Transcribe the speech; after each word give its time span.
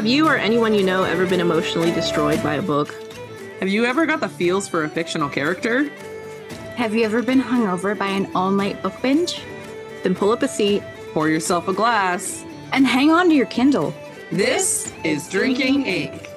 Have 0.00 0.06
you 0.06 0.26
or 0.26 0.36
anyone 0.36 0.72
you 0.72 0.82
know 0.82 1.04
ever 1.04 1.26
been 1.26 1.40
emotionally 1.40 1.90
destroyed 1.90 2.42
by 2.42 2.54
a 2.54 2.62
book? 2.62 2.94
Have 3.58 3.68
you 3.68 3.84
ever 3.84 4.06
got 4.06 4.20
the 4.20 4.30
feels 4.30 4.66
for 4.66 4.84
a 4.84 4.88
fictional 4.88 5.28
character? 5.28 5.90
Have 6.74 6.94
you 6.94 7.04
ever 7.04 7.20
been 7.20 7.42
hungover 7.42 7.98
by 7.98 8.06
an 8.06 8.26
all 8.34 8.50
night 8.50 8.82
book 8.82 8.94
binge? 9.02 9.42
Then 10.02 10.14
pull 10.14 10.32
up 10.32 10.42
a 10.42 10.48
seat, 10.48 10.82
pour 11.12 11.28
yourself 11.28 11.68
a 11.68 11.74
glass, 11.74 12.46
and 12.72 12.86
hang 12.86 13.10
on 13.10 13.28
to 13.28 13.34
your 13.34 13.44
Kindle. 13.44 13.92
This 14.32 14.90
is 15.04 15.28
Drinking 15.28 15.84
Ink. 15.84 16.30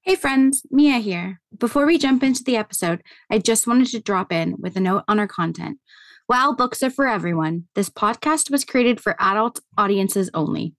Hey 0.00 0.14
friends, 0.14 0.62
Mia 0.70 0.96
here. 0.96 1.42
Before 1.58 1.84
we 1.84 1.98
jump 1.98 2.22
into 2.22 2.42
the 2.42 2.56
episode, 2.56 3.02
I 3.30 3.36
just 3.36 3.66
wanted 3.66 3.88
to 3.88 4.00
drop 4.00 4.32
in 4.32 4.56
with 4.58 4.76
a 4.76 4.80
note 4.80 5.04
on 5.08 5.18
our 5.18 5.28
content. 5.28 5.78
While 6.26 6.54
books 6.54 6.82
are 6.82 6.88
for 6.88 7.06
everyone, 7.06 7.64
this 7.74 7.90
podcast 7.90 8.50
was 8.50 8.64
created 8.64 8.98
for 8.98 9.14
adult 9.20 9.60
audiences 9.76 10.30
only. 10.32 10.72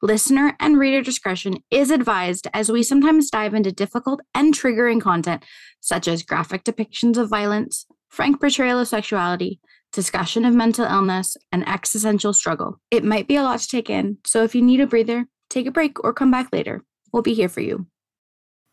Listener 0.00 0.54
and 0.60 0.78
reader 0.78 1.02
discretion 1.02 1.54
is 1.72 1.90
advised 1.90 2.46
as 2.54 2.70
we 2.70 2.84
sometimes 2.84 3.28
dive 3.28 3.52
into 3.52 3.72
difficult 3.72 4.20
and 4.32 4.54
triggering 4.54 5.00
content 5.00 5.44
such 5.80 6.06
as 6.06 6.22
graphic 6.22 6.62
depictions 6.62 7.16
of 7.16 7.28
violence, 7.28 7.86
frank 8.08 8.40
portrayal 8.40 8.78
of 8.78 8.86
sexuality, 8.86 9.58
discussion 9.92 10.44
of 10.44 10.54
mental 10.54 10.84
illness, 10.84 11.36
and 11.50 11.68
existential 11.68 12.32
struggle. 12.32 12.78
It 12.92 13.02
might 13.02 13.26
be 13.26 13.34
a 13.34 13.42
lot 13.42 13.58
to 13.58 13.68
take 13.68 13.90
in, 13.90 14.18
so 14.24 14.44
if 14.44 14.54
you 14.54 14.62
need 14.62 14.80
a 14.80 14.86
breather, 14.86 15.26
take 15.50 15.66
a 15.66 15.72
break 15.72 16.02
or 16.04 16.12
come 16.12 16.30
back 16.30 16.52
later. 16.52 16.84
We'll 17.12 17.22
be 17.22 17.34
here 17.34 17.48
for 17.48 17.60
you. 17.60 17.88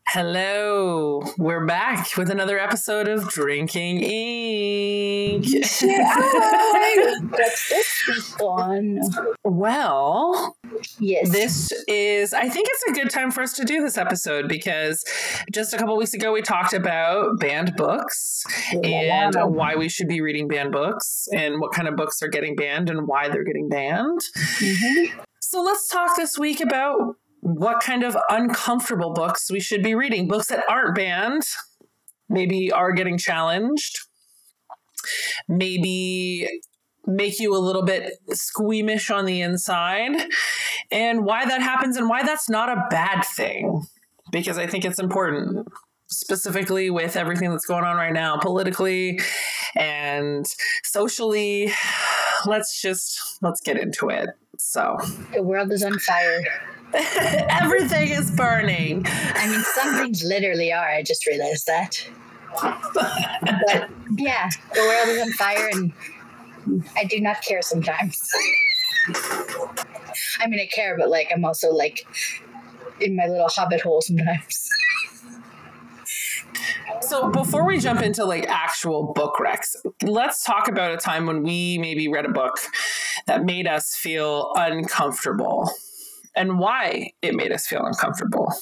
Hello, 0.07 1.23
we're 1.37 1.65
back 1.65 2.17
with 2.17 2.29
another 2.29 2.59
episode 2.59 3.07
of 3.07 3.29
Drinking 3.29 3.99
Ink. 3.99 5.45
What's 7.31 7.69
this 7.69 8.35
one? 8.37 8.99
Well, 9.43 10.55
yes, 10.99 11.31
this 11.31 11.71
is. 11.87 12.33
I 12.33 12.47
think 12.47 12.67
it's 12.69 12.83
a 12.89 13.01
good 13.01 13.09
time 13.09 13.31
for 13.31 13.41
us 13.41 13.53
to 13.53 13.65
do 13.65 13.81
this 13.81 13.97
episode 13.97 14.47
because 14.47 15.03
just 15.51 15.73
a 15.73 15.77
couple 15.77 15.97
weeks 15.97 16.13
ago 16.13 16.31
we 16.31 16.43
talked 16.43 16.73
about 16.73 17.39
banned 17.39 17.75
books 17.75 18.43
and 18.83 19.35
why 19.35 19.75
we 19.75 19.89
should 19.89 20.07
be 20.07 20.21
reading 20.21 20.47
banned 20.47 20.73
books 20.73 21.27
and 21.33 21.59
what 21.59 21.71
kind 21.71 21.87
of 21.87 21.95
books 21.95 22.21
are 22.21 22.27
getting 22.27 22.55
banned 22.55 22.91
and 22.91 23.07
why 23.07 23.29
they're 23.29 23.43
getting 23.43 23.67
banned. 23.67 24.21
Mm-hmm. 24.59 25.21
So 25.39 25.61
let's 25.61 25.87
talk 25.87 26.15
this 26.15 26.37
week 26.37 26.61
about 26.61 27.15
what 27.43 27.81
kind 27.81 28.03
of 28.03 28.15
uncomfortable 28.29 29.11
books 29.11 29.51
we 29.51 29.59
should 29.59 29.83
be 29.83 29.93
reading. 29.93 30.29
Books 30.29 30.47
that 30.47 30.63
aren't 30.69 30.95
banned, 30.95 31.43
maybe 32.29 32.71
are 32.71 32.93
getting 32.93 33.17
challenged, 33.17 33.99
maybe 35.49 36.47
make 37.05 37.41
you 37.41 37.53
a 37.53 37.59
little 37.59 37.83
bit 37.83 38.13
squeamish 38.29 39.11
on 39.11 39.25
the 39.25 39.41
inside, 39.41 40.29
and 40.89 41.25
why 41.25 41.45
that 41.45 41.61
happens 41.61 41.97
and 41.97 42.07
why 42.07 42.23
that's 42.23 42.49
not 42.49 42.69
a 42.69 42.87
bad 42.89 43.23
thing. 43.35 43.83
Because 44.31 44.57
I 44.57 44.65
think 44.65 44.85
it's 44.85 44.99
important 44.99 45.67
specifically 46.07 46.89
with 46.89 47.17
everything 47.17 47.49
that's 47.49 47.65
going 47.65 47.83
on 47.83 47.97
right 47.97 48.13
now 48.13 48.37
politically 48.37 49.19
and 49.75 50.45
socially 50.83 51.73
let's 52.45 52.79
just 52.79 53.39
let's 53.41 53.61
get 53.61 53.77
into 53.77 54.09
it 54.09 54.29
so 54.59 54.95
the 55.33 55.41
world 55.41 55.71
is 55.71 55.83
on 55.83 55.97
fire 55.97 56.43
Everything 57.49 58.09
is 58.09 58.29
burning. 58.29 59.03
I 59.07 59.47
mean, 59.47 59.63
some 59.73 59.95
things 59.95 60.23
literally 60.23 60.71
are. 60.71 60.87
I 60.87 61.01
just 61.01 61.25
realized 61.25 61.65
that. 61.65 62.07
but 62.93 63.89
yeah, 64.15 64.49
the 64.75 64.81
world 64.81 65.07
is 65.09 65.21
on 65.23 65.31
fire, 65.31 65.69
and 65.71 65.91
I 66.95 67.05
do 67.05 67.19
not 67.19 67.41
care 67.41 67.63
sometimes. 67.63 68.29
I 70.39 70.47
mean, 70.47 70.59
I 70.59 70.67
care, 70.71 70.95
but 70.97 71.09
like, 71.09 71.31
I'm 71.33 71.43
also 71.45 71.71
like 71.71 72.05
in 72.99 73.15
my 73.15 73.25
little 73.25 73.49
hobbit 73.49 73.81
hole 73.81 74.01
sometimes. 74.01 74.69
So 77.01 77.29
before 77.29 77.65
we 77.65 77.79
jump 77.79 78.01
into 78.01 78.23
like 78.23 78.47
actual 78.47 79.13
book 79.13 79.37
recs, 79.39 79.75
let's 80.03 80.43
talk 80.43 80.67
about 80.67 80.91
a 80.91 80.97
time 80.97 81.25
when 81.25 81.41
we 81.41 81.79
maybe 81.79 82.07
read 82.07 82.25
a 82.25 82.31
book 82.31 82.59
that 83.25 83.43
made 83.43 83.67
us 83.67 83.95
feel 83.95 84.51
uncomfortable 84.55 85.71
and 86.35 86.59
why 86.59 87.11
it 87.21 87.35
made 87.35 87.51
us 87.51 87.67
feel 87.67 87.85
uncomfortable. 87.85 88.53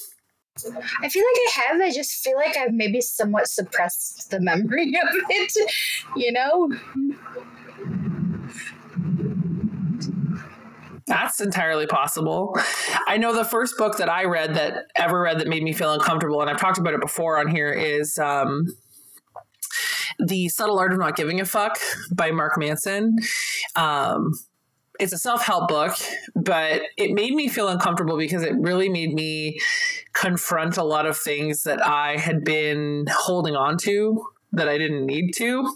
I 1.02 1.10
feel 1.10 1.24
like 1.24 1.38
I 1.48 1.62
have. 1.62 1.82
I 1.82 1.92
just 1.92 2.24
feel 2.24 2.36
like 2.36 2.58
I've 2.58 2.74
maybe 2.74 3.02
somewhat 3.02 3.48
suppressed 3.48 4.30
the 4.32 4.40
memory 4.40 4.90
of 5.02 5.16
it, 5.30 5.54
you 6.16 6.32
know? 6.32 6.70
That's 11.08 11.42
entirely 11.42 11.88
possible. 11.88 12.58
I 13.08 13.18
know 13.18 13.34
the 13.34 13.46
first 13.46 13.78
book 13.78 13.98
that 13.98 14.10
I 14.10 14.26
read 14.26 14.56
that 14.56 14.86
ever 14.96 15.22
read 15.22 15.40
that 15.40 15.48
made 15.48 15.64
me 15.64 15.74
feel 15.74 15.94
uncomfortable, 15.94 16.42
and 16.42 16.50
I've 16.50 16.60
talked 16.60 16.78
about 16.78 16.94
it 16.94 17.02
before 17.02 17.38
on 17.38 17.48
here, 17.48 17.72
is 17.72 18.18
um, 18.18 18.68
The 20.20 20.50
Subtle 20.50 20.80
Art 20.80 20.94
of 20.94 21.00
Not 21.00 21.16
Giving 21.16 21.42
a 21.42 21.46
Fuck 21.46 21.80
by 22.14 22.32
Mark 22.32 22.58
Manson. 22.58 23.18
Um, 23.76 24.34
it's 25.02 25.14
a 25.14 25.18
self-help 25.18 25.68
book 25.68 25.96
but 26.36 26.84
it 26.96 27.12
made 27.12 27.34
me 27.34 27.48
feel 27.48 27.68
uncomfortable 27.68 28.18
because 28.18 28.44
it 28.44 28.54
really 28.60 28.88
made 28.88 29.14
me 29.14 29.60
confront 30.14 30.78
a 30.78 30.84
lot 30.84 31.06
of 31.06 31.18
things 31.18 31.64
that 31.64 31.86
i 31.86 32.18
had 32.18 32.44
been 32.44 33.06
holding 33.10 33.56
on 33.56 33.78
to 33.78 34.24
that 34.52 34.70
i 34.70 34.78
didn't 34.78 35.06
need 35.06 35.32
to 35.32 35.76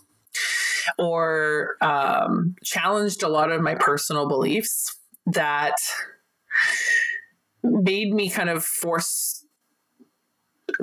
or 0.99 1.77
um, 1.81 2.55
challenged 2.63 3.23
a 3.23 3.27
lot 3.27 3.51
of 3.51 3.59
my 3.59 3.73
personal 3.73 4.27
beliefs 4.27 4.95
that 5.25 5.75
made 7.63 8.13
me 8.13 8.29
kind 8.29 8.49
of 8.49 8.63
force 8.63 9.43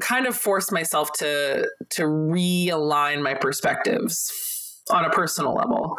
kind 0.00 0.26
of 0.26 0.36
force 0.36 0.72
myself 0.72 1.12
to 1.12 1.68
to 1.90 2.02
realign 2.02 3.22
my 3.22 3.34
perspectives 3.34 4.32
on 4.90 5.04
a 5.04 5.10
personal 5.10 5.54
level. 5.54 5.96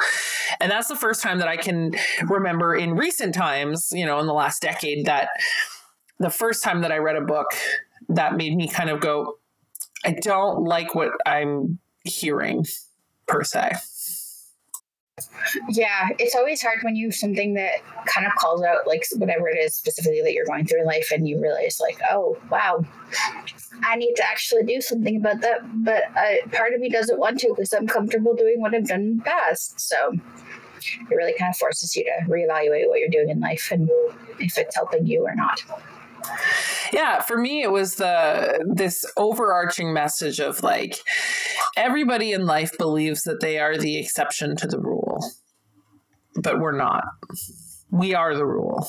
And 0.60 0.72
that's 0.72 0.88
the 0.88 0.96
first 0.96 1.22
time 1.22 1.40
that 1.40 1.48
I 1.48 1.58
can 1.58 1.94
remember 2.28 2.76
in 2.76 2.96
recent 2.96 3.34
times, 3.34 3.90
you 3.94 4.06
know, 4.06 4.20
in 4.20 4.28
the 4.28 4.34
last 4.34 4.62
decade, 4.62 5.06
that 5.06 5.30
the 6.20 6.30
first 6.30 6.64
time 6.64 6.82
that 6.82 6.92
I 6.92 6.98
read 6.98 7.16
a 7.16 7.22
book 7.22 7.48
that 8.10 8.36
made 8.36 8.56
me 8.56 8.68
kind 8.68 8.90
of 8.90 9.00
go, 9.00 9.38
I 10.06 10.12
don't 10.22 10.64
like 10.66 10.96
what 10.96 11.12
I'm 11.26 11.80
hearing 12.04 12.66
per 13.28 13.44
se. 13.44 13.74
Yeah, 15.70 16.10
it's 16.20 16.36
always 16.36 16.62
hard 16.62 16.80
when 16.82 16.96
you 16.96 17.08
have 17.08 17.16
something 17.16 17.54
that 17.56 17.74
kind 18.06 18.26
of 18.26 18.34
calls 18.36 18.64
out 18.64 18.88
like 18.88 19.06
whatever 19.16 19.48
it 19.48 19.58
is 19.58 19.76
specifically 19.76 20.22
that 20.22 20.34
you're 20.34 20.46
going 20.46 20.66
through 20.66 20.82
in 20.82 20.86
life, 20.86 21.12
and 21.12 21.28
you 21.28 21.42
realize 21.42 21.80
like, 21.80 22.00
oh 22.12 22.38
wow, 22.50 22.86
I 23.84 23.96
need 23.96 24.16
to 24.16 24.24
actually 24.26 24.64
do 24.64 24.82
something 24.82 25.18
about 25.18 25.42
that. 25.42 25.62
But 25.84 26.04
uh, 26.16 26.48
part 26.52 26.74
of 26.74 26.80
me 26.80 26.90
doesn't 26.90 27.20
want 27.20 27.40
to 27.42 27.50
because 27.50 27.74
I'm 27.74 27.88
comfortable 27.88 28.36
doing 28.36 28.62
what 28.62 28.74
I've 28.74 28.88
done 28.88 29.02
in 29.02 29.18
the 29.18 29.24
past. 29.24 29.80
So 29.80 30.14
it 31.10 31.16
really 31.16 31.34
kind 31.38 31.50
of 31.50 31.58
forces 31.58 31.96
you 31.96 32.04
to 32.04 32.30
reevaluate 32.30 32.90
what 32.90 33.00
you're 33.00 33.10
doing 33.10 33.30
in 33.30 33.40
life 33.40 33.70
and 33.72 33.90
if 34.40 34.58
it's 34.58 34.76
helping 34.76 35.06
you 35.06 35.26
or 35.26 35.36
not. 35.36 35.64
Yeah, 36.92 37.22
for 37.22 37.38
me 37.38 37.64
it 37.64 37.72
was 37.72 37.96
the 37.96 38.64
this 38.74 39.06
overarching 39.18 39.94
message 39.94 40.40
of 40.40 40.62
like 40.64 40.98
everybody 41.76 42.32
in 42.32 42.46
life 42.46 42.78
believes 42.78 43.24
that 43.24 43.40
they 43.40 43.60
are 43.60 43.78
the 43.78 43.98
exception 43.98 44.56
to 44.58 44.68
the 44.68 44.80
rule. 44.80 45.20
But 46.36 46.60
we're 46.60 46.78
not. 46.78 47.04
We 47.92 48.14
are 48.16 48.36
the 48.36 48.46
rule. 48.46 48.88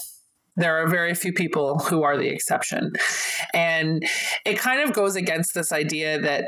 There 0.57 0.83
are 0.83 0.89
very 0.89 1.15
few 1.15 1.33
people 1.33 1.79
who 1.79 2.03
are 2.05 2.17
the 2.17 2.29
exception. 2.29 2.93
And 3.53 4.07
it 4.47 4.59
kind 4.59 4.81
of 4.81 4.95
goes 4.95 5.17
against 5.17 5.55
this 5.55 5.73
idea 5.73 6.21
that 6.21 6.45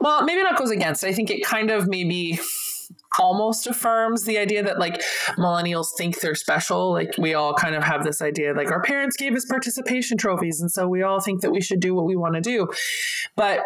well, 0.00 0.24
maybe 0.24 0.42
not 0.42 0.58
goes 0.58 0.72
against. 0.72 1.04
I 1.04 1.12
think 1.12 1.30
it 1.30 1.44
kind 1.44 1.70
of 1.70 1.86
maybe 1.86 2.40
almost 3.18 3.66
affirms 3.66 4.24
the 4.24 4.38
idea 4.38 4.62
that 4.62 4.78
like 4.78 5.02
millennials 5.36 5.88
think 5.96 6.20
they're 6.20 6.34
special. 6.34 6.92
Like 6.92 7.14
we 7.18 7.34
all 7.34 7.54
kind 7.54 7.74
of 7.74 7.84
have 7.84 8.04
this 8.04 8.22
idea 8.22 8.54
like 8.54 8.70
our 8.70 8.82
parents 8.82 9.16
gave 9.16 9.34
us 9.34 9.44
participation 9.44 10.16
trophies 10.18 10.60
and 10.60 10.70
so 10.70 10.88
we 10.88 11.02
all 11.02 11.20
think 11.20 11.42
that 11.42 11.50
we 11.50 11.60
should 11.60 11.80
do 11.80 11.94
what 11.94 12.06
we 12.06 12.16
want 12.16 12.34
to 12.34 12.40
do. 12.40 12.68
But 13.36 13.62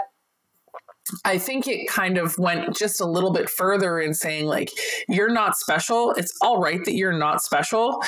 I 1.24 1.38
think 1.38 1.68
it 1.68 1.88
kind 1.88 2.18
of 2.18 2.36
went 2.38 2.76
just 2.76 3.00
a 3.00 3.06
little 3.06 3.32
bit 3.32 3.48
further 3.48 4.00
in 4.00 4.14
saying 4.14 4.46
like 4.46 4.70
you're 5.08 5.32
not 5.32 5.56
special. 5.56 6.12
It's 6.12 6.36
all 6.40 6.60
right 6.60 6.84
that 6.84 6.94
you're 6.94 7.16
not 7.16 7.42
special. 7.42 8.02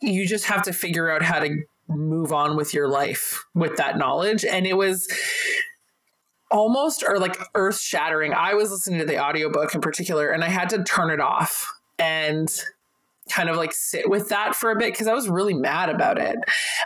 You 0.00 0.26
just 0.26 0.46
have 0.46 0.62
to 0.64 0.72
figure 0.72 1.10
out 1.10 1.22
how 1.22 1.38
to 1.38 1.62
move 1.88 2.32
on 2.32 2.56
with 2.56 2.74
your 2.74 2.88
life 2.88 3.44
with 3.54 3.76
that 3.76 3.98
knowledge 3.98 4.44
and 4.44 4.66
it 4.66 4.76
was 4.76 5.06
almost 6.52 7.02
or 7.02 7.18
like 7.18 7.36
earth 7.54 7.80
shattering. 7.80 8.32
I 8.34 8.54
was 8.54 8.70
listening 8.70 9.00
to 9.00 9.06
the 9.06 9.18
audiobook 9.18 9.74
in 9.74 9.80
particular 9.80 10.30
and 10.30 10.44
I 10.44 10.48
had 10.48 10.68
to 10.70 10.84
turn 10.84 11.10
it 11.10 11.20
off 11.20 11.66
and 11.98 12.48
kind 13.30 13.48
of 13.48 13.56
like 13.56 13.72
sit 13.72 14.08
with 14.10 14.28
that 14.28 14.54
for 14.54 14.70
a 14.70 14.76
bit 14.76 14.92
because 14.92 15.06
I 15.06 15.14
was 15.14 15.28
really 15.28 15.54
mad 15.54 15.88
about 15.88 16.18
it. 16.18 16.36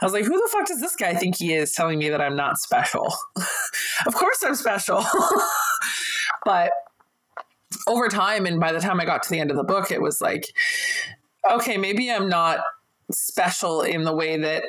I 0.00 0.04
was 0.04 0.12
like, 0.12 0.24
who 0.24 0.30
the 0.30 0.48
fuck 0.52 0.66
does 0.66 0.80
this 0.80 0.94
guy 0.94 1.14
think 1.14 1.36
he 1.36 1.52
is 1.52 1.72
telling 1.72 1.98
me 1.98 2.08
that 2.10 2.20
I'm 2.20 2.36
not 2.36 2.58
special? 2.58 3.12
of 4.06 4.14
course 4.14 4.42
I'm 4.46 4.54
special. 4.54 5.04
but 6.44 6.70
over 7.88 8.08
time, 8.08 8.46
and 8.46 8.60
by 8.60 8.72
the 8.72 8.80
time 8.80 9.00
I 9.00 9.04
got 9.04 9.22
to 9.24 9.30
the 9.30 9.40
end 9.40 9.50
of 9.50 9.56
the 9.56 9.64
book, 9.64 9.90
it 9.90 10.00
was 10.00 10.20
like, 10.20 10.46
okay, 11.50 11.76
maybe 11.76 12.10
I'm 12.10 12.28
not 12.28 12.60
special 13.10 13.82
in 13.82 14.04
the 14.04 14.14
way 14.14 14.36
that 14.36 14.64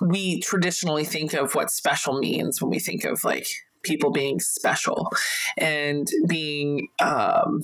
we 0.00 0.40
traditionally 0.40 1.04
think 1.04 1.32
of 1.32 1.54
what 1.54 1.70
special 1.70 2.18
means 2.18 2.60
when 2.60 2.70
we 2.70 2.78
think 2.78 3.04
of 3.04 3.22
like 3.24 3.48
people 3.86 4.10
being 4.10 4.40
special 4.40 5.10
and 5.56 6.08
being 6.26 6.88
um 7.00 7.62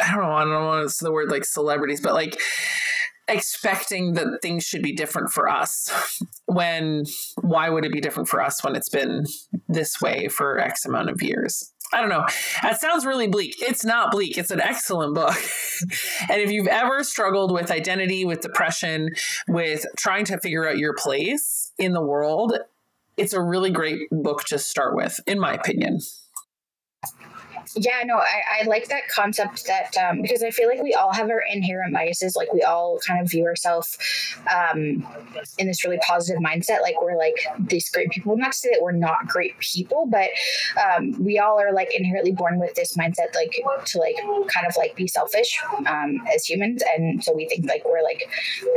I 0.00 0.12
don't 0.12 0.22
know, 0.22 0.32
I 0.32 0.40
don't 0.42 0.50
know 0.50 0.66
what's 0.68 0.98
the 0.98 1.12
word 1.12 1.30
like 1.30 1.44
celebrities, 1.44 2.00
but 2.00 2.14
like 2.14 2.40
expecting 3.26 4.14
that 4.14 4.38
things 4.40 4.64
should 4.64 4.82
be 4.82 4.94
different 4.94 5.30
for 5.30 5.48
us 5.48 6.22
when 6.46 7.04
why 7.42 7.68
would 7.68 7.84
it 7.84 7.92
be 7.92 8.00
different 8.00 8.28
for 8.28 8.40
us 8.40 8.64
when 8.64 8.74
it's 8.74 8.88
been 8.88 9.24
this 9.68 10.00
way 10.00 10.28
for 10.28 10.58
X 10.58 10.84
amount 10.84 11.10
of 11.10 11.20
years? 11.20 11.72
I 11.92 12.00
don't 12.00 12.10
know. 12.10 12.26
That 12.62 12.80
sounds 12.80 13.06
really 13.06 13.28
bleak. 13.28 13.56
It's 13.60 13.84
not 13.84 14.10
bleak. 14.10 14.36
It's 14.36 14.50
an 14.50 14.60
excellent 14.60 15.14
book. 15.14 15.36
and 16.28 16.40
if 16.40 16.50
you've 16.50 16.66
ever 16.66 17.02
struggled 17.02 17.50
with 17.50 17.70
identity, 17.70 18.24
with 18.26 18.40
depression, 18.40 19.10
with 19.48 19.86
trying 19.96 20.26
to 20.26 20.38
figure 20.40 20.68
out 20.68 20.76
your 20.76 20.94
place 20.94 21.72
in 21.78 21.92
the 21.92 22.02
world, 22.02 22.58
it's 23.18 23.32
a 23.32 23.42
really 23.42 23.70
great 23.70 24.08
book 24.10 24.44
to 24.44 24.58
start 24.58 24.94
with, 24.94 25.18
in 25.26 25.38
my 25.38 25.52
opinion. 25.54 25.98
Yeah, 27.74 28.02
no, 28.04 28.16
I, 28.16 28.62
I 28.62 28.66
like 28.66 28.88
that 28.88 29.08
concept 29.08 29.66
that 29.66 29.96
um, 29.96 30.22
because 30.22 30.42
I 30.42 30.50
feel 30.50 30.68
like 30.68 30.82
we 30.82 30.94
all 30.94 31.12
have 31.12 31.30
our 31.30 31.42
inherent 31.52 31.94
biases. 31.94 32.36
Like 32.36 32.52
we 32.52 32.62
all 32.62 32.98
kind 33.06 33.20
of 33.20 33.30
view 33.30 33.44
ourselves 33.44 33.98
um, 34.52 35.06
in 35.58 35.66
this 35.66 35.84
really 35.84 35.98
positive 35.98 36.42
mindset. 36.42 36.80
Like 36.82 37.00
we're 37.00 37.16
like 37.16 37.36
these 37.58 37.88
great 37.90 38.10
people. 38.10 38.36
Not 38.36 38.52
to 38.52 38.58
say 38.58 38.70
that 38.72 38.82
we're 38.82 38.92
not 38.92 39.26
great 39.26 39.58
people, 39.58 40.06
but 40.06 40.30
um, 40.80 41.12
we 41.22 41.38
all 41.38 41.60
are 41.60 41.72
like 41.72 41.94
inherently 41.94 42.32
born 42.32 42.58
with 42.58 42.74
this 42.74 42.96
mindset, 42.96 43.34
like 43.34 43.54
to 43.86 43.98
like 43.98 44.16
kind 44.48 44.66
of 44.66 44.76
like 44.76 44.96
be 44.96 45.06
selfish 45.06 45.58
um, 45.86 46.22
as 46.34 46.44
humans. 46.44 46.82
And 46.96 47.22
so 47.22 47.32
we 47.34 47.48
think 47.48 47.66
like 47.66 47.84
we're 47.84 48.02
like 48.02 48.28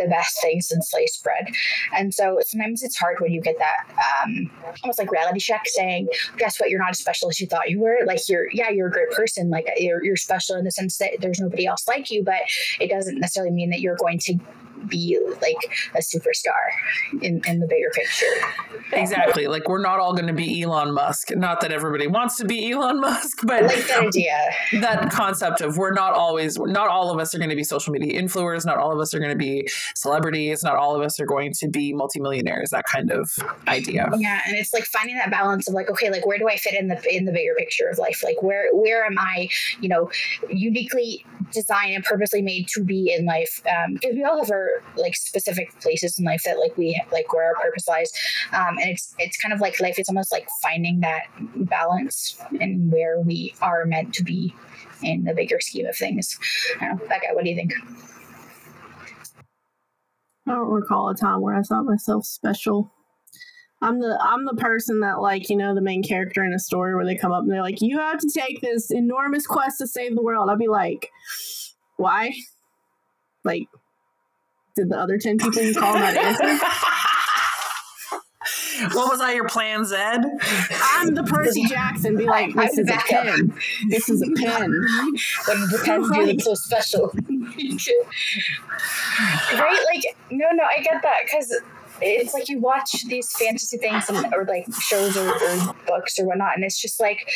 the 0.01 0.07
best 0.09 0.41
thing 0.41 0.61
since 0.61 0.91
sliced 0.91 1.23
bread. 1.23 1.47
And 1.95 2.13
so 2.13 2.39
sometimes 2.45 2.83
it's 2.83 2.97
hard 2.97 3.19
when 3.19 3.31
you 3.31 3.41
get 3.41 3.57
that 3.57 3.87
um, 4.23 4.51
almost 4.83 4.99
like 4.99 5.11
reality 5.11 5.39
check 5.39 5.63
saying, 5.65 6.07
guess 6.37 6.59
what, 6.59 6.69
you're 6.69 6.79
not 6.79 6.91
as 6.91 6.99
special 6.99 7.29
as 7.29 7.39
you 7.39 7.47
thought 7.47 7.69
you 7.69 7.79
were. 7.79 7.99
Like 8.05 8.19
you're, 8.27 8.49
yeah, 8.51 8.69
you're 8.69 8.80
a 8.87 8.91
great 8.91 9.11
person. 9.11 9.49
Like 9.49 9.67
you're, 9.77 10.03
you're 10.03 10.15
special 10.15 10.55
in 10.55 10.65
the 10.65 10.71
sense 10.71 10.97
that 10.97 11.11
there's 11.19 11.39
nobody 11.39 11.65
else 11.65 11.87
like 11.87 12.11
you, 12.11 12.23
but 12.23 12.41
it 12.79 12.89
doesn't 12.89 13.19
necessarily 13.19 13.51
mean 13.51 13.69
that 13.69 13.81
you're 13.81 13.97
going 13.97 14.19
to 14.19 14.37
be 14.87 15.19
like 15.41 15.55
a 15.95 15.99
superstar 15.99 17.21
in, 17.21 17.41
in 17.47 17.59
the 17.59 17.67
bigger 17.67 17.89
picture. 17.93 18.25
Exactly. 18.93 19.47
Like 19.47 19.67
we're 19.67 19.81
not 19.81 19.99
all 19.99 20.13
going 20.13 20.27
to 20.27 20.33
be 20.33 20.61
Elon 20.61 20.93
Musk. 20.93 21.35
Not 21.35 21.61
that 21.61 21.71
everybody 21.71 22.07
wants 22.07 22.37
to 22.37 22.45
be 22.45 22.71
Elon 22.71 22.99
Musk, 22.99 23.39
but 23.43 23.63
I 23.63 23.67
like 23.67 23.87
that 23.87 24.03
idea. 24.07 24.37
That 24.81 25.11
concept 25.11 25.61
of 25.61 25.77
we're 25.77 25.93
not 25.93 26.13
always, 26.13 26.57
not 26.57 26.87
all 26.87 27.11
of 27.11 27.19
us 27.19 27.33
are 27.33 27.37
going 27.37 27.49
to 27.49 27.55
be 27.55 27.63
social 27.63 27.93
media 27.93 28.21
influencers. 28.21 28.65
Not 28.65 28.77
all 28.77 28.91
of 28.91 28.99
us 28.99 29.13
are 29.13 29.19
going 29.19 29.31
to 29.31 29.37
be 29.37 29.67
celebrities. 29.95 30.63
Not 30.63 30.75
all 30.75 30.95
of 30.95 31.01
us 31.01 31.19
are 31.19 31.25
going 31.25 31.53
to 31.53 31.67
be 31.67 31.93
multimillionaires. 31.93 32.69
That 32.71 32.85
kind 32.91 33.11
of 33.11 33.31
idea. 33.67 34.09
Yeah, 34.17 34.41
and 34.47 34.55
it's 34.55 34.73
like 34.73 34.85
finding 34.85 35.17
that 35.17 35.29
balance 35.29 35.67
of 35.67 35.73
like, 35.73 35.89
okay, 35.89 36.09
like 36.09 36.25
where 36.25 36.37
do 36.37 36.47
I 36.47 36.57
fit 36.57 36.73
in 36.73 36.87
the 36.87 37.01
in 37.15 37.25
the 37.25 37.31
bigger 37.31 37.53
picture 37.57 37.87
of 37.87 37.97
life? 37.97 38.23
Like 38.23 38.41
where 38.41 38.73
where 38.73 39.05
am 39.05 39.17
I, 39.19 39.49
you 39.79 39.89
know, 39.89 40.09
uniquely 40.49 41.25
designed 41.51 41.95
and 41.95 42.03
purposely 42.03 42.41
made 42.41 42.67
to 42.69 42.83
be 42.83 43.13
in 43.13 43.25
life? 43.25 43.61
Um, 43.67 43.93
because 43.93 44.15
we 44.15 44.23
all 44.23 44.39
have 44.39 44.51
our 44.51 44.69
like 44.95 45.15
specific 45.15 45.77
places 45.79 46.17
in 46.19 46.25
life 46.25 46.41
that 46.43 46.59
like 46.59 46.75
we 46.77 47.01
like 47.11 47.31
where 47.33 47.45
our 47.45 47.55
purpose 47.55 47.87
lies 47.87 48.11
um, 48.53 48.77
and 48.79 48.89
it's 48.89 49.13
it's 49.19 49.37
kind 49.37 49.53
of 49.53 49.59
like 49.59 49.79
life 49.79 49.97
is 49.99 50.09
almost 50.09 50.31
like 50.31 50.47
finding 50.61 50.99
that 50.99 51.23
balance 51.55 52.39
and 52.59 52.91
where 52.91 53.19
we 53.19 53.53
are 53.61 53.85
meant 53.85 54.13
to 54.13 54.23
be 54.23 54.53
in 55.03 55.23
the 55.23 55.33
bigger 55.33 55.59
scheme 55.59 55.85
of 55.85 55.95
things 55.95 56.39
I 56.79 56.87
don't 56.87 57.01
know, 57.01 57.07
Becca 57.07 57.27
what 57.33 57.43
do 57.43 57.49
you 57.49 57.55
think 57.55 57.73
I 60.47 60.51
don't 60.55 60.69
recall 60.69 61.09
a 61.09 61.15
time 61.15 61.41
where 61.41 61.55
I 61.55 61.61
thought 61.61 61.85
myself 61.85 62.25
special. 62.25 62.91
I'm 63.81 63.99
the 63.99 64.17
I'm 64.21 64.45
the 64.45 64.55
person 64.55 64.99
that 64.99 65.21
like 65.21 65.49
you 65.49 65.55
know 65.55 65.73
the 65.73 65.81
main 65.81 66.03
character 66.03 66.43
in 66.43 66.53
a 66.53 66.59
story 66.59 66.93
where 66.93 67.05
they 67.05 67.15
come 67.15 67.31
up 67.31 67.43
and 67.43 67.51
they're 67.51 67.61
like 67.61 67.81
you 67.81 67.97
have 67.97 68.19
to 68.19 68.29
take 68.33 68.61
this 68.61 68.91
enormous 68.91 69.47
quest 69.47 69.79
to 69.79 69.87
save 69.87 70.15
the 70.15 70.21
world. 70.21 70.49
I'd 70.49 70.59
be 70.59 70.67
like, 70.67 71.09
why? 71.97 72.33
Like 73.43 73.67
did 74.75 74.89
the 74.89 74.97
other 74.97 75.17
10 75.17 75.37
people 75.37 75.61
you 75.61 75.73
call 75.73 75.93
not 75.95 76.15
answer? 76.15 76.65
what 78.93 79.09
was 79.09 79.21
I 79.21 79.33
your 79.33 79.47
plan, 79.47 79.85
Zed? 79.85 80.25
I'm 80.93 81.13
the 81.13 81.23
Percy 81.23 81.65
Jackson. 81.65 82.17
Be 82.17 82.25
like, 82.25 82.53
this 82.55 82.77
is 82.77 82.89
a 82.89 82.97
pen. 83.07 83.53
This 83.89 84.09
is 84.09 84.21
a 84.21 84.27
pen. 84.27 84.71
When 84.71 85.59
the 85.69 85.81
pens 85.85 86.09
do 86.11 86.25
look 86.25 86.41
so 86.41 86.55
special. 86.55 87.11
right? 89.53 89.85
Like, 89.93 90.03
no, 90.31 90.47
no, 90.53 90.63
I 90.63 90.81
get 90.81 91.01
that 91.01 91.21
because 91.25 91.53
it's 92.01 92.33
like 92.33 92.49
you 92.49 92.59
watch 92.59 93.03
these 93.05 93.31
fantasy 93.31 93.77
things 93.77 94.09
or 94.09 94.45
like 94.45 94.67
shows 94.79 95.15
or, 95.17 95.29
or, 95.29 95.75
books 95.87 96.19
or 96.19 96.25
whatnot, 96.25 96.55
and 96.55 96.63
it's 96.63 96.79
just 96.79 96.99
like 96.99 97.29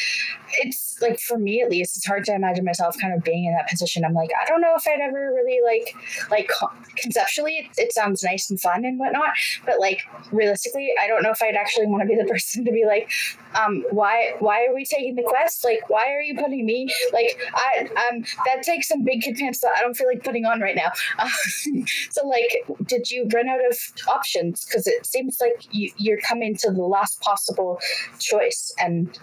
it's 0.60 0.98
like 1.02 1.20
for 1.20 1.38
me 1.38 1.62
at 1.62 1.70
least, 1.70 1.98
it's 1.98 2.06
hard 2.06 2.24
to 2.26 2.34
imagine 2.34 2.66
myself 2.66 2.96
kind 3.00 3.14
of 3.14 3.24
being 3.24 3.46
in 3.46 3.54
that 3.54 3.70
position. 3.70 4.06
I'm 4.06 4.14
like, 4.14 4.30
I 4.42 4.46
don't 4.46 4.62
know 4.62 4.74
if 4.76 4.88
I'd 4.88 5.02
ever 5.02 5.32
really 5.34 5.60
like 5.66 5.96
like 6.32 6.50
conceptually 6.98 7.54
it, 7.54 7.66
it 7.78 7.94
sounds 7.94 8.24
nice 8.24 8.50
and 8.50 8.60
fun 8.60 8.86
and 8.86 9.00
whatnot, 9.00 9.32
but 9.66 9.80
like 9.80 10.02
realistically, 10.32 10.92
I 11.02 11.08
don't 11.08 11.24
know 11.24 11.32
if 11.32 11.42
I'd 11.42 11.56
actually 11.56 11.88
want 11.88 12.02
to 12.04 12.08
be 12.08 12.16
the 12.16 12.26
person 12.30 12.66
to 12.66 12.72
be 12.72 12.86
like, 12.86 13.12
um, 13.56 13.84
why 13.92 14.34
why 14.40 14.66
are 14.66 14.74
we 14.74 14.86
taking 14.86 15.16
the 15.16 15.24
quest? 15.24 15.64
Like, 15.64 15.90
why 15.90 16.12
are 16.14 16.22
you 16.22 16.36
putting 16.36 16.66
me 16.66 16.94
like 17.14 17.40
I 17.54 17.90
um 18.10 18.24
that 18.46 18.64
takes 18.64 18.88
some 18.88 19.04
big 19.04 19.24
pants 19.38 19.60
that 19.60 19.72
I 19.78 19.82
don't 19.82 19.96
feel 19.96 20.08
like 20.08 20.24
putting 20.24 20.46
on 20.46 20.62
right 20.62 20.76
now. 20.76 20.92
Uh, 21.18 21.30
so 22.12 22.28
like, 22.28 22.66
did 22.86 23.12
you 23.12 23.28
run 23.34 23.48
out 23.48 23.60
of 23.70 23.78
options? 24.08 24.55
Because 24.64 24.88
it 24.88 25.06
seems 25.06 25.38
like 25.42 25.68
you, 25.72 25.92
you're 25.98 26.22
coming 26.22 26.56
to 26.58 26.72
the 26.72 26.84
last 26.84 27.20
possible 27.22 27.80
choice 28.20 28.74
and 28.80 29.20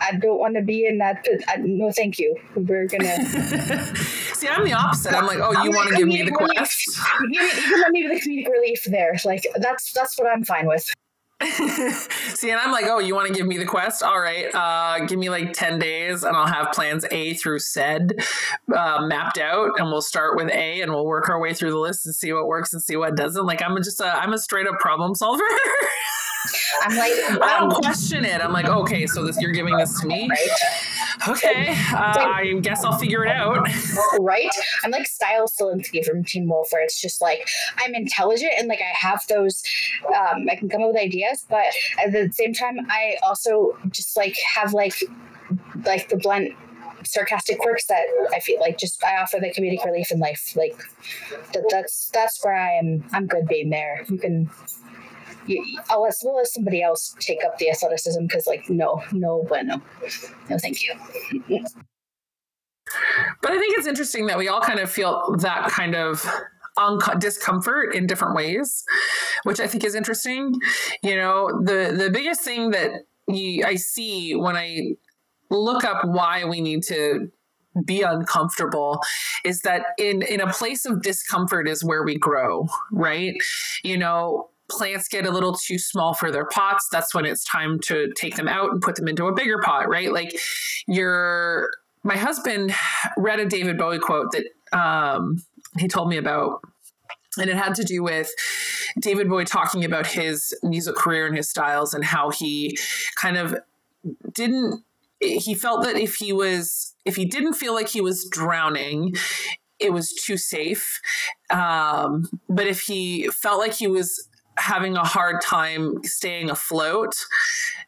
I 0.00 0.16
don't 0.16 0.38
want 0.38 0.56
to 0.56 0.62
be 0.62 0.86
in 0.86 0.98
that. 0.98 1.24
I, 1.48 1.54
uh, 1.54 1.56
no, 1.60 1.92
thank 1.92 2.18
you. 2.18 2.36
We're 2.56 2.86
gonna. 2.86 3.24
See, 4.34 4.48
I'm 4.48 4.64
the 4.64 4.72
opposite. 4.72 5.14
I'm 5.14 5.26
like, 5.26 5.38
oh, 5.38 5.62
you 5.62 5.70
want 5.70 5.90
to 5.90 5.96
give 5.96 6.08
me 6.08 6.22
the 6.22 6.32
relief. 6.32 6.54
quest? 6.56 6.98
You, 7.30 7.40
you 7.40 7.50
can 7.50 7.80
let 7.80 7.92
me 7.92 8.08
the 8.08 8.20
comedic 8.20 8.48
relief 8.48 8.84
there. 8.84 9.16
Like 9.24 9.46
that's 9.56 9.92
that's 9.92 10.18
what 10.18 10.26
I'm 10.26 10.44
fine 10.44 10.66
with. 10.66 10.92
See, 12.34 12.50
and 12.50 12.60
I'm 12.60 12.72
like, 12.72 12.86
oh, 12.86 12.98
you 12.98 13.14
want 13.14 13.28
to 13.28 13.34
give 13.34 13.46
me 13.46 13.58
the 13.58 13.66
quest? 13.66 14.02
All 14.02 14.20
right, 14.20 14.52
uh, 14.54 15.04
give 15.06 15.18
me 15.18 15.28
like 15.30 15.52
10 15.52 15.78
days 15.78 16.22
and 16.22 16.36
I'll 16.36 16.46
have 16.46 16.72
plans 16.72 17.04
A 17.10 17.34
through 17.34 17.58
Z 17.58 17.82
uh, 18.74 18.98
mapped 19.02 19.38
out 19.38 19.78
and 19.78 19.88
we'll 19.88 20.02
start 20.02 20.36
with 20.36 20.48
A 20.50 20.80
and 20.80 20.92
we'll 20.92 21.06
work 21.06 21.28
our 21.28 21.40
way 21.40 21.54
through 21.54 21.70
the 21.70 21.78
list 21.78 22.06
and 22.06 22.14
see 22.14 22.32
what 22.32 22.46
works 22.46 22.72
and 22.72 22.82
see 22.82 22.96
what 22.96 23.16
doesn't. 23.16 23.46
Like, 23.46 23.62
I'm 23.62 23.76
just 23.82 24.00
a, 24.00 24.06
I'm 24.06 24.32
a 24.32 24.38
straight 24.38 24.66
up 24.66 24.78
problem 24.78 25.14
solver. 25.14 25.44
I'm 26.82 26.96
like, 26.96 27.12
I 27.42 27.58
don't 27.60 27.70
question 27.70 28.24
it. 28.24 28.40
I'm 28.40 28.52
like, 28.52 28.68
okay, 28.68 29.06
so 29.06 29.24
this 29.24 29.40
you're 29.40 29.52
giving 29.52 29.76
this 29.76 30.00
to 30.00 30.06
me. 30.06 30.28
Right. 30.28 31.28
Okay, 31.28 31.70
uh, 31.92 32.14
I 32.18 32.58
guess 32.62 32.84
I'll 32.84 32.98
figure 32.98 33.24
it 33.24 33.30
out. 33.30 33.66
right? 34.20 34.50
I'm 34.84 34.90
like 34.90 35.06
Stiles 35.06 35.54
Stilinski 35.56 36.04
from 36.04 36.24
Teen 36.24 36.48
Wolf, 36.48 36.72
where 36.72 36.82
it's 36.82 37.00
just 37.00 37.20
like 37.20 37.48
I'm 37.78 37.94
intelligent 37.94 38.52
and 38.58 38.68
like 38.68 38.80
I 38.80 38.96
have 39.06 39.20
those, 39.28 39.62
um, 40.08 40.48
I 40.50 40.56
can 40.56 40.68
come 40.68 40.82
up 40.82 40.88
with 40.88 40.96
ideas, 40.96 41.46
but 41.48 41.66
at 42.04 42.12
the 42.12 42.30
same 42.32 42.54
time, 42.54 42.78
I 42.90 43.16
also 43.22 43.76
just 43.90 44.16
like 44.16 44.36
have 44.54 44.72
like 44.72 44.94
like 45.84 46.08
the 46.08 46.16
blunt 46.16 46.52
sarcastic 47.04 47.58
quirks 47.58 47.86
that 47.86 48.04
I 48.32 48.40
feel 48.40 48.60
like 48.60 48.78
just 48.78 49.02
I 49.04 49.16
offer 49.16 49.38
the 49.40 49.52
comedic 49.52 49.84
relief 49.84 50.10
in 50.10 50.18
life. 50.18 50.54
Like 50.56 50.80
that, 51.52 51.64
that's 51.70 52.10
that's 52.12 52.42
where 52.44 52.54
I 52.54 52.72
am. 52.72 53.04
I'm 53.12 53.26
good 53.26 53.46
being 53.46 53.70
there. 53.70 54.04
You 54.08 54.18
can 54.18 54.50
I'll 55.90 56.02
let, 56.02 56.14
we'll 56.22 56.36
let 56.36 56.46
somebody 56.46 56.82
else 56.82 57.14
take 57.18 57.44
up 57.44 57.58
the 57.58 57.70
athleticism 57.70 58.22
because, 58.22 58.46
like, 58.46 58.68
no, 58.68 59.02
no, 59.12 59.44
bueno, 59.48 59.80
no, 60.48 60.58
thank 60.58 60.82
you. 60.82 60.94
but 63.42 63.50
I 63.50 63.58
think 63.58 63.78
it's 63.78 63.86
interesting 63.86 64.26
that 64.26 64.38
we 64.38 64.48
all 64.48 64.60
kind 64.60 64.78
of 64.78 64.90
feel 64.90 65.36
that 65.38 65.68
kind 65.68 65.94
of 65.94 66.24
un- 66.76 66.98
discomfort 67.18 67.94
in 67.94 68.06
different 68.06 68.34
ways, 68.34 68.84
which 69.44 69.60
I 69.60 69.66
think 69.66 69.84
is 69.84 69.94
interesting. 69.94 70.54
You 71.02 71.16
know, 71.16 71.60
the 71.64 71.94
the 71.96 72.10
biggest 72.10 72.42
thing 72.42 72.70
that 72.70 72.90
you, 73.28 73.64
I 73.64 73.76
see 73.76 74.34
when 74.34 74.56
I 74.56 74.92
look 75.50 75.84
up 75.84 76.04
why 76.04 76.44
we 76.44 76.60
need 76.60 76.82
to 76.84 77.30
be 77.84 78.02
uncomfortable 78.02 79.00
is 79.44 79.62
that 79.62 79.86
in 79.98 80.22
in 80.22 80.40
a 80.40 80.52
place 80.52 80.84
of 80.84 81.02
discomfort 81.02 81.66
is 81.66 81.82
where 81.82 82.04
we 82.04 82.18
grow 82.18 82.68
right 82.90 83.34
you 83.82 83.96
know 83.96 84.50
plants 84.76 85.08
get 85.08 85.26
a 85.26 85.30
little 85.30 85.54
too 85.54 85.78
small 85.78 86.14
for 86.14 86.30
their 86.30 86.46
pots, 86.46 86.88
that's 86.90 87.14
when 87.14 87.24
it's 87.24 87.44
time 87.44 87.78
to 87.86 88.12
take 88.16 88.36
them 88.36 88.48
out 88.48 88.70
and 88.70 88.80
put 88.80 88.96
them 88.96 89.08
into 89.08 89.26
a 89.26 89.34
bigger 89.34 89.58
pot, 89.58 89.88
right? 89.88 90.12
Like 90.12 90.38
your 90.86 91.70
my 92.04 92.16
husband 92.16 92.74
read 93.16 93.40
a 93.40 93.46
David 93.46 93.78
Bowie 93.78 93.98
quote 93.98 94.32
that 94.32 94.76
um, 94.76 95.42
he 95.78 95.88
told 95.88 96.08
me 96.08 96.16
about 96.16 96.60
and 97.38 97.48
it 97.48 97.56
had 97.56 97.74
to 97.76 97.84
do 97.84 98.02
with 98.02 98.30
David 99.00 99.28
Bowie 99.28 99.44
talking 99.44 99.84
about 99.84 100.06
his 100.06 100.54
music 100.62 100.94
career 100.96 101.26
and 101.26 101.36
his 101.36 101.48
styles 101.48 101.94
and 101.94 102.04
how 102.04 102.30
he 102.30 102.76
kind 103.16 103.36
of 103.36 103.56
didn't 104.34 104.82
he 105.20 105.54
felt 105.54 105.84
that 105.84 105.96
if 105.96 106.16
he 106.16 106.32
was 106.32 106.94
if 107.04 107.16
he 107.16 107.24
didn't 107.24 107.54
feel 107.54 107.74
like 107.74 107.88
he 107.88 108.00
was 108.00 108.28
drowning 108.28 109.14
it 109.78 109.92
was 109.92 110.12
too 110.12 110.36
safe 110.36 111.00
um, 111.50 112.28
but 112.48 112.66
if 112.66 112.80
he 112.82 113.28
felt 113.28 113.58
like 113.58 113.74
he 113.74 113.86
was 113.86 114.28
having 114.56 114.96
a 114.96 115.04
hard 115.04 115.40
time 115.40 116.02
staying 116.04 116.50
afloat 116.50 117.14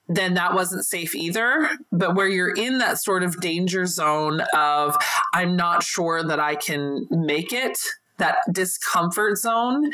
then 0.09 0.35
that 0.35 0.55
wasn't 0.55 0.85
safe 0.85 1.15
either. 1.15 1.69
But 1.91 2.15
where 2.15 2.29
you're 2.29 2.55
in 2.55 2.79
that 2.79 3.01
sort 3.01 3.23
of 3.23 3.41
danger 3.41 3.87
zone 3.87 4.43
of, 4.55 4.97
I'm 5.33 5.57
not 5.57 5.83
sure 5.83 6.23
that 6.23 6.41
I 6.41 6.57
can 6.57 7.07
make 7.11 7.53
it, 7.53 7.79
that 8.19 8.37
discomfort 8.53 9.39
zone 9.39 9.93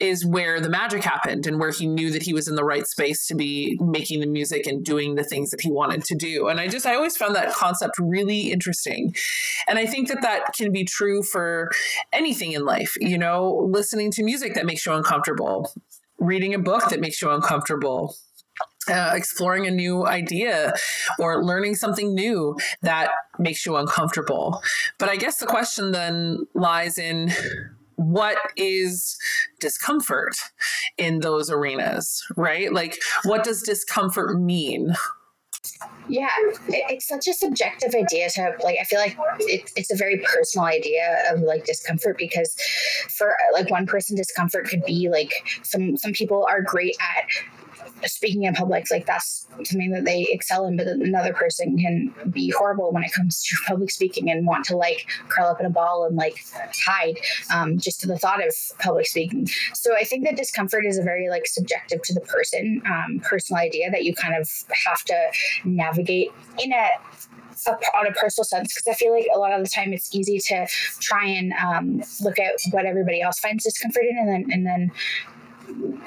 is 0.00 0.24
where 0.24 0.60
the 0.60 0.70
magic 0.70 1.04
happened 1.04 1.46
and 1.46 1.60
where 1.60 1.70
he 1.70 1.86
knew 1.86 2.10
that 2.10 2.22
he 2.22 2.32
was 2.32 2.48
in 2.48 2.54
the 2.54 2.64
right 2.64 2.86
space 2.86 3.26
to 3.26 3.34
be 3.34 3.78
making 3.80 4.20
the 4.20 4.26
music 4.26 4.66
and 4.66 4.82
doing 4.82 5.14
the 5.14 5.22
things 5.22 5.50
that 5.50 5.60
he 5.60 5.70
wanted 5.70 6.02
to 6.02 6.14
do. 6.14 6.48
And 6.48 6.58
I 6.58 6.68
just, 6.68 6.86
I 6.86 6.94
always 6.94 7.18
found 7.18 7.36
that 7.36 7.52
concept 7.52 7.92
really 7.98 8.50
interesting. 8.50 9.14
And 9.68 9.78
I 9.78 9.84
think 9.84 10.08
that 10.08 10.22
that 10.22 10.54
can 10.56 10.72
be 10.72 10.84
true 10.84 11.22
for 11.22 11.70
anything 12.12 12.52
in 12.52 12.64
life, 12.64 12.94
you 12.98 13.18
know, 13.18 13.68
listening 13.70 14.10
to 14.12 14.24
music 14.24 14.54
that 14.54 14.64
makes 14.64 14.86
you 14.86 14.92
uncomfortable, 14.92 15.70
reading 16.18 16.54
a 16.54 16.58
book 16.58 16.88
that 16.88 17.00
makes 17.00 17.20
you 17.20 17.30
uncomfortable. 17.30 18.16
Uh, 18.88 19.12
exploring 19.14 19.66
a 19.66 19.70
new 19.70 20.06
idea 20.06 20.72
or 21.18 21.44
learning 21.44 21.74
something 21.74 22.14
new 22.14 22.56
that 22.82 23.10
makes 23.38 23.64
you 23.64 23.76
uncomfortable. 23.76 24.60
But 24.98 25.08
I 25.08 25.16
guess 25.16 25.36
the 25.36 25.46
question 25.46 25.92
then 25.92 26.46
lies 26.54 26.98
in 26.98 27.30
what 28.00 28.38
is 28.56 29.18
discomfort 29.60 30.34
in 30.96 31.20
those 31.20 31.50
arenas, 31.50 32.24
right? 32.34 32.72
Like, 32.72 32.98
what 33.24 33.44
does 33.44 33.62
discomfort 33.62 34.40
mean? 34.40 34.94
Yeah, 36.08 36.30
it's 36.68 37.06
such 37.06 37.28
a 37.28 37.34
subjective 37.34 37.94
idea 37.94 38.30
to 38.30 38.54
like. 38.64 38.78
I 38.80 38.84
feel 38.84 38.98
like 38.98 39.16
it, 39.40 39.70
it's 39.76 39.92
a 39.92 39.96
very 39.96 40.18
personal 40.18 40.66
idea 40.66 41.22
of 41.30 41.42
like 41.42 41.64
discomfort 41.64 42.16
because 42.16 42.56
for 43.10 43.36
like 43.52 43.70
one 43.70 43.86
person, 43.86 44.16
discomfort 44.16 44.66
could 44.66 44.84
be 44.86 45.10
like 45.10 45.32
some 45.62 45.98
some 45.98 46.12
people 46.12 46.46
are 46.48 46.62
great 46.62 46.96
at 47.00 47.26
speaking 48.06 48.44
in 48.44 48.54
public, 48.54 48.90
like 48.90 49.06
that's 49.06 49.46
something 49.64 49.90
that 49.90 50.04
they 50.04 50.26
excel 50.30 50.66
in, 50.66 50.76
but 50.76 50.86
another 50.86 51.32
person 51.32 51.78
can 51.78 52.12
be 52.30 52.50
horrible 52.50 52.92
when 52.92 53.04
it 53.04 53.12
comes 53.12 53.42
to 53.44 53.56
public 53.66 53.90
speaking 53.90 54.30
and 54.30 54.46
want 54.46 54.64
to 54.66 54.76
like 54.76 55.06
curl 55.28 55.48
up 55.48 55.60
in 55.60 55.66
a 55.66 55.70
ball 55.70 56.06
and 56.06 56.16
like 56.16 56.44
hide 56.84 57.18
um, 57.52 57.78
just 57.78 58.00
to 58.00 58.06
the 58.06 58.18
thought 58.18 58.44
of 58.46 58.54
public 58.78 59.06
speaking. 59.06 59.46
So 59.74 59.94
I 59.96 60.04
think 60.04 60.24
that 60.24 60.36
discomfort 60.36 60.84
is 60.86 60.98
a 60.98 61.02
very 61.02 61.28
like 61.28 61.46
subjective 61.46 62.02
to 62.02 62.14
the 62.14 62.20
person, 62.20 62.82
um, 62.86 63.20
personal 63.20 63.60
idea 63.60 63.90
that 63.90 64.04
you 64.04 64.14
kind 64.14 64.34
of 64.34 64.48
have 64.86 65.02
to 65.04 65.30
navigate 65.64 66.30
in 66.62 66.72
a 66.72 66.88
a, 67.66 67.72
on 67.96 68.06
a 68.06 68.12
personal 68.12 68.44
sense 68.44 68.74
because 68.74 68.90
I 68.90 68.94
feel 68.94 69.12
like 69.12 69.26
a 69.34 69.38
lot 69.38 69.52
of 69.52 69.62
the 69.62 69.68
time 69.68 69.92
it's 69.92 70.14
easy 70.14 70.38
to 70.38 70.66
try 71.00 71.26
and 71.26 71.52
um, 71.54 72.02
look 72.22 72.38
at 72.38 72.54
what 72.70 72.86
everybody 72.86 73.20
else 73.20 73.38
finds 73.38 73.64
discomforting 73.64 74.16
and 74.18 74.28
then 74.28 74.52
and 74.52 74.66
then 74.66 74.92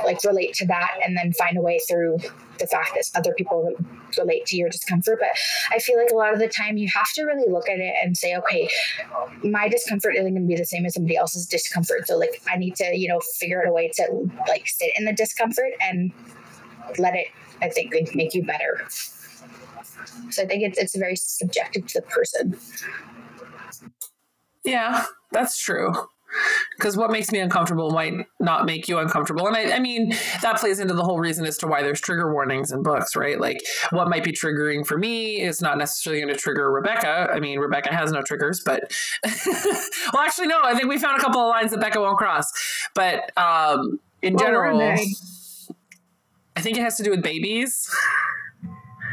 like 0.06 0.24
relate 0.24 0.54
to 0.56 0.66
that 0.68 0.92
and 1.06 1.18
then 1.18 1.34
find 1.34 1.58
a 1.58 1.62
way 1.62 1.80
through 1.88 2.18
the 2.60 2.68
fact 2.68 2.92
that 2.96 3.10
other 3.16 3.34
people 3.34 3.72
relate 4.18 4.46
to 4.46 4.56
your 4.56 4.70
discomfort. 4.70 5.18
But 5.20 5.30
i 5.72 5.80
feel 5.80 5.98
like 5.98 6.12
a 6.12 6.16
lot 6.16 6.34
of 6.34 6.40
the 6.40 6.48
time 6.48 6.78
you 6.78 6.88
have 6.94 7.12
to 7.14 7.24
really 7.24 7.52
look 7.52 7.70
at 7.70 7.80
it 7.80 7.94
and 8.04 8.18
say 8.18 8.36
okay 8.36 8.70
my 9.44 9.68
discomfort 9.68 10.16
isn't 10.16 10.34
going 10.34 10.44
to 10.44 10.48
be 10.48 10.56
the 10.56 10.66
same 10.66 10.86
as 10.86 10.94
somebody 10.94 11.16
else's 11.16 11.46
discomfort. 11.46 12.08
So 12.08 12.18
like 12.18 12.42
i 12.50 12.58
need 12.58 12.76
to 12.78 12.98
you 12.98 13.08
know 13.08 13.20
figure 13.40 13.62
out 13.62 13.68
a 13.68 13.72
way 13.72 13.90
to 13.96 14.30
like 14.48 14.68
sit 14.68 14.92
in 14.98 15.06
the 15.06 15.14
discomfort 15.14 15.72
and 15.82 16.12
let 16.98 17.16
it 17.16 17.28
i 17.62 17.70
think 17.70 17.94
make 18.16 18.34
you 18.34 18.46
better. 18.46 18.86
So 20.30 20.44
i 20.44 20.46
think 20.46 20.64
it's, 20.64 20.78
it's 20.78 20.96
very 20.96 21.16
subjective 21.16 21.88
to 21.88 22.02
the 22.02 22.08
person. 22.08 22.58
Yeah 24.64 25.06
that's 25.32 25.58
true 25.60 25.92
because 26.78 26.98
what 26.98 27.12
makes 27.12 27.32
me 27.32 27.40
uncomfortable 27.40 27.92
might 27.92 28.14
not 28.40 28.66
make 28.66 28.88
you 28.88 29.00
uncomfortable. 29.00 29.48
And 29.48 29.56
I, 29.56 29.76
I, 29.76 29.80
mean 29.80 30.14
that 30.42 30.58
plays 30.60 30.80
into 30.80 30.94
the 30.94 31.04
whole 31.04 31.20
reason 31.20 31.46
as 31.46 31.58
to 31.60 31.68
why 31.68 31.82
there's 31.82 32.02
trigger 32.02 32.32
warnings 32.34 32.72
in 32.72 32.84
books 32.84 33.16
right? 33.16 33.40
Like 33.40 33.62
what 33.92 34.10
might 34.10 34.24
be 34.24 34.32
triggering 34.32 34.86
for 34.86 34.98
me 34.98 35.42
is 35.42 35.62
not 35.62 35.78
necessarily 35.78 36.22
going 36.22 36.34
to 36.34 36.40
trigger 36.40 36.72
rebecca. 36.72 37.30
I 37.32 37.40
mean 37.40 37.60
rebecca 37.60 37.94
has 37.94 38.12
no 38.12 38.22
triggers 38.22 38.62
but 38.66 38.92
well 39.46 40.22
actually 40.22 40.48
no 40.48 40.60
i 40.64 40.74
think 40.74 40.88
we 40.90 40.98
found 40.98 41.18
a 41.18 41.22
couple 41.22 41.42
of 41.42 41.50
lines 41.50 41.72
that 41.72 41.80
becca 41.80 42.00
won't 42.00 42.18
cross. 42.18 42.52
But 42.94 43.36
um, 43.38 44.00
in 44.22 44.38
general 44.38 44.82
i 46.56 46.62
think 46.62 46.78
it 46.78 46.82
has 46.82 46.98
to 46.98 47.04
do 47.04 47.12
with 47.12 47.24
babies. 47.24 47.90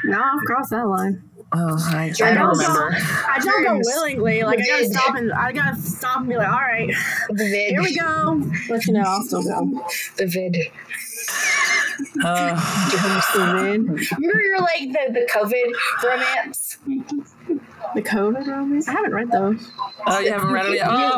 No 0.05 0.21
i've 0.21 0.45
crossed 0.47 0.71
that 0.71 0.87
line 0.87 1.30
Oh, 1.53 1.77
I, 1.93 2.13
I 2.23 2.35
don't 2.35 2.49
remember. 2.57 2.97
I 2.97 3.39
don't 3.43 3.65
go 3.65 3.81
willingly. 3.83 4.43
Like 4.43 4.61
I 4.61 4.67
gotta 4.67 4.89
stop 4.89 5.17
and 5.17 5.33
I 5.33 5.51
gotta 5.53 5.77
stop 5.81 6.19
and 6.21 6.29
be 6.29 6.37
like, 6.37 6.49
all 6.49 6.61
right, 6.61 6.95
the 7.29 7.45
vid. 7.45 7.71
Here 7.71 7.83
we 7.83 7.97
go. 7.99 8.41
But 8.69 8.87
you 8.87 8.93
know, 8.93 9.03
I'll 9.03 9.23
still 9.23 9.43
go. 9.43 9.85
The 10.17 10.27
vid. 10.27 10.57
Uh, 12.25 12.57
Remember, 13.37 14.41
you're 14.41 14.61
like 14.61 14.93
the 14.93 15.13
the 15.13 15.29
COVID 15.31 15.73
romance. 16.05 16.79
The 17.95 18.03
COVID 18.03 18.47
romance? 18.47 18.89
I 18.89 18.93
haven't 18.93 19.13
read 19.13 19.31
those. 19.31 19.71
Oh, 20.07 20.19
you 20.21 20.33
haven't 20.33 20.53
read 20.53 20.67
them 20.67 20.75
yet? 20.75 20.87
Oh. 20.89 20.97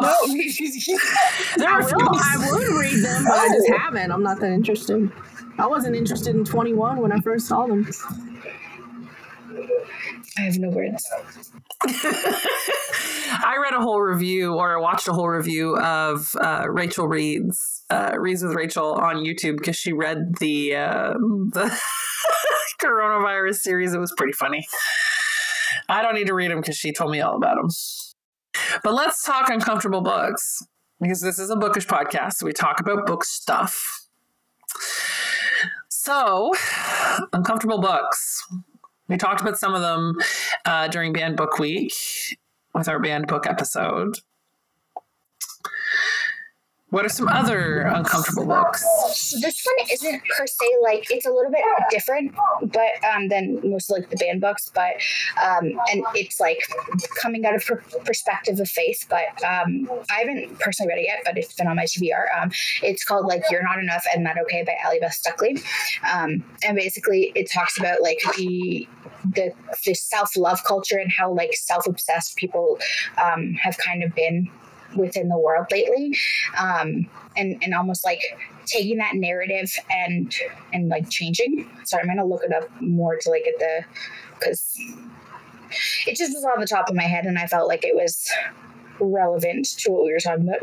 I, 1.61 1.79
will, 1.79 2.09
I 2.15 2.51
would 2.51 2.81
read 2.81 3.05
them, 3.05 3.25
but 3.25 3.33
I 3.35 3.49
just 3.49 3.69
haven't. 3.79 4.11
I'm 4.11 4.23
not 4.23 4.41
that 4.41 4.51
interested. 4.51 5.11
I 5.59 5.67
wasn't 5.67 5.95
interested 5.95 6.35
in 6.35 6.45
21 6.45 6.99
when 7.01 7.13
I 7.13 7.21
first 7.21 7.47
saw 7.47 7.67
them. 7.67 7.87
I 10.39 10.41
have 10.43 10.59
no 10.59 10.71
words. 10.71 11.07
I 11.85 13.57
read 13.63 13.75
a 13.75 13.81
whole 13.81 14.01
review 14.01 14.55
or 14.55 14.79
I 14.79 14.81
watched 14.81 15.09
a 15.09 15.13
whole 15.13 15.29
review 15.29 15.77
of 15.79 16.31
uh, 16.41 16.67
Rachel 16.69 17.07
Reed's 17.07 17.85
uh, 17.91 18.13
Reads 18.19 18.43
with 18.43 18.55
Rachel 18.55 18.95
on 18.95 19.17
YouTube 19.17 19.59
because 19.59 19.77
she 19.77 19.93
read 19.93 20.37
the 20.41 20.77
uh, 20.77 21.13
the 21.53 21.79
coronavirus 22.83 23.57
series. 23.57 23.95
It 23.95 23.99
was 23.99 24.13
pretty 24.17 24.33
funny. 24.33 24.67
I 25.89 26.03
don't 26.03 26.15
need 26.15 26.27
to 26.29 26.35
read 26.35 26.51
them 26.51 26.61
because 26.61 26.77
she 26.77 26.93
told 26.93 27.11
me 27.11 27.21
all 27.21 27.37
about 27.37 27.57
them. 27.57 27.69
But 28.83 28.95
let's 28.95 29.23
talk 29.23 29.49
uncomfortable 29.51 30.03
books 30.03 30.63
because 31.01 31.21
this 31.21 31.39
is 31.39 31.51
a 31.51 31.57
bookish 31.57 31.87
podcast. 31.87 32.35
So 32.35 32.47
we 32.47 32.53
talk 32.53 32.81
about 32.81 33.07
book 33.07 33.25
stuff. 33.25 34.07
So, 35.89 36.53
uncomfortable 37.33 37.81
books. 37.81 38.43
We 39.13 39.19
talked 39.19 39.43
about 39.43 39.59
some 39.59 39.75
of 39.75 39.83
them 39.83 40.17
uh, 40.65 40.89
during 40.89 41.13
Banned 41.13 41.37
Book 41.37 41.59
Week 41.59 41.93
with 42.73 42.89
our 42.89 42.99
Banned 42.99 43.27
book 43.27 43.47
episode. 43.47 44.17
What 46.93 47.07
are 47.07 47.09
some 47.09 47.27
other 47.27 47.85
uncomfortable 47.85 48.45
books? 48.45 48.85
So 49.15 49.41
this 49.41 49.65
one 49.65 49.87
isn't 49.91 50.23
per 50.37 50.47
se 50.47 50.67
like 50.83 51.11
it's 51.11 51.25
a 51.25 51.31
little 51.31 51.51
bit 51.51 51.65
different, 51.89 52.35
but 52.65 53.03
um, 53.03 53.29
than 53.29 53.61
most 53.65 53.91
like 53.91 54.11
the 54.11 54.17
banned 54.17 54.43
books, 54.43 54.71
but 54.75 54.97
um, 55.43 55.73
and 55.91 56.05
it's 56.15 56.39
like 56.39 56.59
coming 57.23 57.47
out 57.47 57.55
of 57.55 57.65
per- 57.65 57.83
perspective 58.05 58.61
of 58.61 58.69
faith. 58.69 59.07
But 59.09 59.43
um, 59.43 59.89
I 60.11 60.19
haven't 60.19 60.59
personally 60.59 60.93
read 60.93 60.99
it 60.99 61.07
yet, 61.07 61.23
but 61.25 61.39
it's 61.39 61.55
been 61.55 61.67
on 61.67 61.77
my 61.77 61.85
TBR. 61.85 62.27
Um, 62.39 62.51
it's 62.83 63.05
called 63.05 63.25
like 63.25 63.43
"You're 63.51 63.63
Not 63.63 63.79
Enough 63.79 64.05
and 64.15 64.23
Not 64.23 64.37
Okay" 64.43 64.63
by 64.63 64.77
Allie 64.85 65.01
Beth 65.01 65.19
Stuckey, 65.19 65.65
um, 66.13 66.45
and 66.63 66.77
basically 66.77 67.33
it 67.35 67.51
talks 67.51 67.79
about 67.79 68.03
like 68.03 68.21
the 68.37 68.87
the, 69.35 69.55
the 69.87 69.95
self 69.95 70.37
love 70.37 70.63
culture 70.65 70.99
and 70.99 71.11
how 71.11 71.33
like 71.33 71.55
self 71.55 71.87
obsessed 71.87 72.37
people 72.37 72.79
um, 73.17 73.55
have 73.55 73.79
kind 73.79 74.03
of 74.03 74.15
been 74.15 74.51
within 74.97 75.29
the 75.29 75.39
world 75.39 75.67
lately 75.71 76.17
um, 76.59 77.07
and 77.37 77.63
and 77.63 77.75
almost 77.75 78.05
like 78.05 78.21
taking 78.67 78.99
that 78.99 79.15
narrative 79.15 79.73
and 79.91 80.35
and 80.73 80.89
like 80.89 81.09
changing. 81.11 81.69
So 81.85 81.99
i'm 81.99 82.07
gonna 82.07 82.25
look 82.25 82.43
it 82.45 82.53
up 82.53 82.69
more 82.81 83.17
to 83.17 83.31
like 83.31 83.45
get 83.45 83.59
the 83.59 83.85
because 84.39 84.79
it 86.07 86.17
just 86.17 86.33
was 86.35 86.45
on 86.45 86.61
the 86.61 86.67
top 86.67 86.89
of 86.89 86.95
my 86.95 87.05
head 87.05 87.25
and 87.25 87.39
i 87.39 87.47
felt 87.47 87.67
like 87.67 87.85
it 87.85 87.95
was 87.95 88.31
relevant 89.01 89.67
to 89.79 89.91
what 89.91 90.05
we 90.05 90.13
were 90.13 90.21
talking 90.21 90.47
about. 90.47 90.61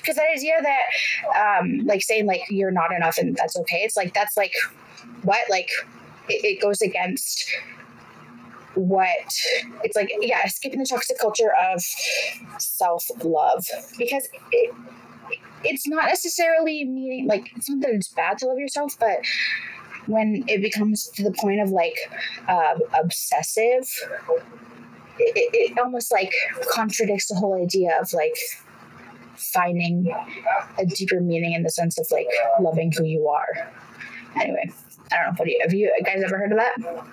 Because 0.00 0.16
um, 0.18 0.24
that 0.24 0.26
idea 0.34 0.54
that 0.62 1.60
um, 1.60 1.86
like 1.86 2.02
saying 2.02 2.26
like 2.26 2.42
you're 2.48 2.70
not 2.70 2.92
enough 2.92 3.18
and 3.18 3.36
that's 3.36 3.56
okay 3.56 3.82
it's 3.84 3.96
like 3.96 4.14
that's 4.14 4.36
like 4.36 4.52
what? 5.22 5.48
Like 5.50 5.68
it, 6.28 6.44
it 6.44 6.62
goes 6.62 6.80
against 6.80 7.50
what 8.74 9.34
it's 9.82 9.96
like 9.96 10.10
yeah 10.20 10.40
escaping 10.44 10.78
the 10.78 10.86
toxic 10.86 11.18
culture 11.18 11.52
of 11.72 11.82
self-love 12.58 13.66
because 13.98 14.28
it, 14.52 14.74
it's 15.64 15.86
not 15.86 16.06
necessarily 16.06 16.84
meaning 16.84 17.26
like 17.26 17.50
it's 17.56 17.68
not 17.68 17.80
that 17.80 17.90
it's 17.90 18.08
bad 18.08 18.38
to 18.38 18.46
love 18.46 18.58
yourself 18.58 18.96
but 18.98 19.18
when 20.06 20.44
it 20.46 20.62
becomes 20.62 21.08
to 21.08 21.22
the 21.22 21.32
point 21.32 21.60
of 21.60 21.70
like 21.70 21.96
uh, 22.48 22.74
obsessive 22.98 23.88
it, 25.18 25.50
it 25.52 25.78
almost 25.78 26.10
like 26.10 26.32
contradicts 26.72 27.28
the 27.28 27.34
whole 27.34 27.60
idea 27.60 27.90
of 28.00 28.12
like 28.14 28.36
finding 29.36 30.14
a 30.78 30.86
deeper 30.86 31.20
meaning 31.20 31.52
in 31.52 31.62
the 31.62 31.70
sense 31.70 31.98
of 31.98 32.06
like 32.10 32.28
loving 32.60 32.92
who 32.96 33.04
you 33.04 33.26
are. 33.28 33.70
Anyway 34.40 34.70
i 35.12 35.16
don't 35.16 35.38
know 35.38 35.44
do 35.44 35.50
you 35.50 35.60
have 35.62 35.72
you 35.72 35.92
guys 36.04 36.22
ever 36.24 36.38
heard 36.38 36.52
of 36.52 36.58
that 36.58 37.04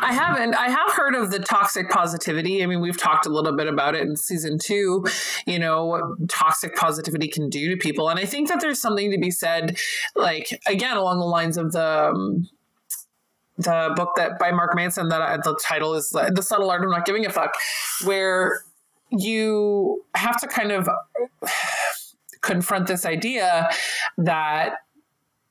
I 0.00 0.12
haven't. 0.12 0.54
I 0.54 0.68
have 0.68 0.92
heard 0.92 1.14
of 1.14 1.30
the 1.30 1.38
toxic 1.38 1.90
positivity. 1.90 2.62
I 2.62 2.66
mean, 2.66 2.80
we've 2.80 2.96
talked 2.96 3.26
a 3.26 3.28
little 3.28 3.56
bit 3.56 3.66
about 3.66 3.94
it 3.94 4.02
in 4.02 4.16
season 4.16 4.58
two, 4.58 5.04
you 5.46 5.58
know, 5.58 5.84
what 5.86 6.02
toxic 6.28 6.74
positivity 6.74 7.28
can 7.28 7.48
do 7.48 7.70
to 7.70 7.76
people. 7.76 8.08
And 8.08 8.18
I 8.18 8.24
think 8.24 8.48
that 8.48 8.60
there's 8.60 8.80
something 8.80 9.10
to 9.10 9.18
be 9.18 9.30
said, 9.30 9.78
like, 10.14 10.60
again, 10.66 10.96
along 10.96 11.18
the 11.18 11.26
lines 11.26 11.56
of 11.56 11.72
the. 11.72 12.10
Um, 12.10 12.48
the 13.56 13.92
book 13.94 14.08
that 14.16 14.36
by 14.40 14.50
Mark 14.50 14.74
Manson 14.74 15.10
that 15.10 15.22
I, 15.22 15.36
the 15.36 15.56
title 15.64 15.94
is 15.94 16.10
the 16.10 16.42
subtle 16.42 16.72
art 16.72 16.82
of 16.82 16.90
not 16.90 17.04
giving 17.04 17.24
a 17.24 17.30
fuck, 17.30 17.52
where 18.02 18.62
you 19.10 20.04
have 20.16 20.40
to 20.40 20.48
kind 20.48 20.72
of 20.72 20.88
confront 22.40 22.88
this 22.88 23.06
idea 23.06 23.68
that 24.18 24.78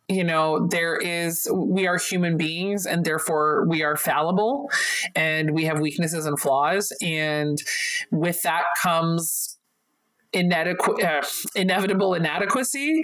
you 0.10 0.24
know 0.24 0.68
there 0.68 0.98
is 0.98 1.48
we 1.54 1.88
are 1.88 1.98
human 1.98 2.38
beings 2.38 2.86
and 2.86 3.06
therefore 3.06 3.66
we 3.68 3.84
are 3.84 3.96
fallible 3.96 4.70
and 5.16 5.52
we 5.52 5.66
have 5.66 5.80
weaknesses 5.80 6.26
and 6.26 6.40
flaws. 6.40 6.92
And 7.02 7.62
with 8.12 8.42
that 8.44 8.66
comes 8.82 9.58
inadequate 10.34 11.04
uh, 11.04 11.22
inevitable 11.56 12.14
inadequacy. 12.14 13.04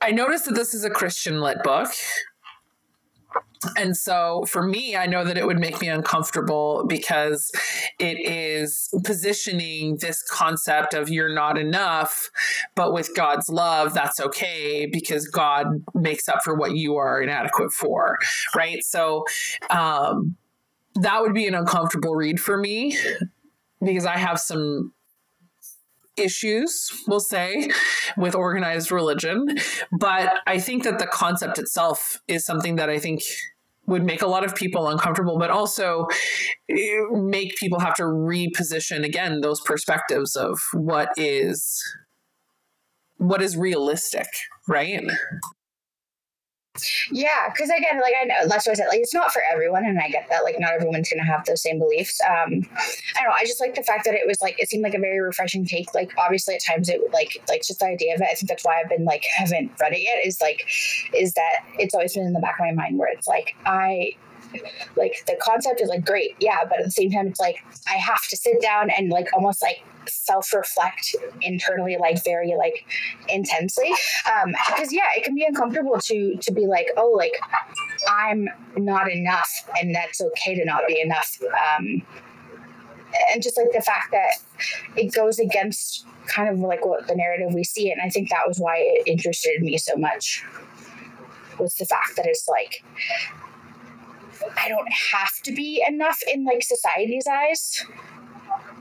I 0.00 0.10
noticed 0.10 0.46
that 0.46 0.54
this 0.54 0.74
is 0.74 0.84
a 0.84 0.90
christian 0.90 1.40
lit 1.40 1.62
book 1.62 1.88
and 3.76 3.96
so 3.96 4.44
for 4.48 4.66
me, 4.66 4.96
I 4.96 5.06
know 5.06 5.24
that 5.24 5.38
it 5.38 5.46
would 5.46 5.58
make 5.58 5.80
me 5.80 5.88
uncomfortable 5.88 6.84
because 6.88 7.50
it 7.98 8.18
is 8.18 8.88
positioning 9.04 9.98
this 10.00 10.22
concept 10.22 10.94
of 10.94 11.08
you're 11.08 11.34
not 11.34 11.58
enough, 11.58 12.30
but 12.74 12.92
with 12.92 13.14
God's 13.14 13.48
love, 13.48 13.94
that's 13.94 14.20
okay 14.20 14.86
because 14.86 15.28
God 15.28 15.84
makes 15.94 16.28
up 16.28 16.42
for 16.42 16.54
what 16.54 16.74
you 16.76 16.96
are 16.96 17.20
inadequate 17.22 17.72
for. 17.72 18.18
Right. 18.54 18.82
So, 18.82 19.24
um, 19.70 20.36
that 20.96 21.22
would 21.22 21.34
be 21.34 21.46
an 21.46 21.54
uncomfortable 21.54 22.14
read 22.14 22.38
for 22.38 22.58
me 22.58 22.98
because 23.82 24.04
I 24.04 24.18
have 24.18 24.38
some 24.38 24.92
issues, 26.16 26.90
we'll 27.06 27.20
say, 27.20 27.70
with 28.16 28.34
organized 28.34 28.92
religion. 28.92 29.56
But 29.98 30.40
I 30.46 30.58
think 30.58 30.84
that 30.84 30.98
the 30.98 31.06
concept 31.06 31.58
itself 31.58 32.20
is 32.28 32.44
something 32.44 32.76
that 32.76 32.90
I 32.90 32.98
think 32.98 33.22
would 33.86 34.04
make 34.04 34.22
a 34.22 34.26
lot 34.26 34.44
of 34.44 34.54
people 34.54 34.88
uncomfortable, 34.88 35.38
but 35.38 35.50
also 35.50 36.06
eh, 36.70 37.00
make 37.12 37.56
people 37.56 37.80
have 37.80 37.94
to 37.94 38.04
reposition 38.04 39.04
again 39.04 39.40
those 39.40 39.60
perspectives 39.60 40.36
of 40.36 40.60
what 40.72 41.08
is 41.16 41.82
what 43.18 43.42
is 43.42 43.56
realistic, 43.56 44.26
right? 44.68 45.02
Yeah, 47.10 47.50
because 47.52 47.68
again, 47.68 48.00
like 48.00 48.14
I 48.18 48.24
know 48.24 48.48
that's 48.48 48.66
what 48.66 48.72
I 48.72 48.74
said. 48.74 48.88
Like 48.88 49.00
it's 49.00 49.12
not 49.12 49.30
for 49.30 49.42
everyone, 49.52 49.84
and 49.84 49.98
I 49.98 50.08
get 50.08 50.26
that. 50.30 50.42
Like 50.42 50.58
not 50.58 50.72
everyone's 50.72 51.10
gonna 51.10 51.24
have 51.24 51.44
those 51.44 51.62
same 51.62 51.78
beliefs. 51.78 52.18
Um, 52.22 52.66
I 52.74 53.22
don't 53.22 53.28
know. 53.28 53.34
I 53.36 53.44
just 53.44 53.60
like 53.60 53.74
the 53.74 53.82
fact 53.82 54.04
that 54.06 54.14
it 54.14 54.26
was 54.26 54.40
like 54.40 54.58
it 54.58 54.70
seemed 54.70 54.82
like 54.82 54.94
a 54.94 54.98
very 54.98 55.20
refreshing 55.20 55.66
take. 55.66 55.94
Like 55.94 56.12
obviously 56.16 56.54
at 56.54 56.62
times 56.64 56.88
it 56.88 57.02
would 57.02 57.12
like 57.12 57.42
like 57.48 57.62
just 57.62 57.80
the 57.80 57.86
idea 57.86 58.14
of 58.14 58.22
it. 58.22 58.28
I 58.30 58.34
think 58.34 58.48
that's 58.48 58.64
why 58.64 58.80
I've 58.80 58.88
been 58.88 59.04
like 59.04 59.22
haven't 59.36 59.72
read 59.80 59.92
it 59.92 60.00
yet. 60.00 60.24
Is 60.24 60.40
like 60.40 60.66
is 61.14 61.34
that 61.34 61.64
it's 61.78 61.94
always 61.94 62.14
been 62.14 62.24
in 62.24 62.32
the 62.32 62.40
back 62.40 62.58
of 62.58 62.64
my 62.64 62.72
mind 62.72 62.98
where 62.98 63.12
it's 63.12 63.28
like 63.28 63.54
I 63.66 64.12
like 64.96 65.22
the 65.26 65.36
concept 65.40 65.80
is 65.80 65.88
like 65.88 66.04
great 66.04 66.34
yeah 66.40 66.64
but 66.68 66.78
at 66.78 66.84
the 66.84 66.90
same 66.90 67.10
time 67.10 67.26
it's 67.26 67.40
like 67.40 67.56
i 67.88 67.94
have 67.94 68.26
to 68.28 68.36
sit 68.36 68.60
down 68.60 68.90
and 68.90 69.10
like 69.10 69.28
almost 69.34 69.62
like 69.62 69.84
self-reflect 70.08 71.14
internally 71.42 71.96
like 71.98 72.22
very 72.24 72.54
like 72.56 72.84
intensely 73.28 73.90
um 74.26 74.54
because 74.68 74.92
yeah 74.92 75.08
it 75.16 75.24
can 75.24 75.34
be 75.34 75.44
uncomfortable 75.44 75.98
to 76.00 76.36
to 76.36 76.52
be 76.52 76.66
like 76.66 76.88
oh 76.96 77.10
like 77.10 77.38
i'm 78.08 78.48
not 78.76 79.10
enough 79.10 79.50
and 79.80 79.94
that's 79.94 80.20
okay 80.20 80.54
to 80.54 80.64
not 80.64 80.82
be 80.88 81.00
enough 81.00 81.40
um 81.76 82.02
and 83.32 83.42
just 83.42 83.58
like 83.58 83.70
the 83.72 83.82
fact 83.82 84.10
that 84.10 84.32
it 84.96 85.12
goes 85.12 85.38
against 85.38 86.06
kind 86.26 86.48
of 86.48 86.58
like 86.58 86.84
what 86.84 87.06
the 87.06 87.14
narrative 87.14 87.52
we 87.54 87.64
see 87.64 87.90
and 87.90 88.00
i 88.02 88.08
think 88.08 88.28
that 88.28 88.46
was 88.46 88.58
why 88.58 88.76
it 88.78 89.06
interested 89.06 89.60
me 89.60 89.76
so 89.78 89.94
much 89.96 90.44
was 91.58 91.74
the 91.74 91.86
fact 91.86 92.16
that 92.16 92.26
it's 92.26 92.48
like 92.48 92.82
I 94.56 94.68
don't 94.68 94.90
have 95.12 95.40
to 95.44 95.52
be 95.52 95.84
enough 95.88 96.20
in 96.32 96.44
like 96.44 96.62
society's 96.62 97.26
eyes, 97.26 97.84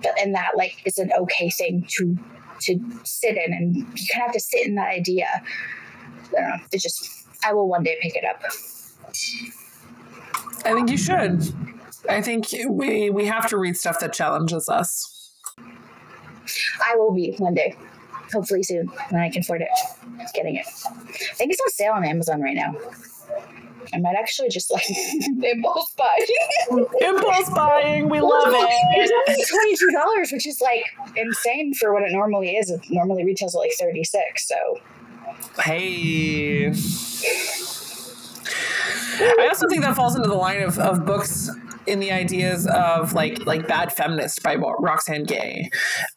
but 0.02 0.12
and 0.20 0.34
that 0.36 0.52
like 0.56 0.82
is 0.86 0.98
an 0.98 1.12
okay 1.20 1.50
thing 1.50 1.86
to 1.98 2.18
to 2.62 2.80
sit 3.04 3.38
in, 3.38 3.54
and 3.54 3.76
you 3.76 3.84
kind 3.84 4.22
of 4.22 4.28
have 4.28 4.32
to 4.34 4.40
sit 4.40 4.66
in 4.66 4.76
that 4.76 4.90
idea. 4.90 5.28
I 5.34 6.32
don't 6.32 6.50
know. 6.50 6.56
It 6.72 6.82
just 6.82 7.26
I 7.44 7.54
will 7.54 7.68
one 7.68 7.84
day 7.84 7.98
pick 8.02 8.16
it 8.16 8.24
up. 8.24 8.42
I 10.66 10.74
think 10.74 10.90
you 10.90 10.98
should. 10.98 11.54
I 12.10 12.22
think 12.22 12.48
we 12.70 13.10
we 13.10 13.26
have 13.26 13.48
to 13.50 13.58
read 13.58 13.78
stuff 13.78 14.00
that 14.00 14.14
challenges 14.14 14.70
us. 14.70 15.32
I 16.86 16.96
will 16.96 17.14
be 17.14 17.36
one 17.38 17.54
day. 17.54 17.76
Hopefully 18.34 18.64
soon 18.64 18.88
when 19.10 19.22
I 19.22 19.30
can 19.30 19.42
afford 19.42 19.62
it. 19.62 19.70
Getting 20.34 20.56
it. 20.56 20.66
I 20.88 21.34
think 21.36 21.52
it's 21.52 21.62
on 21.62 21.70
sale 21.70 21.94
on 21.94 22.06
Amazon 22.06 22.42
right 22.42 22.56
now. 22.56 22.74
I 23.94 24.00
might 24.00 24.16
actually 24.16 24.50
just 24.50 24.72
like 24.72 24.86
impulse 25.44 25.94
buy. 25.98 26.18
impulse 27.02 27.50
buying, 27.50 28.10
we 28.10 28.22
love 28.22 28.50
it. 28.50 28.70
It's 29.28 29.50
twenty 29.50 29.76
two 29.76 29.92
dollars, 29.92 30.32
which 30.32 30.48
is 30.48 30.62
like 30.62 30.84
insane 31.16 31.74
for 31.74 31.94
what 31.94 32.04
it 32.04 32.12
normally 32.12 32.56
is. 32.56 32.70
It 32.70 32.82
normally 32.90 33.26
retails 33.26 33.56
at 33.56 33.60
like 33.60 33.74
thirty 33.80 34.04
six. 34.04 34.48
So, 34.48 34.80
hey. 35.64 36.74
I 39.24 39.48
also 39.48 39.68
think 39.68 39.84
that 39.84 39.96
falls 39.96 40.16
into 40.16 40.28
the 40.28 40.36
line 40.36 40.64
of, 40.64 40.80
of 40.80 41.06
books 41.06 41.50
in 41.86 42.00
the 42.00 42.12
ideas 42.12 42.68
of 42.68 43.14
like 43.14 43.46
like 43.46 43.68
bad 43.68 43.92
feminist 43.92 44.42
by 44.44 44.56
Roxane 44.56 45.26
Gay. 45.26 45.70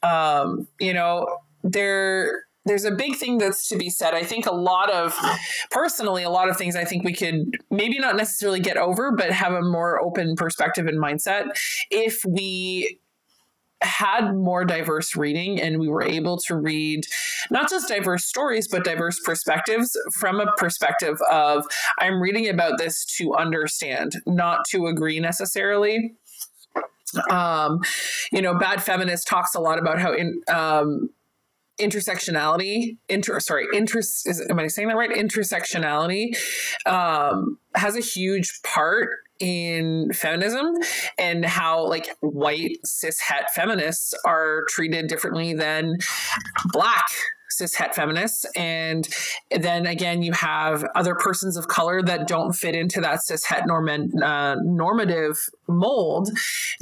Um, 0.03 0.69
you 0.79 0.95
know, 0.95 1.39
there 1.63 2.45
there's 2.65 2.85
a 2.85 2.91
big 2.91 3.17
thing 3.17 3.39
that's 3.39 3.69
to 3.69 3.77
be 3.77 3.91
said. 3.91 4.15
I 4.15 4.23
think 4.23 4.47
a 4.47 4.55
lot 4.55 4.91
of, 4.91 5.15
personally, 5.71 6.23
a 6.23 6.31
lot 6.31 6.49
of 6.49 6.57
things 6.57 6.77
I 6.77 6.85
think 6.85 7.05
we 7.05 7.13
could 7.13 7.55
maybe 7.71 7.99
not 7.99 8.17
necessarily 8.17 8.61
get 8.61 8.77
over, 8.77 9.13
but 9.13 9.31
have 9.31 9.53
a 9.53 9.63
more 9.63 10.01
open 10.01 10.37
perspective 10.37 10.87
and 10.87 10.99
mindset 10.99 11.49
if 11.91 12.25
we 12.25 12.99
had 13.83 14.35
more 14.35 14.65
diverse 14.65 15.15
reading 15.15 15.61
and 15.61 15.79
we 15.79 15.89
were 15.89 16.03
able 16.03 16.39
to 16.39 16.57
read 16.57 17.05
not 17.51 17.69
just 17.69 17.89
diverse 17.89 18.25
stories 18.25 18.67
but 18.67 18.83
diverse 18.83 19.21
perspectives 19.21 19.95
from 20.19 20.41
a 20.41 20.47
perspective 20.57 21.19
of 21.31 21.67
i'm 21.99 22.21
reading 22.21 22.49
about 22.49 22.79
this 22.79 23.05
to 23.05 23.35
understand 23.35 24.15
not 24.27 24.61
to 24.67 24.87
agree 24.87 25.21
necessarily 25.21 26.15
um, 27.31 27.81
you 28.33 28.41
know 28.41 28.59
bad 28.59 28.83
feminist 28.83 29.29
talks 29.29 29.55
a 29.55 29.61
lot 29.61 29.79
about 29.79 30.01
how 30.01 30.13
in 30.13 30.41
um, 30.49 31.11
intersectionality 31.81 32.97
inter 33.09 33.41
sorry 33.41 33.67
interest 33.75 34.29
is 34.29 34.41
am 34.49 34.59
i 34.59 34.67
saying 34.67 34.89
that 34.89 34.97
right? 34.97 35.11
Intersectionality 35.11 36.37
um 36.87 37.59
has 37.75 37.97
a 37.97 38.01
huge 38.01 38.61
part 38.63 39.09
in 39.41 40.13
feminism 40.13 40.67
and 41.19 41.45
how 41.45 41.87
like 41.89 42.09
white 42.21 42.77
cis 42.85 43.19
het 43.21 43.51
feminists 43.55 44.15
are 44.25 44.63
treated 44.69 45.09
differently 45.09 45.53
than 45.55 45.97
black 46.73 47.07
cis 47.57 47.75
het 47.75 47.95
feminists. 47.95 48.45
And 48.57 49.09
then 49.51 49.87
again, 49.87 50.23
you 50.23 50.33
have 50.33 50.85
other 50.95 51.15
persons 51.15 51.57
of 51.57 51.69
color 51.69 52.03
that 52.03 52.27
don't 52.27 52.53
fit 52.53 52.75
into 52.75 53.01
that 53.01 53.23
cis 53.23 53.45
het 53.45 53.65
uh, 53.69 54.57
normative 54.63 55.39
mold. 55.69 56.31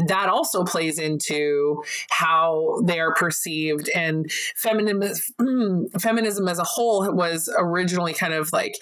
That 0.06 0.28
also 0.28 0.64
plays 0.64 0.98
into 0.98 1.82
how 2.10 2.80
they 2.84 3.00
are 3.00 3.14
perceived. 3.14 3.88
And 3.94 4.30
feminism, 4.56 5.88
feminism 6.00 6.48
as 6.48 6.58
a 6.58 6.64
whole 6.64 7.12
was 7.12 7.52
originally 7.58 8.14
kind 8.14 8.34
of 8.34 8.52
like 8.52 8.74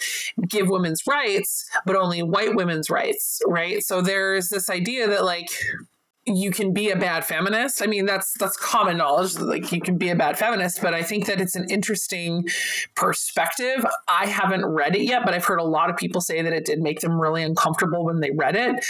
give 0.47 0.69
women's 0.69 1.05
rights, 1.07 1.69
but 1.85 1.95
only 1.95 2.23
white 2.23 2.55
women's 2.55 2.89
rights, 2.89 3.41
right? 3.47 3.83
So 3.83 4.01
there's 4.01 4.49
this 4.49 4.69
idea 4.69 5.07
that 5.07 5.23
like 5.23 5.49
you 6.25 6.51
can 6.51 6.71
be 6.71 6.91
a 6.91 6.95
bad 6.95 7.25
feminist. 7.25 7.81
I 7.81 7.87
mean, 7.87 8.05
that's 8.05 8.33
that's 8.33 8.55
common 8.55 8.97
knowledge. 8.97 9.37
Like 9.39 9.71
you 9.71 9.81
can 9.81 9.97
be 9.97 10.09
a 10.09 10.15
bad 10.15 10.37
feminist, 10.37 10.81
but 10.81 10.93
I 10.93 11.01
think 11.01 11.25
that 11.25 11.41
it's 11.41 11.55
an 11.55 11.69
interesting 11.69 12.47
perspective. 12.95 13.85
I 14.07 14.27
haven't 14.27 14.65
read 14.65 14.95
it 14.95 15.01
yet, 15.01 15.23
but 15.25 15.33
I've 15.33 15.45
heard 15.45 15.59
a 15.59 15.63
lot 15.63 15.89
of 15.89 15.97
people 15.97 16.21
say 16.21 16.41
that 16.41 16.53
it 16.53 16.65
did 16.65 16.79
make 16.79 16.99
them 16.99 17.19
really 17.19 17.43
uncomfortable 17.43 18.05
when 18.05 18.19
they 18.19 18.31
read 18.31 18.55
it. 18.55 18.85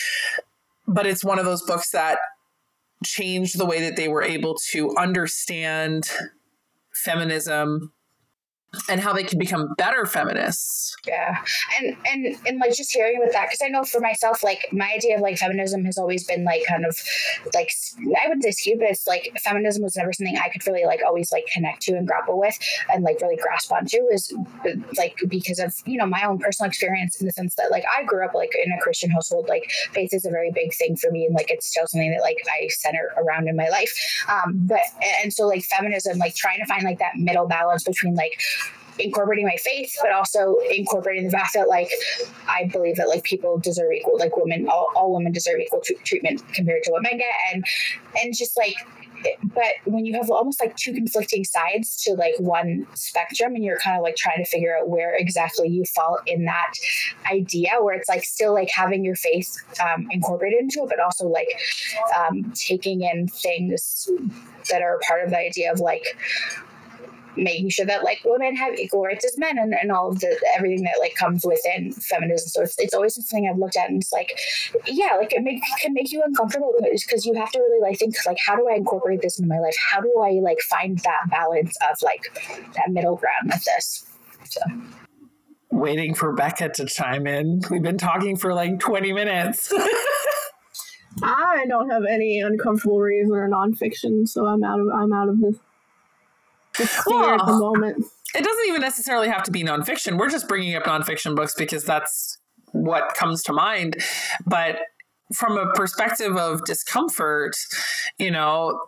But 0.87 1.07
it's 1.07 1.23
one 1.23 1.39
of 1.39 1.45
those 1.45 1.61
books 1.61 1.91
that 1.91 2.17
changed 3.05 3.57
the 3.57 3.65
way 3.65 3.81
that 3.81 3.95
they 3.95 4.09
were 4.09 4.23
able 4.23 4.55
to 4.71 4.95
understand 4.97 6.09
feminism 6.93 7.93
and 8.89 9.01
how 9.01 9.13
they 9.13 9.23
can 9.23 9.37
become 9.37 9.73
better 9.77 10.05
feminists. 10.05 10.95
Yeah. 11.05 11.37
And 11.79 11.97
and 12.05 12.37
and 12.45 12.59
like 12.59 12.73
just 12.73 12.91
hearing 12.91 13.19
with 13.19 13.33
that, 13.33 13.47
because 13.47 13.61
I 13.63 13.67
know 13.67 13.83
for 13.83 13.99
myself, 13.99 14.43
like 14.43 14.67
my 14.71 14.93
idea 14.95 15.15
of 15.15 15.21
like 15.21 15.37
feminism 15.37 15.83
has 15.85 15.97
always 15.97 16.25
been 16.25 16.43
like 16.43 16.63
kind 16.67 16.85
of 16.85 16.97
like 17.53 17.71
I 17.97 18.27
wouldn't 18.27 18.43
say 18.43 18.51
skewed, 18.51 18.79
but 18.79 18.89
it's 18.89 19.07
like 19.07 19.31
feminism 19.43 19.83
was 19.83 19.95
never 19.97 20.13
something 20.13 20.37
I 20.37 20.49
could 20.49 20.65
really 20.67 20.85
like 20.85 21.01
always 21.05 21.31
like 21.31 21.45
connect 21.53 21.81
to 21.83 21.93
and 21.93 22.07
grapple 22.07 22.39
with 22.39 22.57
and 22.93 23.03
like 23.03 23.19
really 23.21 23.37
grasp 23.37 23.71
onto 23.71 23.97
is 24.11 24.33
like 24.97 25.17
because 25.27 25.59
of, 25.59 25.75
you 25.85 25.97
know, 25.97 26.05
my 26.05 26.23
own 26.23 26.37
personal 26.37 26.69
experience 26.69 27.19
in 27.19 27.25
the 27.25 27.33
sense 27.33 27.55
that 27.55 27.71
like 27.71 27.83
I 27.93 28.03
grew 28.03 28.23
up 28.23 28.33
like 28.33 28.51
in 28.63 28.71
a 28.71 28.79
Christian 28.79 29.11
household, 29.11 29.49
like 29.49 29.69
faith 29.91 30.13
is 30.13 30.25
a 30.25 30.29
very 30.29 30.51
big 30.51 30.73
thing 30.73 30.95
for 30.95 31.11
me 31.11 31.25
and 31.25 31.35
like 31.35 31.51
it's 31.51 31.67
still 31.67 31.87
something 31.87 32.11
that 32.11 32.21
like 32.21 32.37
I 32.47 32.67
center 32.69 33.11
around 33.17 33.49
in 33.49 33.55
my 33.55 33.67
life. 33.69 33.93
Um, 34.29 34.53
but 34.67 34.81
and 35.21 35.33
so 35.33 35.47
like 35.47 35.63
feminism, 35.63 36.19
like 36.19 36.35
trying 36.35 36.59
to 36.59 36.65
find 36.65 36.83
like 36.83 36.99
that 36.99 37.17
middle 37.17 37.47
balance 37.47 37.83
between 37.83 38.15
like 38.15 38.39
incorporating 38.99 39.45
my 39.45 39.57
faith, 39.57 39.95
but 40.01 40.11
also 40.11 40.57
incorporating 40.71 41.25
the 41.25 41.31
fact 41.31 41.53
that 41.53 41.67
like 41.67 41.89
I 42.47 42.65
believe 42.65 42.97
that 42.97 43.07
like 43.07 43.23
people 43.23 43.57
deserve 43.59 43.91
equal, 43.91 44.17
like 44.17 44.35
women, 44.37 44.67
all, 44.67 44.87
all 44.95 45.13
women 45.13 45.31
deserve 45.31 45.59
equal 45.59 45.81
t- 45.81 45.95
treatment 46.03 46.43
compared 46.53 46.83
to 46.83 46.91
what 46.91 47.03
men 47.03 47.17
get, 47.17 47.33
and 47.53 47.65
and 48.21 48.35
just 48.35 48.57
like 48.57 48.75
but 49.53 49.73
when 49.85 50.05
you 50.05 50.13
have 50.15 50.29
almost 50.29 50.59
like 50.59 50.75
two 50.75 50.93
conflicting 50.93 51.43
sides 51.43 52.01
to 52.03 52.13
like 52.13 52.33
one 52.39 52.87
spectrum 52.93 53.55
and 53.55 53.63
you're 53.63 53.79
kind 53.79 53.97
of 53.97 54.03
like 54.03 54.15
trying 54.15 54.43
to 54.43 54.49
figure 54.49 54.75
out 54.77 54.89
where 54.89 55.15
exactly 55.15 55.67
you 55.67 55.83
fall 55.85 56.19
in 56.25 56.45
that 56.45 56.73
idea 57.31 57.71
where 57.81 57.95
it's 57.95 58.09
like 58.09 58.23
still 58.23 58.53
like 58.53 58.69
having 58.69 59.03
your 59.03 59.15
faith 59.15 59.55
um, 59.83 60.07
incorporated 60.11 60.59
into 60.59 60.83
it 60.83 60.89
but 60.89 60.99
also 60.99 61.27
like 61.27 61.49
um, 62.17 62.51
taking 62.55 63.01
in 63.01 63.27
things 63.27 64.09
that 64.69 64.81
are 64.81 64.99
part 65.07 65.23
of 65.23 65.29
the 65.29 65.37
idea 65.37 65.71
of 65.71 65.79
like 65.79 66.17
making 67.35 67.69
sure 67.69 67.85
that 67.85 68.03
like 68.03 68.21
women 68.25 68.55
have 68.55 68.77
equal 68.77 69.03
rights 69.03 69.25
as 69.25 69.37
men 69.37 69.57
and, 69.57 69.73
and 69.73 69.91
all 69.91 70.09
of 70.09 70.19
the 70.19 70.39
everything 70.55 70.83
that 70.83 70.95
like 70.99 71.15
comes 71.15 71.45
within 71.45 71.91
feminism. 71.93 72.49
So 72.49 72.61
it's, 72.63 72.77
it's 72.77 72.93
always 72.93 73.15
something 73.15 73.47
i've 73.49 73.57
looked 73.57 73.77
at 73.77 73.89
and 73.89 74.01
it's 74.01 74.11
like 74.11 74.37
yeah 74.87 75.15
like 75.17 75.33
it 75.33 75.41
make, 75.41 75.61
can 75.81 75.93
make 75.93 76.11
you 76.11 76.21
uncomfortable 76.25 76.73
because 76.81 77.25
you 77.25 77.33
have 77.35 77.51
to 77.51 77.59
really 77.59 77.81
like 77.81 77.97
think 77.97 78.15
like 78.25 78.37
how 78.45 78.55
do 78.55 78.67
i 78.69 78.75
incorporate 78.75 79.21
this 79.21 79.39
into 79.39 79.49
my 79.49 79.59
life? 79.59 79.75
How 79.91 80.01
do 80.01 80.13
i 80.23 80.39
like 80.41 80.59
find 80.61 80.97
that 80.99 81.29
balance 81.29 81.75
of 81.89 82.01
like 82.01 82.23
that 82.75 82.89
middle 82.89 83.15
ground 83.15 83.51
with 83.51 83.63
this? 83.63 84.05
So. 84.49 84.61
Waiting 85.71 86.13
for 86.13 86.33
becca 86.33 86.69
to 86.69 86.85
chime 86.85 87.25
in. 87.27 87.61
We've 87.69 87.81
been 87.81 87.97
talking 87.97 88.35
for 88.35 88.53
like 88.53 88.79
20 88.79 89.13
minutes. 89.13 89.71
I 91.23 91.65
don't 91.67 91.89
have 91.89 92.03
any 92.09 92.39
uncomfortable 92.39 92.99
reads 92.99 93.29
or 93.31 93.47
nonfiction, 93.49 94.27
so 94.27 94.45
I'm 94.45 94.63
out 94.63 94.79
of 94.79 94.87
I'm 94.93 95.13
out 95.13 95.29
of 95.29 95.39
this 95.39 95.55
at 96.81 97.45
the 97.45 97.53
moment. 97.53 98.05
It 98.33 98.43
doesn't 98.43 98.67
even 98.67 98.81
necessarily 98.81 99.27
have 99.27 99.43
to 99.43 99.51
be 99.51 99.63
nonfiction. 99.63 100.17
We're 100.17 100.29
just 100.29 100.47
bringing 100.47 100.75
up 100.75 100.83
nonfiction 100.83 101.35
books 101.35 101.53
because 101.55 101.83
that's 101.83 102.37
what 102.71 103.13
comes 103.15 103.43
to 103.43 103.53
mind. 103.53 103.97
But 104.45 104.79
from 105.35 105.57
a 105.57 105.71
perspective 105.73 106.37
of 106.37 106.63
discomfort, 106.65 107.55
you 108.17 108.31
know, 108.31 108.79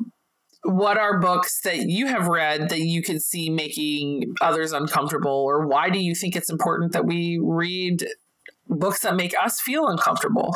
what 0.64 0.98
are 0.98 1.20
books 1.20 1.62
that 1.62 1.90
you 1.90 2.08
have 2.08 2.28
read 2.28 2.70
that 2.70 2.80
you 2.80 3.02
can 3.02 3.20
see 3.20 3.50
making 3.50 4.34
others 4.42 4.72
uncomfortable? 4.72 5.32
Or 5.32 5.68
why 5.68 5.90
do 5.90 6.00
you 6.00 6.16
think 6.16 6.36
it's 6.36 6.50
important 6.50 6.94
that 6.94 7.06
we 7.06 7.40
read 7.42 8.06
books 8.68 9.02
that 9.02 9.16
make 9.16 9.34
us 9.42 9.60
feel 9.60 9.88
uncomfortable? 9.88 10.56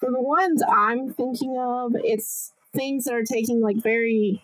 For 0.00 0.10
the 0.10 0.20
ones 0.20 0.62
I'm 0.68 1.12
thinking 1.12 1.56
of, 1.58 1.92
it's 1.96 2.52
things 2.74 3.04
that 3.04 3.14
are 3.14 3.24
taking 3.24 3.60
like 3.60 3.76
very 3.76 4.42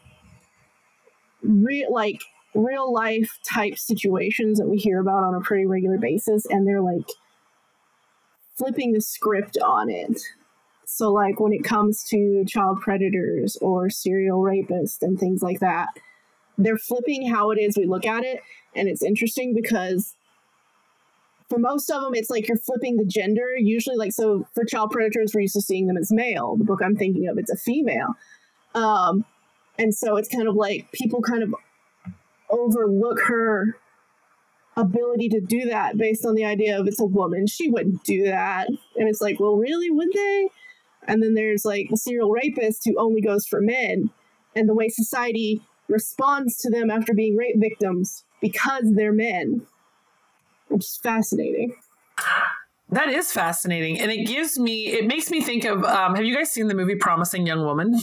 real 1.44 1.92
like 1.92 2.22
real 2.54 2.92
life 2.92 3.38
type 3.44 3.76
situations 3.76 4.58
that 4.58 4.68
we 4.68 4.76
hear 4.76 5.00
about 5.00 5.24
on 5.24 5.34
a 5.34 5.40
pretty 5.40 5.66
regular 5.66 5.98
basis 5.98 6.46
and 6.46 6.66
they're 6.66 6.80
like 6.80 7.08
flipping 8.56 8.92
the 8.92 9.00
script 9.00 9.58
on 9.58 9.90
it. 9.90 10.20
So 10.84 11.12
like 11.12 11.40
when 11.40 11.52
it 11.52 11.64
comes 11.64 12.04
to 12.10 12.44
child 12.46 12.80
predators 12.80 13.56
or 13.60 13.90
serial 13.90 14.40
rapists 14.40 15.02
and 15.02 15.18
things 15.18 15.42
like 15.42 15.60
that 15.60 15.88
they're 16.58 16.78
flipping 16.78 17.28
how 17.28 17.50
it 17.50 17.58
is 17.58 17.76
we 17.76 17.86
look 17.86 18.06
at 18.06 18.24
it 18.24 18.40
and 18.74 18.88
it's 18.88 19.02
interesting 19.02 19.54
because 19.54 20.14
for 21.48 21.58
most 21.58 21.90
of 21.90 22.02
them 22.02 22.14
it's 22.14 22.30
like 22.30 22.48
you're 22.48 22.56
flipping 22.56 22.96
the 22.96 23.04
gender. 23.04 23.56
Usually 23.56 23.96
like 23.96 24.12
so 24.12 24.46
for 24.54 24.64
child 24.64 24.90
predators 24.90 25.32
we're 25.34 25.42
used 25.42 25.54
to 25.54 25.60
seeing 25.60 25.86
them 25.86 25.96
as 25.96 26.10
male. 26.12 26.56
The 26.56 26.64
book 26.64 26.80
i'm 26.82 26.96
thinking 26.96 27.28
of 27.28 27.38
it's 27.38 27.50
a 27.50 27.56
female. 27.56 28.14
Um, 28.74 29.24
and 29.78 29.94
so 29.94 30.16
it's 30.16 30.28
kind 30.28 30.48
of 30.48 30.54
like 30.54 30.90
people 30.92 31.20
kind 31.20 31.42
of 31.42 31.54
overlook 32.50 33.20
her 33.22 33.76
ability 34.76 35.28
to 35.28 35.40
do 35.40 35.66
that 35.66 35.96
based 35.96 36.24
on 36.26 36.34
the 36.34 36.44
idea 36.44 36.78
of 36.78 36.86
it's 36.86 37.00
a 37.00 37.04
woman. 37.04 37.46
She 37.46 37.70
wouldn't 37.70 38.02
do 38.04 38.24
that. 38.24 38.68
And 38.68 39.08
it's 39.08 39.20
like, 39.20 39.38
well, 39.38 39.56
really, 39.56 39.90
would 39.90 40.12
they? 40.12 40.48
And 41.06 41.22
then 41.22 41.34
there's 41.34 41.64
like 41.64 41.88
the 41.90 41.96
serial 41.96 42.30
rapist 42.30 42.82
who 42.84 42.98
only 42.98 43.20
goes 43.20 43.46
for 43.46 43.60
men, 43.60 44.10
and 44.56 44.68
the 44.68 44.74
way 44.74 44.88
society 44.88 45.60
responds 45.88 46.56
to 46.58 46.70
them 46.70 46.90
after 46.90 47.12
being 47.12 47.36
rape 47.36 47.56
victims 47.58 48.24
because 48.40 48.94
they're 48.94 49.12
men, 49.12 49.66
which 50.68 50.84
is 50.84 50.98
fascinating. 51.02 51.74
That 52.88 53.08
is 53.08 53.32
fascinating. 53.32 54.00
And 54.00 54.10
it 54.10 54.26
gives 54.26 54.58
me, 54.58 54.86
it 54.86 55.06
makes 55.06 55.30
me 55.30 55.42
think 55.42 55.64
of 55.64 55.84
um, 55.84 56.14
have 56.14 56.24
you 56.24 56.34
guys 56.34 56.50
seen 56.50 56.68
the 56.68 56.74
movie 56.74 56.94
Promising 56.94 57.46
Young 57.46 57.64
Woman? 57.64 57.98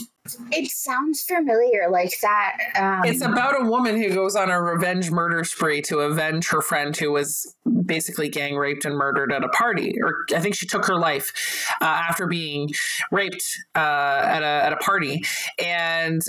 It 0.52 0.70
sounds 0.70 1.22
familiar, 1.22 1.90
like 1.90 2.12
that. 2.20 2.56
Um... 2.76 3.02
It's 3.04 3.22
about 3.22 3.60
a 3.60 3.64
woman 3.64 4.00
who 4.00 4.14
goes 4.14 4.36
on 4.36 4.50
a 4.50 4.62
revenge 4.62 5.10
murder 5.10 5.42
spree 5.42 5.82
to 5.82 5.98
avenge 6.00 6.48
her 6.48 6.60
friend 6.60 6.96
who 6.96 7.10
was 7.10 7.56
basically 7.84 8.28
gang 8.28 8.56
raped 8.56 8.84
and 8.84 8.96
murdered 8.96 9.32
at 9.32 9.42
a 9.42 9.48
party. 9.48 9.96
Or 10.00 10.24
I 10.34 10.40
think 10.40 10.54
she 10.54 10.66
took 10.66 10.86
her 10.86 10.96
life 10.96 11.66
uh, 11.80 11.84
after 11.84 12.26
being 12.28 12.70
raped 13.10 13.44
uh, 13.74 13.78
at, 14.24 14.42
a, 14.42 14.66
at 14.66 14.72
a 14.72 14.76
party. 14.76 15.24
And 15.58 16.22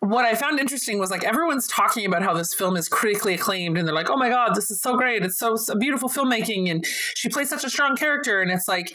what 0.00 0.26
I 0.26 0.34
found 0.34 0.60
interesting 0.60 0.98
was 0.98 1.10
like 1.10 1.24
everyone's 1.24 1.66
talking 1.66 2.04
about 2.04 2.22
how 2.22 2.34
this 2.34 2.52
film 2.52 2.76
is 2.76 2.90
critically 2.90 3.32
acclaimed 3.32 3.78
and 3.78 3.88
they're 3.88 3.94
like, 3.94 4.10
oh 4.10 4.16
my 4.16 4.28
God, 4.28 4.54
this 4.54 4.70
is 4.70 4.82
so 4.82 4.96
great. 4.98 5.24
It's 5.24 5.38
so, 5.38 5.56
so 5.56 5.74
beautiful 5.74 6.10
filmmaking. 6.10 6.70
And 6.70 6.84
she 7.14 7.30
plays 7.30 7.48
such 7.48 7.64
a 7.64 7.70
strong 7.70 7.96
character. 7.96 8.42
And 8.42 8.50
it's 8.50 8.68
like, 8.68 8.94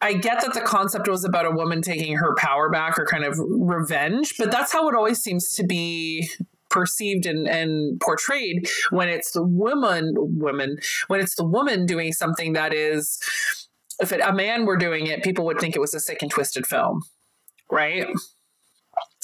I 0.00 0.14
get 0.14 0.40
that 0.40 0.54
the 0.54 0.62
concept 0.62 1.08
was 1.08 1.24
about 1.24 1.46
a 1.46 1.50
woman 1.50 1.82
taking 1.82 2.16
her 2.16 2.34
power 2.36 2.70
back 2.70 2.98
or 2.98 3.04
kind 3.04 3.24
of 3.24 3.38
revenge, 3.38 4.34
but 4.38 4.50
that's 4.50 4.72
how 4.72 4.88
it 4.88 4.94
always 4.94 5.22
seems 5.22 5.54
to 5.56 5.64
be 5.64 6.30
perceived 6.70 7.26
and, 7.26 7.48
and 7.48 8.00
portrayed 8.00 8.68
when 8.90 9.08
it's 9.08 9.32
the 9.32 9.42
woman 9.42 10.14
woman 10.16 10.78
when 11.08 11.18
it's 11.18 11.34
the 11.34 11.44
woman 11.44 11.84
doing 11.84 12.12
something 12.12 12.52
that 12.52 12.72
is 12.72 13.20
if 13.98 14.12
it, 14.12 14.20
a 14.20 14.32
man 14.32 14.64
were 14.64 14.76
doing 14.76 15.08
it 15.08 15.24
people 15.24 15.44
would 15.44 15.58
think 15.58 15.74
it 15.74 15.80
was 15.80 15.94
a 15.94 15.98
sick 15.98 16.22
and 16.22 16.30
twisted 16.30 16.64
film 16.64 17.02
right? 17.70 18.06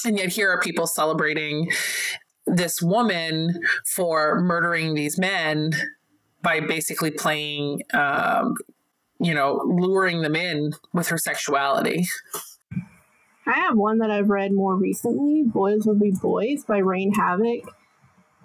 And 0.04 0.18
yet 0.18 0.30
here 0.30 0.50
are 0.50 0.60
people 0.60 0.86
celebrating 0.86 1.70
this 2.46 2.80
woman 2.80 3.60
for 3.84 4.40
murdering 4.40 4.94
these 4.94 5.18
men 5.18 5.72
by 6.42 6.60
basically 6.60 7.10
playing, 7.10 7.82
um, 7.92 8.54
you 9.18 9.34
know, 9.34 9.62
luring 9.64 10.22
them 10.22 10.36
in 10.36 10.72
with 10.92 11.08
her 11.08 11.18
sexuality. 11.18 12.06
I 13.46 13.60
have 13.60 13.76
one 13.76 13.98
that 13.98 14.10
I've 14.10 14.28
read 14.28 14.52
more 14.52 14.74
recently 14.74 15.44
Boys 15.44 15.86
Will 15.86 15.94
Be 15.94 16.10
Boys 16.10 16.64
by 16.64 16.78
Rayne 16.78 17.14
Havok. 17.14 17.68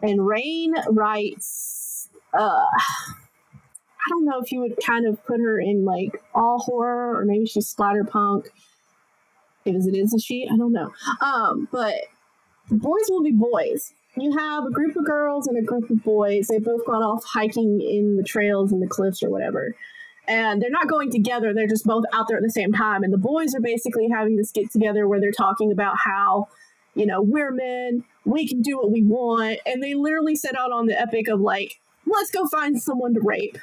And 0.04 0.26
Rayne 0.26 0.76
writes, 0.90 2.10
uh, 2.34 2.38
I 2.38 4.10
don't 4.10 4.26
know 4.26 4.40
if 4.40 4.52
you 4.52 4.62
would 4.62 4.78
kind 4.86 5.08
of 5.08 5.24
put 5.26 5.40
her 5.40 5.60
in 5.60 5.86
like 5.86 6.22
all 6.34 6.60
horror 6.60 7.20
or 7.20 7.26
maybe 7.26 7.46
she's 7.46 7.74
splatterpunk 7.74 8.48
because 9.64 9.88
it 9.88 9.96
is 9.96 10.14
a 10.14 10.20
she. 10.20 10.48
I 10.52 10.58
don't 10.58 10.72
know. 10.72 10.92
Um, 11.22 11.68
but 11.72 11.96
boys 12.70 13.06
will 13.10 13.24
be 13.24 13.32
boys. 13.32 13.94
You 14.18 14.38
have 14.38 14.66
a 14.66 14.72
group 14.72 14.96
of 14.98 15.06
girls 15.06 15.48
and 15.48 15.58
a 15.58 15.62
group 15.62 15.90
of 15.90 16.04
boys. 16.04 16.48
They've 16.48 16.64
both 16.64 16.86
gone 16.86 17.04
off 17.04 17.24
hiking 17.24 17.80
in 17.82 18.18
the 18.18 18.24
trails 18.24 18.72
and 18.72 18.82
the 18.82 18.88
cliffs 18.88 19.24
or 19.24 19.30
whatever. 19.30 19.76
And 20.32 20.62
they're 20.62 20.70
not 20.70 20.88
going 20.88 21.12
together, 21.12 21.54
they're 21.54 21.68
just 21.68 21.84
both 21.84 22.06
out 22.14 22.30
there 22.30 22.38
at 22.38 22.44
the 22.44 22.50
same 22.50 22.72
time. 22.72 23.04
And 23.04 23.12
the 23.12 23.18
boys 23.18 23.54
are 23.54 23.60
basically 23.60 24.08
having 24.10 24.38
this 24.38 24.50
get 24.54 24.72
together 24.72 25.06
where 25.06 25.20
they're 25.20 25.34
talking 25.34 25.74
about 25.74 25.96
how, 26.06 26.48
you 26.96 27.06
know, 27.06 27.22
we're 27.22 27.52
men, 27.52 28.06
we 28.24 28.48
can 28.48 28.62
do 28.62 28.78
what 28.78 28.92
we 28.92 29.04
want. 29.04 29.60
And 29.66 29.84
they 29.84 29.94
literally 29.94 30.38
set 30.38 30.58
out 30.58 30.72
on 30.72 30.86
the 30.86 30.98
epic 30.98 31.28
of 31.28 31.42
like, 31.42 31.82
let's 32.06 32.32
go 32.32 32.48
find 32.48 32.82
someone 32.82 33.14
to 33.14 33.20
rape. 33.20 33.58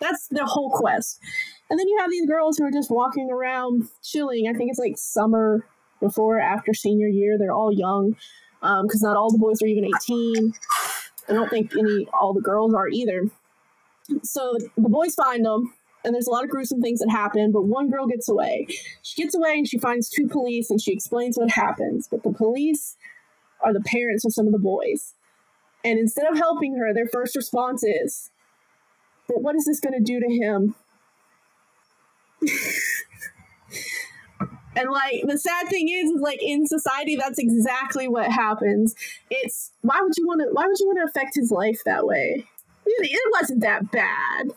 That's 0.00 0.28
the 0.28 0.46
whole 0.46 0.70
quest. 0.70 1.20
And 1.68 1.78
then 1.78 1.86
you 1.86 1.98
have 2.00 2.10
these 2.10 2.26
girls 2.26 2.56
who 2.56 2.64
are 2.64 2.70
just 2.70 2.90
walking 2.90 3.28
around 3.30 3.88
chilling. 4.02 4.48
I 4.48 4.54
think 4.54 4.70
it's 4.70 4.78
like 4.78 4.96
summer 4.96 5.66
before 6.00 6.40
after 6.40 6.72
senior 6.72 7.08
year. 7.08 7.36
They're 7.36 7.52
all 7.52 7.70
young 7.70 8.16
because 8.62 9.02
um, 9.02 9.10
not 9.10 9.18
all 9.18 9.30
the 9.30 9.36
boys 9.36 9.60
are 9.60 9.66
even 9.66 9.84
18. 9.84 10.54
I 11.28 11.32
don't 11.34 11.50
think 11.50 11.76
any 11.76 12.08
all 12.18 12.32
the 12.32 12.40
girls 12.40 12.72
are 12.72 12.88
either. 12.88 13.24
So 14.22 14.56
the 14.76 14.88
boys 14.88 15.14
find 15.14 15.44
them, 15.44 15.74
and 16.04 16.14
there's 16.14 16.26
a 16.26 16.30
lot 16.30 16.44
of 16.44 16.50
gruesome 16.50 16.80
things 16.80 17.00
that 17.00 17.10
happen. 17.10 17.52
But 17.52 17.66
one 17.66 17.90
girl 17.90 18.06
gets 18.06 18.28
away. 18.28 18.66
She 19.02 19.22
gets 19.22 19.34
away 19.34 19.54
and 19.54 19.68
she 19.68 19.78
finds 19.78 20.08
two 20.08 20.28
police, 20.28 20.70
and 20.70 20.80
she 20.80 20.92
explains 20.92 21.36
what 21.36 21.50
happens. 21.50 22.08
But 22.10 22.22
the 22.22 22.32
police 22.32 22.96
are 23.60 23.72
the 23.72 23.80
parents 23.80 24.24
of 24.24 24.32
some 24.32 24.46
of 24.46 24.52
the 24.52 24.58
boys, 24.58 25.14
And 25.84 25.98
instead 25.98 26.26
of 26.30 26.36
helping 26.36 26.76
her, 26.76 26.94
their 26.94 27.08
first 27.08 27.34
response 27.36 27.82
is, 27.82 28.30
But 29.26 29.42
what 29.42 29.56
is 29.56 29.64
this 29.64 29.80
going 29.80 29.94
to 29.94 30.00
do 30.00 30.20
to 30.20 30.32
him? 30.32 30.74
and 34.76 34.90
like 34.90 35.22
the 35.26 35.38
sad 35.38 35.68
thing 35.68 35.88
is, 35.88 36.10
is 36.10 36.20
like 36.20 36.40
in 36.40 36.66
society, 36.66 37.16
that's 37.16 37.38
exactly 37.38 38.06
what 38.06 38.30
happens. 38.30 38.94
It's 39.28 39.72
why 39.80 40.00
would 40.00 40.12
you 40.16 40.26
want 40.26 40.40
to? 40.42 40.48
Why 40.52 40.66
would 40.66 40.78
you 40.78 40.86
want 40.86 40.98
to 40.98 41.10
affect 41.10 41.34
his 41.34 41.50
life 41.50 41.80
that 41.84 42.06
way? 42.06 42.44
Really, 42.86 43.10
it 43.12 43.32
wasn't 43.32 43.60
that 43.62 43.90
bad. 43.90 44.52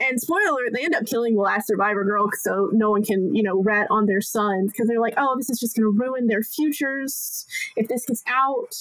And 0.00 0.20
spoiler 0.20 0.70
they 0.72 0.84
end 0.84 0.94
up 0.94 1.06
killing 1.06 1.34
the 1.34 1.42
last 1.42 1.66
survivor 1.66 2.04
girl 2.04 2.30
so 2.40 2.70
no 2.72 2.90
one 2.90 3.04
can, 3.04 3.34
you 3.34 3.42
know, 3.42 3.62
rat 3.62 3.86
on 3.90 4.06
their 4.06 4.20
sons 4.20 4.72
because 4.72 4.88
they're 4.88 5.00
like, 5.00 5.14
oh, 5.16 5.36
this 5.36 5.50
is 5.50 5.60
just 5.60 5.76
going 5.76 5.84
to 5.84 5.98
ruin 5.98 6.26
their 6.26 6.42
futures 6.42 7.46
if 7.76 7.88
this 7.88 8.06
gets 8.06 8.22
out. 8.26 8.74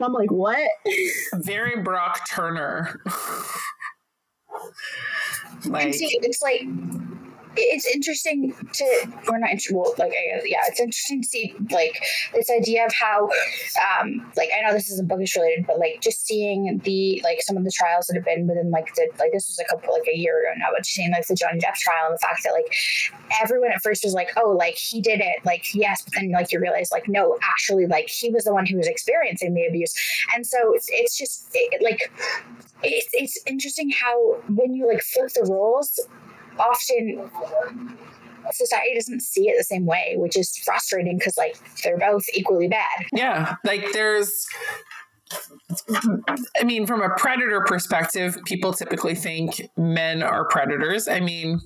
I'm 0.00 0.12
like, 0.12 0.30
what? 0.30 0.68
Very 1.34 1.80
Brock 1.82 2.28
Turner. 2.28 3.00
like, 5.66 5.84
and 5.86 5.94
see, 5.94 6.18
it's 6.22 6.42
like 6.42 6.62
it's 7.56 7.86
interesting 7.94 8.54
to 8.72 8.84
we're 9.28 9.38
not 9.38 9.50
well 9.70 9.94
like 9.98 10.12
yeah 10.44 10.60
it's 10.66 10.80
interesting 10.80 11.22
to 11.22 11.28
see 11.28 11.54
like 11.70 12.02
this 12.34 12.50
idea 12.50 12.84
of 12.86 12.92
how 12.92 13.28
um 14.00 14.30
like 14.36 14.50
I 14.56 14.62
know 14.62 14.72
this 14.72 14.90
isn't 14.90 15.08
bookish 15.08 15.36
related 15.36 15.66
but 15.66 15.78
like 15.78 16.00
just 16.00 16.26
seeing 16.26 16.78
the 16.84 17.20
like 17.24 17.42
some 17.42 17.56
of 17.56 17.64
the 17.64 17.72
trials 17.72 18.06
that 18.06 18.14
have 18.14 18.24
been 18.24 18.46
within 18.46 18.70
like 18.70 18.94
the 18.94 19.08
like 19.18 19.32
this 19.32 19.48
was 19.48 19.58
a 19.58 19.64
couple 19.68 19.92
like 19.92 20.08
a 20.08 20.16
year 20.16 20.40
ago 20.40 20.58
now 20.58 20.66
but 20.72 20.84
just 20.84 20.94
seeing 20.94 21.10
like 21.10 21.26
the 21.26 21.34
Johnny 21.34 21.60
Depp 21.60 21.74
trial 21.74 22.06
and 22.06 22.14
the 22.14 22.18
fact 22.18 22.42
that 22.44 22.52
like 22.52 22.72
everyone 23.42 23.72
at 23.72 23.82
first 23.82 24.04
was 24.04 24.14
like 24.14 24.30
oh 24.36 24.50
like 24.50 24.76
he 24.76 25.00
did 25.00 25.20
it 25.20 25.44
like 25.44 25.74
yes 25.74 26.02
but 26.02 26.14
then 26.14 26.30
like 26.30 26.52
you 26.52 26.60
realize 26.60 26.90
like 26.90 27.08
no 27.08 27.38
actually 27.42 27.86
like 27.86 28.08
he 28.08 28.30
was 28.30 28.44
the 28.44 28.52
one 28.52 28.66
who 28.66 28.76
was 28.76 28.86
experiencing 28.86 29.54
the 29.54 29.66
abuse. 29.66 29.94
And 30.34 30.46
so 30.46 30.72
it's, 30.74 30.86
it's 30.90 31.16
just 31.16 31.50
it, 31.54 31.82
like 31.82 32.10
it's, 32.82 33.08
it's 33.12 33.38
interesting 33.46 33.90
how 33.90 34.36
when 34.48 34.74
you 34.74 34.88
like 34.88 35.02
flip 35.02 35.32
the 35.34 35.48
roles 35.50 35.98
often 36.58 37.30
society 38.50 38.94
doesn't 38.94 39.22
see 39.22 39.48
it 39.48 39.54
the 39.56 39.64
same 39.64 39.86
way, 39.86 40.14
which 40.16 40.36
is 40.36 40.56
frustrating 40.58 41.18
because 41.18 41.36
like 41.36 41.56
they're 41.82 41.98
both 41.98 42.24
equally 42.34 42.68
bad. 42.68 43.06
Yeah, 43.12 43.54
like 43.64 43.92
there's 43.92 44.46
I 46.60 46.64
mean, 46.64 46.86
from 46.86 47.02
a 47.02 47.10
predator 47.16 47.62
perspective, 47.66 48.36
people 48.44 48.72
typically 48.72 49.14
think 49.14 49.62
men 49.76 50.22
are 50.22 50.46
predators. 50.46 51.08
I 51.08 51.20
mean, 51.20 51.60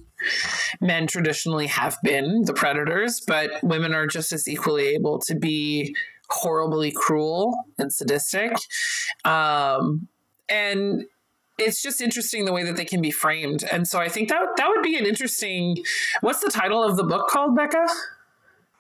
men 0.81 1.07
traditionally 1.07 1.67
have 1.67 1.97
been 2.03 2.43
the 2.45 2.55
predators, 2.55 3.21
but 3.27 3.51
women 3.63 3.93
are 3.93 4.07
just 4.07 4.33
as 4.33 4.47
equally 4.47 4.89
able 4.89 5.19
to 5.21 5.35
be 5.35 5.95
horribly 6.29 6.93
cruel 6.93 7.55
and 7.79 7.93
sadistic. 7.93 8.53
Um, 9.25 10.09
and 10.49 11.05
it's 11.59 11.83
just 11.83 12.01
interesting 12.01 12.45
the 12.45 12.53
way 12.53 12.65
that 12.65 12.77
they 12.77 12.85
can 12.85 13.01
be 13.01 13.11
framed. 13.11 13.65
And 13.71 13.89
so 13.89 13.99
I 13.99 14.09
think 14.09 14.29
that 14.29 14.43
that 14.57 14.69
would 14.69 14.83
be 14.83 14.97
an 14.97 15.07
interesting 15.07 15.79
what's 16.21 16.41
the 16.41 16.51
title 16.51 16.83
of 16.83 16.97
the 16.97 17.05
book 17.05 17.29
called, 17.29 17.57
Becca? 17.57 17.87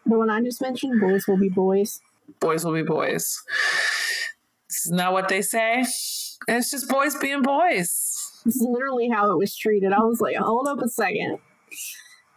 The 0.05 0.19
one 0.19 0.31
I 0.31 0.41
just 0.43 0.61
mentioned, 0.61 1.01
Boys 1.01 1.27
Will 1.27 1.39
Be 1.39 1.49
Boys. 1.49 2.01
Boys 2.41 2.65
will 2.65 2.73
be 2.73 2.83
boys. 2.83 3.43
Isn't 4.69 4.97
that 4.97 5.12
what 5.12 5.29
they 5.29 5.43
say? 5.43 5.85
It's 6.49 6.71
just 6.71 6.89
boys 6.89 7.17
being 7.17 7.43
boys. 7.43 8.43
Is 8.45 8.67
literally 8.69 9.09
how 9.09 9.31
it 9.31 9.39
was 9.39 9.57
treated. 9.57 9.93
I 9.93 10.01
was 10.01 10.21
like, 10.21 10.37
hold 10.37 10.69
up 10.69 10.81
a 10.81 10.89
second. 10.89 11.39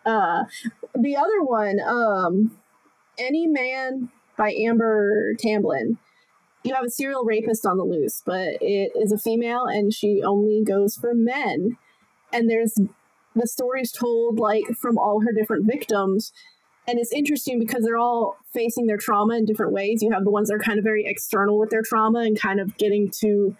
Uh 0.05 0.45
the 0.95 1.15
other 1.15 1.43
one, 1.43 1.79
um, 1.79 2.57
Any 3.17 3.47
Man 3.47 4.09
by 4.37 4.53
Amber 4.53 5.35
Tamblyn 5.39 5.97
you 6.63 6.75
have 6.75 6.85
a 6.85 6.89
serial 6.89 7.23
rapist 7.23 7.65
on 7.65 7.77
the 7.77 7.83
loose, 7.83 8.21
but 8.25 8.57
it 8.61 8.91
is 8.95 9.11
a 9.11 9.17
female 9.17 9.65
and 9.65 9.93
she 9.93 10.21
only 10.25 10.63
goes 10.63 10.95
for 10.95 11.13
men. 11.13 11.77
And 12.33 12.49
there's 12.49 12.77
the 13.35 13.47
stories 13.47 13.91
told 13.91 14.39
like 14.39 14.65
from 14.77 14.97
all 14.97 15.21
her 15.21 15.31
different 15.31 15.65
victims. 15.65 16.31
And 16.87 16.99
it's 16.99 17.13
interesting 17.13 17.59
because 17.59 17.83
they're 17.83 17.97
all 17.97 18.37
facing 18.53 18.87
their 18.87 18.97
trauma 18.97 19.37
in 19.37 19.45
different 19.45 19.73
ways. 19.73 20.01
You 20.01 20.11
have 20.11 20.23
the 20.23 20.31
ones 20.31 20.49
that 20.49 20.55
are 20.55 20.59
kind 20.59 20.79
of 20.79 20.83
very 20.83 21.05
external 21.05 21.57
with 21.57 21.69
their 21.69 21.83
trauma 21.83 22.19
and 22.19 22.39
kind 22.39 22.59
of 22.59 22.77
getting 22.77 23.11
to 23.21 23.55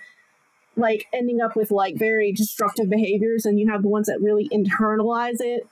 like 0.75 1.07
ending 1.13 1.41
up 1.41 1.55
with 1.55 1.71
like 1.71 1.97
very 1.97 2.31
destructive 2.31 2.89
behaviors, 2.89 3.45
and 3.45 3.59
you 3.59 3.69
have 3.69 3.81
the 3.81 3.89
ones 3.89 4.07
that 4.07 4.21
really 4.21 4.49
internalize 4.49 5.41
it. 5.41 5.67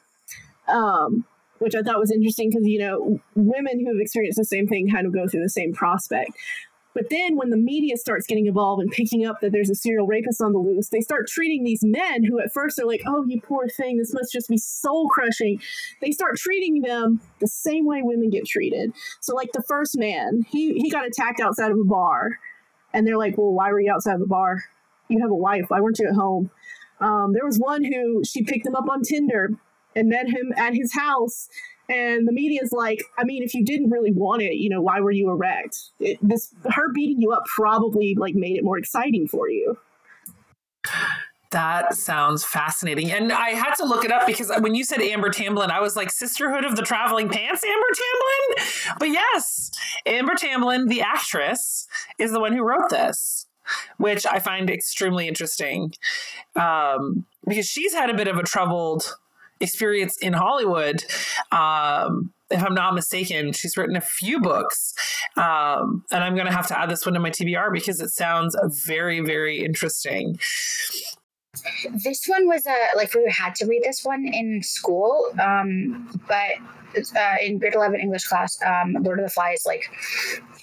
Um, 0.68 1.26
which 1.60 1.74
I 1.74 1.82
thought 1.82 1.98
was 1.98 2.12
interesting 2.12 2.50
because 2.50 2.68
you 2.68 2.80
know 2.80 3.20
women 3.36 3.80
who 3.80 3.88
have 3.88 4.00
experienced 4.00 4.38
the 4.38 4.46
same 4.46 4.68
thing 4.68 4.90
kind 4.90 5.08
of 5.08 5.14
go 5.14 5.28
through 5.28 5.42
the 5.42 5.50
same 5.50 5.74
prospect. 5.74 6.32
But 6.98 7.12
then 7.12 7.36
when 7.36 7.52
the 7.52 7.58
media 7.58 7.96
starts 7.96 8.26
getting 8.26 8.48
involved 8.48 8.82
and 8.82 8.90
picking 8.90 9.24
up 9.24 9.40
that 9.42 9.52
there's 9.52 9.70
a 9.70 9.76
serial 9.76 10.08
rapist 10.08 10.42
on 10.42 10.52
the 10.52 10.58
loose, 10.58 10.90
they 10.90 11.02
start 11.02 11.28
treating 11.28 11.64
these 11.64 11.84
men 11.84 12.24
who 12.24 12.40
at 12.40 12.52
first 12.52 12.80
are 12.80 12.88
like, 12.88 13.04
oh, 13.06 13.24
you 13.28 13.40
poor 13.40 13.68
thing, 13.68 13.98
this 13.98 14.16
must 14.16 14.34
just 14.34 14.50
be 14.50 14.58
soul 14.58 15.08
crushing. 15.08 15.62
They 16.02 16.10
start 16.10 16.38
treating 16.38 16.82
them 16.82 17.22
the 17.40 17.46
same 17.46 17.86
way 17.86 18.02
women 18.02 18.32
get 18.32 18.48
treated. 18.48 18.94
So, 19.20 19.36
like 19.36 19.52
the 19.52 19.62
first 19.62 19.96
man, 19.96 20.44
he, 20.50 20.74
he 20.80 20.90
got 20.90 21.06
attacked 21.06 21.40
outside 21.40 21.70
of 21.70 21.78
a 21.78 21.84
bar. 21.84 22.40
And 22.96 23.06
they're 23.06 23.16
like, 23.16 23.38
well, 23.38 23.52
why 23.52 23.72
were 23.72 23.80
you 23.80 23.94
outside 23.94 24.16
of 24.16 24.22
a 24.22 24.26
bar? 24.26 24.64
You 25.08 25.22
have 25.22 25.30
a 25.30 25.36
wife. 25.36 25.66
Why 25.68 25.80
weren't 25.80 26.00
you 26.00 26.08
at 26.08 26.16
home? 26.16 26.50
Um, 27.00 27.32
there 27.32 27.46
was 27.46 27.60
one 27.60 27.84
who 27.84 28.24
she 28.26 28.42
picked 28.42 28.66
him 28.66 28.76
up 28.76 28.90
on 28.90 29.04
Tinder 29.04 29.52
and 29.96 30.10
met 30.10 30.30
him 30.30 30.52
at 30.58 30.74
his 30.74 30.96
house 30.96 31.48
and 31.90 32.28
the 32.28 32.32
media's 32.32 32.72
like, 32.72 33.04
I 33.18 33.24
mean, 33.24 33.44
if 33.44 33.54
you 33.54 33.64
didn't 33.64 33.90
really 33.90 34.12
want 34.12 34.42
it, 34.42 34.56
you 34.56 34.70
know, 34.70 34.82
why 34.82 35.00
were 35.00 35.12
you 35.12 35.30
erect? 35.30 35.78
It, 36.00 36.18
this 36.22 36.54
her 36.72 36.92
beating 36.94 37.22
you 37.22 37.32
up 37.32 37.44
probably 37.46 38.16
like 38.16 38.36
made 38.36 38.58
it 38.58 38.64
more 38.64 38.78
exciting 38.78 39.28
for 39.28 39.50
you. 39.50 39.78
That 41.52 41.94
sounds 41.94 42.44
fascinating. 42.44 43.10
And 43.10 43.32
I 43.32 43.52
had 43.52 43.74
to 43.76 43.86
look 43.86 44.04
it 44.04 44.12
up 44.12 44.28
because 44.28 44.52
when 44.60 44.76
you 44.76 44.84
said 44.84 45.02
Amber 45.02 45.30
Tamblyn, 45.30 45.72
I 45.72 45.80
was 45.80 45.96
like, 45.96 46.12
Sisterhood 46.12 46.66
of 46.66 46.76
the 46.76 46.82
Traveling 46.82 47.30
Pants, 47.30 47.64
Amber 47.64 47.88
Tamblyn? 47.96 48.98
But 49.00 49.10
yes, 49.10 49.72
Amber 50.06 50.36
Tamblyn, 50.36 50.88
the 50.88 51.02
actress, 51.02 51.88
is 52.20 52.32
the 52.32 52.42
one 52.42 52.52
who 52.52 52.64
wrote 52.64 52.90
this, 52.90 53.46
which 53.98 54.26
I 54.26 54.40
find 54.40 54.70
extremely 54.70 55.28
interesting 55.30 55.94
um, 56.58 57.26
because 57.48 57.66
she's 57.66 57.94
had 57.94 58.10
a 58.10 58.14
bit 58.14 58.28
of 58.28 58.38
a 58.38 58.44
troubled 58.44 59.16
experience 59.60 60.18
in 60.22 60.34
Hollywood. 60.34 61.04
Um, 61.52 62.32
if 62.50 62.64
I'm 62.64 62.74
not 62.74 62.94
mistaken, 62.94 63.52
she's 63.52 63.76
written 63.76 63.96
a 63.96 64.02
few 64.02 64.40
books. 64.40 64.94
Um, 65.36 66.04
and 66.12 66.24
I'm 66.24 66.36
going 66.36 66.48
to 66.48 66.54
have 66.54 66.68
to 66.68 66.80
add 66.80 66.90
this 66.90 67.06
one 67.06 67.14
to 67.14 67.20
my 67.20 67.30
TBR 67.30 67.74
because 67.74 68.00
it 68.00 68.10
sounds 68.10 68.56
very, 68.86 69.20
very 69.20 69.64
interesting. 69.64 70.40
This 71.92 72.26
one 72.28 72.48
was 72.48 72.66
a 72.68 72.96
like 72.96 73.14
we 73.14 73.32
had 73.32 73.56
to 73.56 73.66
read 73.66 73.82
this 73.84 74.02
one 74.04 74.28
in 74.28 74.62
school, 74.62 75.32
um, 75.42 76.08
but 76.28 76.54
uh, 77.16 77.36
in 77.42 77.58
grade 77.58 77.74
11 77.76 78.00
English 78.00 78.26
class, 78.26 78.58
um, 78.64 78.96
Lord 79.02 79.20
of 79.20 79.26
the 79.26 79.32
Flies, 79.32 79.64
like 79.66 79.90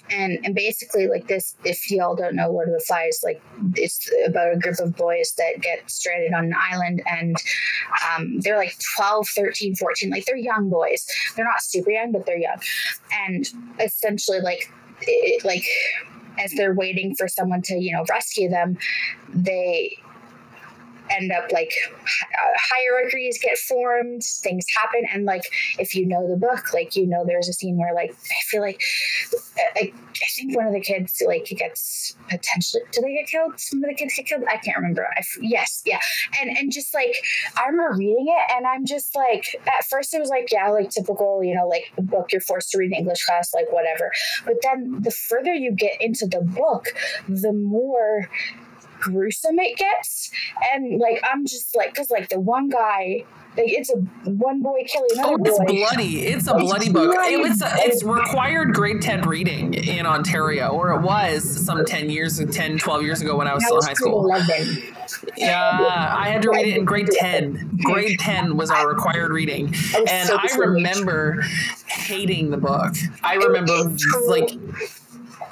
and 0.09 0.39
and 0.43 0.53
basically 0.53 1.07
like 1.07 1.27
this 1.27 1.55
if 1.63 1.89
y'all 1.89 2.15
don't 2.15 2.35
know 2.35 2.51
of 2.61 2.67
the 2.67 2.83
flies 2.85 3.21
like 3.23 3.41
it's 3.75 4.09
about 4.25 4.53
a 4.53 4.57
group 4.57 4.79
of 4.79 4.95
boys 4.95 5.33
that 5.37 5.61
get 5.61 5.89
stranded 5.89 6.33
on 6.33 6.45
an 6.45 6.55
island 6.71 7.01
and 7.07 7.35
um, 8.13 8.39
they're 8.41 8.57
like 8.57 8.75
12 8.95 9.27
13 9.29 9.75
14 9.75 10.09
like 10.09 10.25
they're 10.25 10.35
young 10.35 10.69
boys. 10.69 11.05
They're 11.35 11.45
not 11.45 11.61
super 11.61 11.91
young 11.91 12.11
but 12.11 12.25
they're 12.25 12.37
young. 12.37 12.57
And 13.27 13.45
essentially 13.79 14.39
like 14.41 14.71
it, 15.01 15.43
like 15.43 15.65
as 16.39 16.51
they're 16.53 16.73
waiting 16.73 17.15
for 17.15 17.27
someone 17.27 17.61
to 17.63 17.75
you 17.75 17.93
know 17.93 18.05
rescue 18.09 18.49
them 18.49 18.77
they 19.33 19.97
end 21.09 21.31
up 21.31 21.51
like 21.51 21.71
uh, 21.91 22.57
hierarchies 22.57 23.39
get 23.41 23.57
formed, 23.57 24.23
things 24.23 24.65
happen, 24.75 25.03
and 25.11 25.25
like 25.25 25.43
if 25.79 25.95
you 25.95 26.05
know 26.05 26.27
the 26.27 26.37
book, 26.37 26.73
like 26.73 26.95
you 26.95 27.05
know 27.05 27.23
there's 27.25 27.47
a 27.47 27.53
scene 27.53 27.77
where 27.77 27.93
like 27.93 28.11
I 28.11 28.43
feel 28.47 28.61
like 28.61 28.81
I, 29.75 29.91
I 29.91 30.25
think 30.35 30.55
one 30.55 30.67
of 30.67 30.73
the 30.73 30.81
kids 30.81 31.21
like 31.25 31.45
gets 31.45 32.15
potentially 32.29 32.83
do 32.91 33.01
they 33.01 33.13
get 33.13 33.27
killed? 33.27 33.59
Some 33.59 33.83
of 33.83 33.89
the 33.89 33.95
kids 33.95 34.13
get 34.15 34.27
killed. 34.27 34.43
I 34.49 34.57
can't 34.57 34.77
remember. 34.77 35.07
I, 35.15 35.21
yes, 35.41 35.81
yeah, 35.85 35.99
and 36.41 36.55
and 36.57 36.71
just 36.71 36.93
like 36.93 37.15
I 37.57 37.67
remember 37.67 37.97
reading 37.97 38.27
it, 38.29 38.55
and 38.55 38.65
I'm 38.65 38.85
just 38.85 39.15
like 39.15 39.45
at 39.67 39.85
first 39.85 40.13
it 40.13 40.19
was 40.19 40.29
like 40.29 40.51
yeah, 40.51 40.69
like 40.69 40.89
typical, 40.89 41.43
you 41.43 41.55
know, 41.55 41.67
like 41.67 41.91
book 41.97 42.31
you're 42.31 42.41
forced 42.41 42.71
to 42.71 42.77
read 42.77 42.91
in 42.91 42.99
English 42.99 43.25
class, 43.25 43.53
like 43.53 43.71
whatever. 43.71 44.11
But 44.45 44.55
then 44.61 45.01
the 45.01 45.11
further 45.11 45.53
you 45.53 45.71
get 45.71 46.01
into 46.01 46.25
the 46.25 46.41
book, 46.41 46.87
the 47.27 47.53
more 47.53 48.29
gruesome 48.99 49.59
it 49.59 49.77
gets. 49.77 50.31
And 50.73 50.99
like 50.99 51.21
I'm 51.23 51.45
just 51.45 51.75
like, 51.75 51.93
cause 51.93 52.09
like 52.09 52.29
the 52.29 52.39
one 52.39 52.69
guy, 52.69 53.25
like 53.57 53.69
it's 53.69 53.89
a 53.89 53.97
one 54.29 54.61
boy 54.61 54.83
killing 54.87 55.09
another 55.13 55.35
oh, 55.39 55.43
it's 55.45 55.59
boy. 55.59 55.65
bloody. 55.65 56.25
It's 56.25 56.47
a 56.47 56.55
it's 56.55 56.63
bloody 56.63 56.89
book. 56.89 57.13
Bloody. 57.13 57.33
It 57.33 57.37
was 57.37 57.61
it's 57.63 58.03
required 58.03 58.73
grade 58.73 59.01
10 59.01 59.27
reading 59.27 59.73
in 59.73 60.05
Ontario, 60.05 60.69
or 60.69 60.91
it 60.91 61.01
was 61.01 61.43
some 61.65 61.83
10 61.85 62.09
years, 62.09 62.43
10, 62.43 62.77
12 62.77 63.03
years 63.03 63.21
ago 63.21 63.37
when 63.37 63.47
I 63.47 63.53
was 63.53 63.63
still 63.63 63.77
in 63.77 63.85
high 63.85 63.93
school. 63.93 64.25
11. 64.25 64.95
Yeah, 65.37 66.13
I 66.17 66.29
had 66.29 66.41
to 66.41 66.49
read 66.49 66.67
it 66.67 66.77
in 66.77 66.85
grade 66.85 67.09
10. 67.11 67.79
Grade 67.83 68.19
10 68.19 68.57
was 68.57 68.71
our 68.71 68.89
required 68.89 69.31
reading. 69.31 69.73
And 69.95 70.29
I 70.31 70.47
remember 70.57 71.43
hating 71.85 72.49
the 72.51 72.57
book. 72.57 72.93
I 73.23 73.35
remember 73.35 73.95
like 74.27 74.49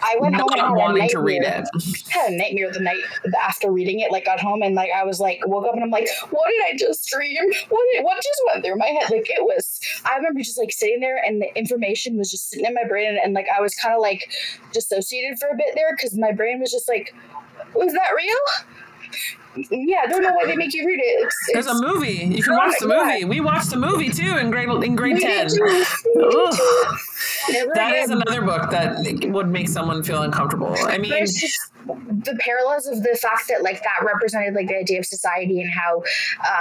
I 0.03 0.17
went 0.19 0.35
home 0.35 0.49
and 0.51 0.57
not 0.57 0.71
a 0.71 0.73
wanting 0.73 1.09
to 1.09 1.19
read 1.19 1.43
it. 1.43 1.67
had 2.09 2.31
a 2.31 2.37
nightmare 2.37 2.71
the 2.71 2.81
night 2.81 2.99
after 3.41 3.71
reading 3.71 4.01
it. 4.01 4.11
Like 4.11 4.25
got 4.25 4.39
home 4.39 4.61
and 4.61 4.75
like 4.75 4.89
I 4.95 5.03
was 5.03 5.19
like 5.19 5.39
woke 5.45 5.65
up 5.65 5.73
and 5.73 5.83
I'm 5.83 5.89
like, 5.89 6.09
what 6.29 6.49
did 6.49 6.73
I 6.73 6.77
just 6.77 7.07
dream? 7.07 7.41
What 7.69 7.85
did, 7.93 8.03
what 8.03 8.17
just 8.17 8.41
went 8.51 8.65
through 8.65 8.75
my 8.75 8.87
head? 8.87 9.09
Like 9.09 9.29
it 9.29 9.43
was. 9.43 9.79
I 10.05 10.17
remember 10.17 10.41
just 10.41 10.57
like 10.57 10.73
sitting 10.73 10.99
there 10.99 11.21
and 11.25 11.41
the 11.41 11.57
information 11.57 12.17
was 12.17 12.29
just 12.29 12.49
sitting 12.49 12.65
in 12.65 12.73
my 12.73 12.83
brain 12.87 13.07
and, 13.07 13.19
and 13.23 13.33
like 13.33 13.47
I 13.55 13.61
was 13.61 13.73
kind 13.75 13.95
of 13.95 14.01
like 14.01 14.29
dissociated 14.73 15.39
for 15.39 15.47
a 15.47 15.55
bit 15.55 15.73
there 15.75 15.95
because 15.95 16.17
my 16.17 16.33
brain 16.33 16.59
was 16.59 16.71
just 16.71 16.89
like, 16.89 17.15
was 17.73 17.93
that 17.93 18.09
real? 18.15 18.72
Yeah, 19.69 20.01
I 20.03 20.07
don't 20.07 20.23
know 20.23 20.33
why 20.33 20.45
they 20.47 20.55
make 20.55 20.73
you 20.73 20.85
read 20.85 20.99
it. 20.99 21.25
It's, 21.25 21.35
There's 21.53 21.67
a 21.67 21.75
movie. 21.79 22.25
You 22.35 22.41
can 22.41 22.53
Oh 22.53 22.57
watch 22.57 22.79
the 22.79 22.87
God. 22.87 23.05
movie. 23.07 23.25
We 23.25 23.39
watched 23.39 23.69
the 23.69 23.77
movie 23.77 24.09
too 24.09 24.37
in 24.37 24.49
grade 24.49 24.67
in 24.69 24.95
grade 24.95 25.15
We 25.15 25.19
ten. 25.21 25.47
did 25.47 25.55
too. 25.55 25.63
We 25.63 25.71
did 25.71 26.35
Ugh. 26.35 26.53
too. 26.55 26.85
It 27.49 27.53
really 27.59 27.71
That 27.75 27.95
is 27.95 28.09
another 28.09 28.41
book 28.41 28.71
that 28.71 28.95
would 29.29 29.49
make 29.49 29.67
someone 29.69 30.01
feel 30.01 30.21
uncomfortable. 30.23 30.75
I 30.79 30.97
mean, 30.97 31.11
just 31.25 31.59
the 31.85 32.37
parallels 32.39 32.87
of 32.87 33.03
the 33.03 33.17
fact 33.21 33.47
that 33.49 33.61
like 33.61 33.83
that 33.83 34.03
represented 34.05 34.53
like 34.55 34.67
the 34.69 34.77
idea 34.77 34.99
of 34.99 35.05
society 35.05 35.61
and 35.61 35.69
how 35.69 36.03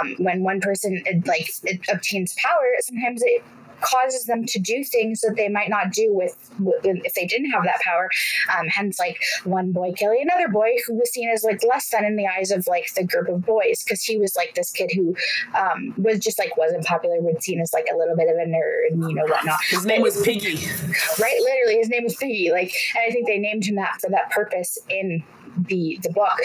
um, 0.01 0.15
when 0.19 0.43
one 0.43 0.59
person 0.59 1.01
like 1.25 1.49
it 1.63 1.79
obtains 1.89 2.35
power, 2.35 2.67
sometimes 2.81 3.21
it 3.23 3.43
causes 3.83 4.25
them 4.25 4.45
to 4.45 4.59
do 4.59 4.83
things 4.83 5.21
that 5.21 5.35
they 5.35 5.49
might 5.49 5.69
not 5.69 5.91
do 5.91 6.13
with, 6.13 6.35
if 6.83 7.13
they 7.13 7.25
didn't 7.25 7.51
have 7.51 7.63
that 7.63 7.79
power. 7.81 8.09
Um, 8.57 8.67
hence, 8.67 8.99
like 8.99 9.19
one 9.43 9.71
boy 9.71 9.93
killing 9.97 10.21
another 10.21 10.49
boy 10.49 10.69
who 10.87 10.95
was 10.95 11.11
seen 11.11 11.29
as 11.29 11.43
like 11.43 11.61
less 11.63 11.89
than 11.89 12.05
in 12.05 12.15
the 12.15 12.27
eyes 12.27 12.51
of 12.51 12.65
like 12.67 12.93
the 12.95 13.03
group 13.03 13.29
of 13.29 13.45
boys 13.45 13.83
because 13.83 14.03
he 14.03 14.17
was 14.17 14.35
like 14.35 14.55
this 14.55 14.71
kid 14.71 14.91
who 14.93 15.15
um, 15.55 15.93
was 15.97 16.19
just 16.19 16.39
like 16.39 16.55
wasn't 16.57 16.85
popular, 16.85 17.19
was 17.21 17.43
seen 17.43 17.59
as 17.59 17.73
like 17.73 17.87
a 17.93 17.97
little 17.97 18.15
bit 18.15 18.29
of 18.29 18.35
a 18.35 18.45
nerd 18.45 18.91
and 18.91 19.09
you 19.09 19.15
know 19.15 19.25
whatnot 19.25 19.59
his 19.69 19.85
name 19.85 20.01
was 20.01 20.21
Piggy. 20.21 20.55
right? 21.19 21.39
Literally, 21.41 21.77
his 21.77 21.89
name 21.89 22.03
was 22.03 22.15
Piggy. 22.15 22.51
Like, 22.51 22.73
and 22.95 23.03
I 23.07 23.11
think 23.11 23.27
they 23.27 23.37
named 23.37 23.65
him 23.65 23.75
that 23.75 23.99
for 24.01 24.09
that 24.09 24.29
purpose 24.31 24.77
in 24.89 25.23
the 25.67 25.99
the 26.01 26.09
book. 26.09 26.37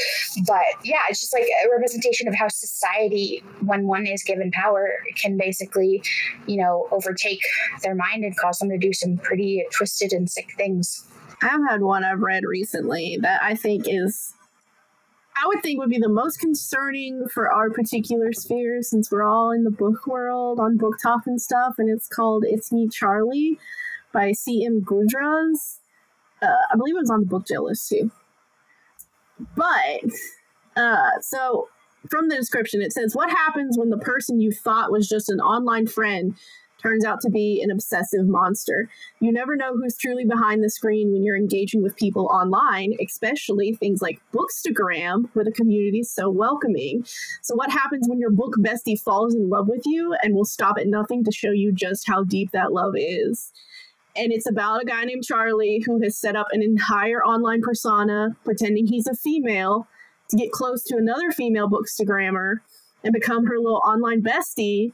But 0.47 0.65
yeah, 0.85 1.01
it's 1.09 1.21
just 1.21 1.33
like 1.33 1.45
a 1.45 1.71
representation 1.71 2.29
of 2.29 2.35
how 2.35 2.49
society, 2.49 3.43
when 3.65 3.87
one 3.87 4.07
is 4.07 4.23
given 4.23 4.51
power, 4.51 4.99
can 5.21 5.37
basically, 5.37 6.03
you 6.47 6.57
know, 6.57 6.89
overtake 6.91 7.41
their 7.83 7.95
mind 7.95 8.25
and 8.25 8.37
cause 8.37 8.59
them 8.59 8.71
to 8.71 8.79
do 8.79 8.93
some 8.93 9.17
pretty 9.19 9.65
twisted 9.73 10.13
and 10.13 10.31
sick 10.31 10.55
things. 10.57 11.05
I've 11.43 11.61
had 11.69 11.83
one 11.83 12.05
I've 12.05 12.21
read 12.21 12.45
recently 12.45 13.19
that 13.23 13.41
I 13.43 13.55
think 13.55 13.85
is, 13.87 14.35
I 15.37 15.47
would 15.47 15.63
think 15.63 15.79
would 15.79 15.91
be 15.91 15.99
the 15.99 16.09
most 16.09 16.41
concerning 16.41 17.27
for 17.33 17.51
our 17.53 17.71
particular 17.71 18.33
sphere 18.33 18.83
since 18.83 19.11
we're 19.11 19.23
all 19.23 19.53
in 19.53 19.63
the 19.63 19.71
book 19.71 20.07
world 20.07 20.59
on 20.59 20.79
BookTok 20.79 21.27
and 21.27 21.41
stuff. 21.41 21.75
And 21.79 21.89
it's 21.89 22.09
called 22.09 22.45
It's 22.47 22.73
Me 22.73 22.89
Charlie 22.89 23.59
by 24.13 24.33
C.M. 24.33 24.83
Gudras. 24.83 25.79
Uh, 26.43 26.47
I 26.73 26.77
believe 26.77 26.97
it 26.97 27.01
was 27.01 27.11
on 27.11 27.21
the 27.21 27.27
book 27.27 27.47
jail 27.47 27.65
list 27.65 27.89
too. 27.89 28.11
But, 29.57 30.11
uh, 30.77 31.21
so 31.21 31.69
from 32.09 32.29
the 32.29 32.37
description, 32.37 32.81
it 32.81 32.93
says, 32.93 33.15
What 33.15 33.31
happens 33.31 33.79
when 33.79 33.91
the 33.91 33.99
person 33.99 34.41
you 34.41 34.53
thought 34.53 34.93
was 34.93 35.09
just 35.09 35.29
an 35.29 35.41
online 35.41 35.87
friend 35.87 36.35
turns 36.81 37.05
out 37.05 37.21
to 37.21 37.31
be 37.31 37.61
an 37.61 37.71
obsessive 37.71 38.27
monster? 38.27 38.89
You 39.21 39.33
never 39.33 39.57
know 39.57 39.75
who's 39.75 39.97
truly 39.97 40.25
behind 40.25 40.63
the 40.63 40.71
screen 40.71 41.13
when 41.13 41.25
you're 41.25 41.37
engaging 41.37 41.83
with 41.83 41.97
people 41.97 42.27
online, 42.27 42.95
especially 43.05 43.75
things 43.75 44.01
like 44.01 44.21
Bookstagram, 44.33 45.29
where 45.33 45.45
the 45.45 45.53
community 45.53 46.01
is 46.01 46.11
so 46.11 46.31
welcoming. 46.31 47.05
So, 47.43 47.55
what 47.55 47.71
happens 47.71 48.09
when 48.09 48.21
your 48.21 48.31
book 48.31 48.55
bestie 48.59 49.01
falls 49.01 49.35
in 49.35 49.51
love 49.51 49.69
with 49.69 49.83
you 49.85 50.15
and 50.23 50.35
will 50.35 50.45
stop 50.45 50.77
at 50.79 50.87
nothing 50.87 51.25
to 51.25 51.33
show 51.33 51.51
you 51.51 51.73
just 51.73 52.07
how 52.07 52.25
deep 52.25 52.53
that 52.53 52.73
love 52.73 52.95
is? 52.97 53.53
And 54.19 54.33
it's 54.33 54.49
about 54.49 54.83
a 54.83 54.85
guy 54.85 55.05
named 55.05 55.25
Charlie 55.25 55.83
who 55.87 56.03
has 56.03 56.17
set 56.17 56.37
up 56.37 56.49
an 56.51 56.63
entire 56.63 57.23
online 57.23 57.63
persona 57.63 58.37
pretending 58.45 58.87
he's 58.87 59.07
a 59.07 59.15
female 59.15 59.87
to 60.31 60.37
get 60.37 60.51
close 60.51 60.83
to 60.85 60.97
another 60.97 61.31
female 61.31 61.71
bookstagrammer 61.71 62.57
and 63.05 63.13
become 63.13 63.47
her 63.47 63.59
little 63.59 63.81
online 63.85 64.23
bestie. 64.23 64.93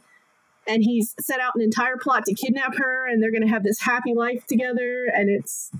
And 0.66 0.82
he's 0.82 1.14
set 1.20 1.40
out 1.40 1.54
an 1.54 1.62
entire 1.62 1.96
plot 1.96 2.24
to 2.26 2.34
kidnap 2.34 2.76
her 2.76 3.06
and 3.08 3.22
they're 3.22 3.32
going 3.32 3.42
to 3.42 3.48
have 3.48 3.64
this 3.64 3.80
happy 3.80 4.14
life 4.14 4.46
together 4.46 5.06
and 5.06 5.30
it's 5.30 5.70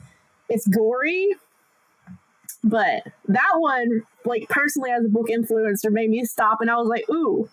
it's 0.48 0.66
gory. 0.66 1.36
But 2.62 3.02
that 3.28 3.52
one 3.56 4.02
like 4.24 4.48
personally 4.48 4.90
as 4.90 5.04
a 5.04 5.08
book 5.08 5.28
influencer 5.28 5.90
made 5.90 6.10
me 6.10 6.24
stop 6.24 6.60
and 6.60 6.70
i 6.70 6.76
was 6.76 6.88
like 6.88 7.08
ooh 7.10 7.48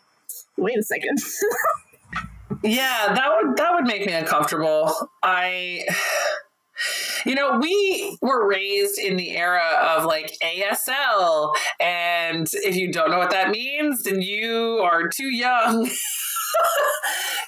wait 0.58 0.77
a 0.77 0.84
second 0.84 1.17
Yeah, 2.63 3.13
that 3.13 3.30
would 3.30 3.58
that 3.58 3.74
would 3.74 3.86
make 3.86 4.06
me 4.06 4.13
uncomfortable. 4.13 4.93
I 5.24 5.84
you 7.26 7.36
know, 7.36 7.60
we 7.60 8.17
were 8.21 8.47
raised 8.47 8.97
in 8.97 9.15
the 9.15 9.38
era 9.38 9.95
of 9.95 10.06
like 10.06 10.36
ASL 10.43 11.54
and 11.80 12.47
if 12.54 12.76
you 12.76 12.91
don't 12.91 13.12
know 13.12 13.19
what 13.19 13.32
that 13.32 13.50
means, 13.50 14.04
then 14.04 14.21
you 14.21 14.82
are 14.84 15.08
too 15.08 15.30
young. 15.30 15.89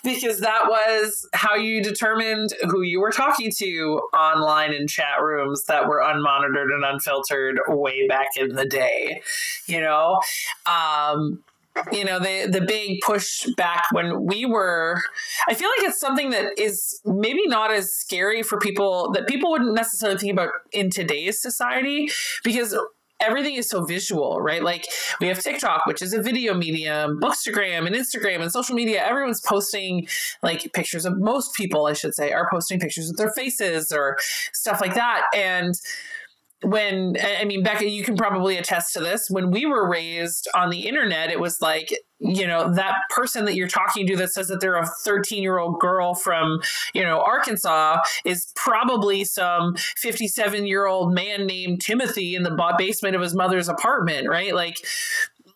because 0.03 0.39
that 0.39 0.63
was 0.67 1.27
how 1.33 1.55
you 1.55 1.81
determined 1.81 2.49
who 2.69 2.81
you 2.81 2.99
were 2.99 3.11
talking 3.11 3.51
to 3.57 4.01
online 4.13 4.73
in 4.73 4.87
chat 4.87 5.21
rooms 5.21 5.65
that 5.65 5.87
were 5.87 6.01
unmonitored 6.01 6.73
and 6.73 6.83
unfiltered 6.85 7.59
way 7.67 8.07
back 8.07 8.27
in 8.37 8.55
the 8.55 8.65
day 8.65 9.21
you 9.67 9.81
know 9.81 10.19
um 10.65 11.43
you 11.91 12.05
know 12.05 12.19
the 12.19 12.47
the 12.49 12.61
big 12.61 12.99
push 13.01 13.47
back 13.57 13.85
when 13.91 14.25
we 14.25 14.45
were 14.45 15.01
i 15.49 15.53
feel 15.53 15.69
like 15.69 15.89
it's 15.89 15.99
something 15.99 16.29
that 16.29 16.57
is 16.57 17.01
maybe 17.05 17.47
not 17.47 17.71
as 17.71 17.93
scary 17.93 18.43
for 18.43 18.59
people 18.59 19.11
that 19.11 19.27
people 19.27 19.49
wouldn't 19.49 19.73
necessarily 19.73 20.17
think 20.17 20.31
about 20.31 20.49
in 20.71 20.89
today's 20.89 21.41
society 21.41 22.09
because 22.43 22.77
everything 23.23 23.55
is 23.55 23.69
so 23.69 23.85
visual 23.85 24.41
right? 24.41 24.63
Like 24.63 24.87
we 25.19 25.27
have 25.27 25.39
tiktok 25.39 25.85
which 25.85 26.01
is 26.01 26.13
a 26.13 26.21
video 26.21 26.53
medium 26.53 27.19
bookstagram 27.19 27.87
and 27.87 27.95
instagram 27.95 28.41
and 28.41 28.51
social 28.51 28.75
media. 28.75 29.03
Everyone's 29.03 29.41
posting 29.41 30.07
like 30.41 30.71
pictures 30.73 31.05
of 31.05 31.17
most 31.17 31.55
people 31.55 31.85
i 31.85 31.93
should 31.93 32.13
say 32.13 32.31
are 32.31 32.49
posting 32.51 32.79
pictures 32.79 33.09
of 33.09 33.17
their 33.17 33.31
faces 33.31 33.91
or 33.91 34.17
stuff 34.51 34.81
like 34.81 34.95
that. 34.95 35.23
And 35.33 35.79
when 36.63 37.15
I 37.21 37.45
mean 37.45 37.63
Becca, 37.63 37.87
you 37.87 38.03
can 38.03 38.15
probably 38.15 38.57
attest 38.57 38.93
to 38.93 38.99
this. 38.99 39.29
When 39.29 39.51
we 39.51 39.65
were 39.65 39.89
raised 39.89 40.47
on 40.53 40.69
the 40.69 40.87
internet, 40.87 41.29
it 41.29 41.39
was 41.39 41.61
like 41.61 41.93
you 42.19 42.47
know 42.47 42.73
that 42.73 42.95
person 43.09 43.45
that 43.45 43.55
you're 43.55 43.67
talking 43.67 44.07
to 44.07 44.15
that 44.15 44.31
says 44.31 44.47
that 44.47 44.61
they're 44.61 44.77
a 44.77 44.87
13 45.03 45.43
year 45.43 45.57
old 45.57 45.79
girl 45.79 46.13
from 46.13 46.59
you 46.93 47.03
know 47.03 47.21
Arkansas 47.21 47.97
is 48.23 48.51
probably 48.55 49.25
some 49.25 49.75
57 49.97 50.65
year 50.65 50.85
old 50.85 51.13
man 51.13 51.45
named 51.45 51.81
Timothy 51.81 52.35
in 52.35 52.43
the 52.43 52.73
basement 52.77 53.15
of 53.15 53.21
his 53.21 53.35
mother's 53.35 53.67
apartment, 53.67 54.29
right? 54.29 54.55
Like 54.55 54.77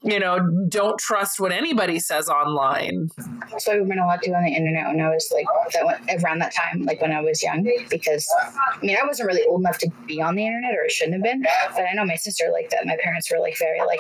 you 0.04 0.20
know, 0.20 0.40
don't 0.70 1.00
trust 1.00 1.40
what 1.40 1.52
anybody 1.52 2.00
says 2.00 2.30
online. 2.30 3.10
That's 3.50 3.68
why 3.68 3.76
we 3.76 3.82
weren't 3.82 4.00
allowed 4.00 4.22
to 4.24 4.32
on 4.32 4.44
the 4.44 4.52
internet 4.52 4.88
when 4.88 5.02
I 5.02 5.10
was 5.10 5.32
like 5.34 5.46
that 5.74 5.86
went, 5.86 6.24
around 6.24 6.40
that 6.40 6.54
time, 6.54 6.84
like 6.84 7.02
when 7.02 7.12
I 7.12 7.22
was 7.22 7.42
young. 7.42 7.68
Because 7.90 8.28
I 8.40 8.86
mean, 8.86 8.96
I 9.02 9.06
wasn't 9.06 9.28
really 9.28 9.44
old 9.44 9.62
enough 9.62 9.80
to 9.80 9.90
be 10.06 10.22
on 10.22 10.36
the 10.36 10.46
internet, 10.46 10.76
or 10.76 10.84
I 10.84 10.88
shouldn't 10.88 11.16
have 11.16 11.24
been. 11.24 11.46
But 11.74 11.86
I 11.90 11.94
know 11.94 12.06
my 12.06 12.16
sister 12.16 12.46
liked 12.52 12.72
that. 12.72 12.86
My 12.86 12.98
parents 13.02 13.32
were 13.32 13.40
like 13.40 13.58
very 13.58 13.80
like, 13.82 14.00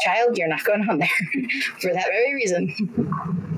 child, 0.00 0.36
you're 0.36 0.48
not 0.48 0.64
going 0.64 0.88
on 0.88 0.98
there 0.98 1.08
for 1.80 1.92
that 1.92 2.06
very 2.06 2.34
reason. 2.34 2.74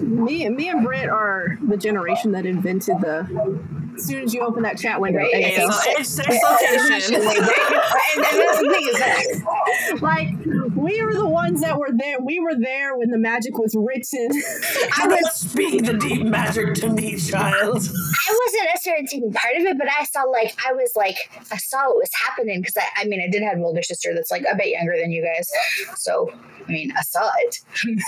me, 0.01 0.49
me 0.49 0.69
and 0.69 0.85
Britt 0.85 1.09
are 1.09 1.59
the 1.67 1.77
generation 1.77 2.33
that 2.33 2.47
invented 2.47 3.01
the. 3.01 3.63
As 3.95 4.05
soon 4.07 4.25
as 4.25 4.33
you 4.33 4.41
open 4.41 4.63
that 4.63 4.79
chat 4.79 4.99
window, 5.01 5.19
Right. 5.21 5.35
ASL. 5.35 5.69
It's, 5.99 6.19
it's, 6.19 6.29
it's 6.29 6.43
location. 6.43 7.15
and, 7.17 7.27
and 7.27 8.25
that's 8.25 8.59
the 8.59 8.71
thing 8.73 8.89
is 8.89 8.99
that 8.99 9.99
like 10.01 10.29
we 10.75 11.03
were 11.05 11.13
the 11.15 11.29
ones 11.29 11.61
that 11.61 11.79
were 11.79 11.91
there. 11.95 12.17
We 12.21 12.41
were 12.41 12.55
there 12.59 12.97
when 12.97 13.11
the 13.11 13.19
magic 13.19 13.59
was 13.59 13.77
written. 13.79 14.31
I 14.99 15.07
was 15.09 15.35
Speak 15.35 15.85
the 15.85 15.93
deep 15.93 16.25
magic 16.25 16.75
to 16.77 16.89
me, 16.89 17.19
child. 17.19 17.77
I 17.77 18.39
wasn't 18.47 18.65
necessarily 18.73 19.07
taking 19.07 19.33
part 19.33 19.57
of 19.57 19.63
it, 19.65 19.77
but 19.79 19.89
I 19.89 20.05
saw 20.05 20.23
like 20.23 20.55
I 20.67 20.73
was 20.73 20.93
like 20.97 21.17
I 21.51 21.59
saw 21.59 21.85
what 21.89 21.97
was 21.97 22.11
happening 22.15 22.61
because 22.63 22.77
I, 22.79 23.03
I 23.03 23.05
mean 23.05 23.21
I 23.21 23.29
did 23.31 23.43
have 23.43 23.59
an 23.59 23.63
older 23.65 23.83
sister 23.83 24.15
that's 24.15 24.31
like 24.31 24.45
a 24.51 24.57
bit 24.57 24.69
younger 24.69 24.97
than 24.99 25.13
you 25.13 25.23
guys, 25.23 25.51
so 25.97 26.32
I 26.33 26.71
mean 26.71 26.93
it. 26.93 27.59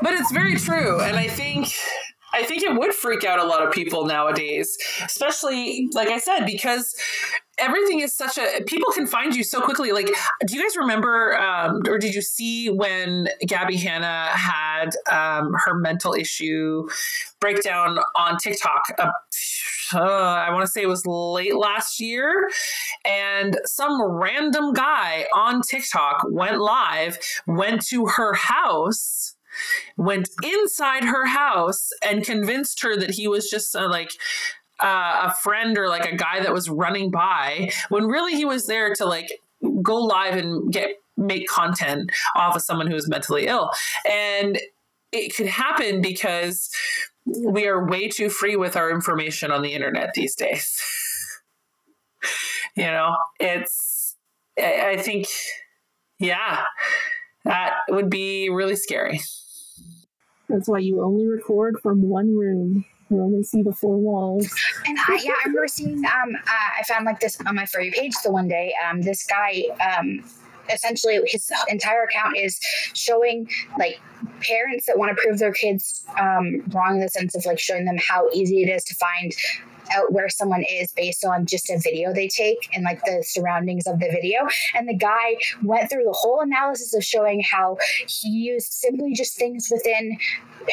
But 0.00 0.12
it's 0.12 0.30
very 0.30 0.54
true, 0.56 1.00
and 1.00 1.16
I 1.16 1.26
think 1.26 1.72
I 2.32 2.44
think 2.44 2.62
it 2.62 2.78
would 2.78 2.94
freak 2.94 3.24
out 3.24 3.38
a 3.40 3.44
lot 3.44 3.66
of 3.66 3.72
people 3.72 4.06
nowadays, 4.06 4.78
especially 5.04 5.88
like 5.92 6.08
I 6.08 6.18
said, 6.18 6.46
because 6.46 6.94
everything 7.58 8.00
is 8.00 8.14
such 8.14 8.38
a 8.38 8.62
people 8.64 8.92
can 8.92 9.06
find 9.06 9.34
you 9.34 9.42
so 9.42 9.60
quickly. 9.60 9.92
Like, 9.92 10.06
do 10.46 10.56
you 10.56 10.62
guys 10.62 10.76
remember, 10.76 11.38
um, 11.38 11.82
or 11.86 11.98
did 11.98 12.14
you 12.14 12.22
see 12.22 12.70
when 12.70 13.28
Gabbie 13.46 13.78
Hanna 13.78 14.28
had 14.28 14.90
um, 15.10 15.54
her 15.64 15.74
mental 15.74 16.14
issue 16.14 16.88
breakdown 17.40 17.98
on 18.14 18.36
TikTok? 18.38 18.82
Uh, 18.98 19.10
uh, 19.94 20.00
I 20.00 20.52
want 20.52 20.64
to 20.66 20.70
say 20.70 20.82
it 20.82 20.88
was 20.88 21.06
late 21.06 21.56
last 21.56 22.00
year, 22.00 22.48
and 23.04 23.58
some 23.64 24.00
random 24.00 24.72
guy 24.72 25.26
on 25.34 25.62
TikTok 25.62 26.24
went 26.30 26.58
live, 26.58 27.18
went 27.46 27.84
to 27.86 28.06
her 28.06 28.34
house 28.34 29.34
went 29.96 30.28
inside 30.44 31.04
her 31.04 31.26
house 31.26 31.90
and 32.04 32.24
convinced 32.24 32.82
her 32.82 32.96
that 32.96 33.10
he 33.10 33.26
was 33.26 33.50
just 33.50 33.74
uh, 33.74 33.88
like 33.88 34.12
uh, 34.82 35.28
a 35.28 35.34
friend 35.42 35.76
or 35.76 35.88
like 35.88 36.10
a 36.10 36.16
guy 36.16 36.40
that 36.40 36.52
was 36.52 36.70
running 36.70 37.10
by 37.10 37.70
when 37.88 38.04
really 38.04 38.34
he 38.34 38.44
was 38.44 38.66
there 38.66 38.94
to 38.94 39.04
like 39.04 39.30
go 39.82 39.96
live 39.96 40.36
and 40.36 40.72
get 40.72 40.90
make 41.16 41.46
content 41.48 42.10
off 42.34 42.56
of 42.56 42.62
someone 42.62 42.86
who 42.86 42.96
is 42.96 43.08
mentally 43.08 43.46
ill. 43.46 43.70
And 44.10 44.58
it 45.12 45.34
could 45.34 45.46
happen 45.46 46.00
because 46.00 46.70
we 47.38 47.66
are 47.66 47.86
way 47.86 48.08
too 48.08 48.28
free 48.28 48.56
with 48.56 48.76
our 48.76 48.90
information 48.90 49.50
on 49.50 49.62
the 49.62 49.72
internet 49.72 50.10
these 50.14 50.34
days 50.34 50.80
you 52.76 52.84
know 52.84 53.16
it's 53.38 54.16
i 54.58 54.96
think 54.96 55.26
yeah 56.18 56.64
that 57.44 57.74
would 57.88 58.10
be 58.10 58.48
really 58.48 58.76
scary 58.76 59.20
that's 60.48 60.68
why 60.68 60.78
you 60.78 61.02
only 61.02 61.26
record 61.26 61.76
from 61.82 62.02
one 62.02 62.36
room 62.36 62.84
you 63.10 63.20
only 63.20 63.42
see 63.42 63.62
the 63.62 63.72
four 63.72 63.98
walls. 63.98 64.48
And 64.86 64.96
I, 64.96 65.20
yeah, 65.22 65.32
I 65.32 65.48
remember 65.48 65.66
seeing. 65.66 65.98
Um, 65.98 66.36
uh, 66.46 66.78
I 66.78 66.82
found 66.84 67.04
like 67.04 67.18
this 67.18 67.40
on 67.44 67.56
my 67.56 67.66
for 67.66 67.80
you 67.80 67.90
page 67.90 68.14
the 68.22 68.30
one 68.30 68.46
day. 68.46 68.72
Um, 68.88 69.02
this 69.02 69.26
guy. 69.26 69.64
Um, 69.80 70.22
essentially 70.72 71.20
his 71.26 71.50
entire 71.68 72.04
account 72.04 72.36
is 72.36 72.58
showing 72.94 73.48
like 73.78 74.00
parents 74.42 74.86
that 74.86 74.98
want 74.98 75.16
to 75.16 75.22
prove 75.22 75.38
their 75.38 75.52
kids 75.52 76.04
um, 76.18 76.62
wrong 76.72 76.96
in 76.96 77.00
the 77.00 77.08
sense 77.08 77.34
of 77.34 77.44
like 77.46 77.58
showing 77.58 77.84
them 77.84 77.96
how 77.98 78.28
easy 78.32 78.62
it 78.62 78.68
is 78.68 78.84
to 78.84 78.94
find 78.94 79.34
out 79.92 80.12
where 80.12 80.28
someone 80.28 80.62
is 80.70 80.92
based 80.92 81.24
on 81.24 81.46
just 81.46 81.70
a 81.70 81.78
video 81.82 82.12
they 82.12 82.28
take 82.28 82.68
and 82.74 82.84
like 82.84 83.02
the 83.04 83.22
surroundings 83.26 83.86
of 83.86 83.98
the 83.98 84.08
video. 84.08 84.46
And 84.74 84.88
the 84.88 84.94
guy 84.94 85.36
went 85.62 85.90
through 85.90 86.04
the 86.04 86.16
whole 86.16 86.40
analysis 86.40 86.94
of 86.94 87.04
showing 87.04 87.42
how 87.42 87.76
he 88.06 88.28
used 88.28 88.72
simply 88.72 89.14
just 89.14 89.36
things 89.36 89.68
within 89.70 90.16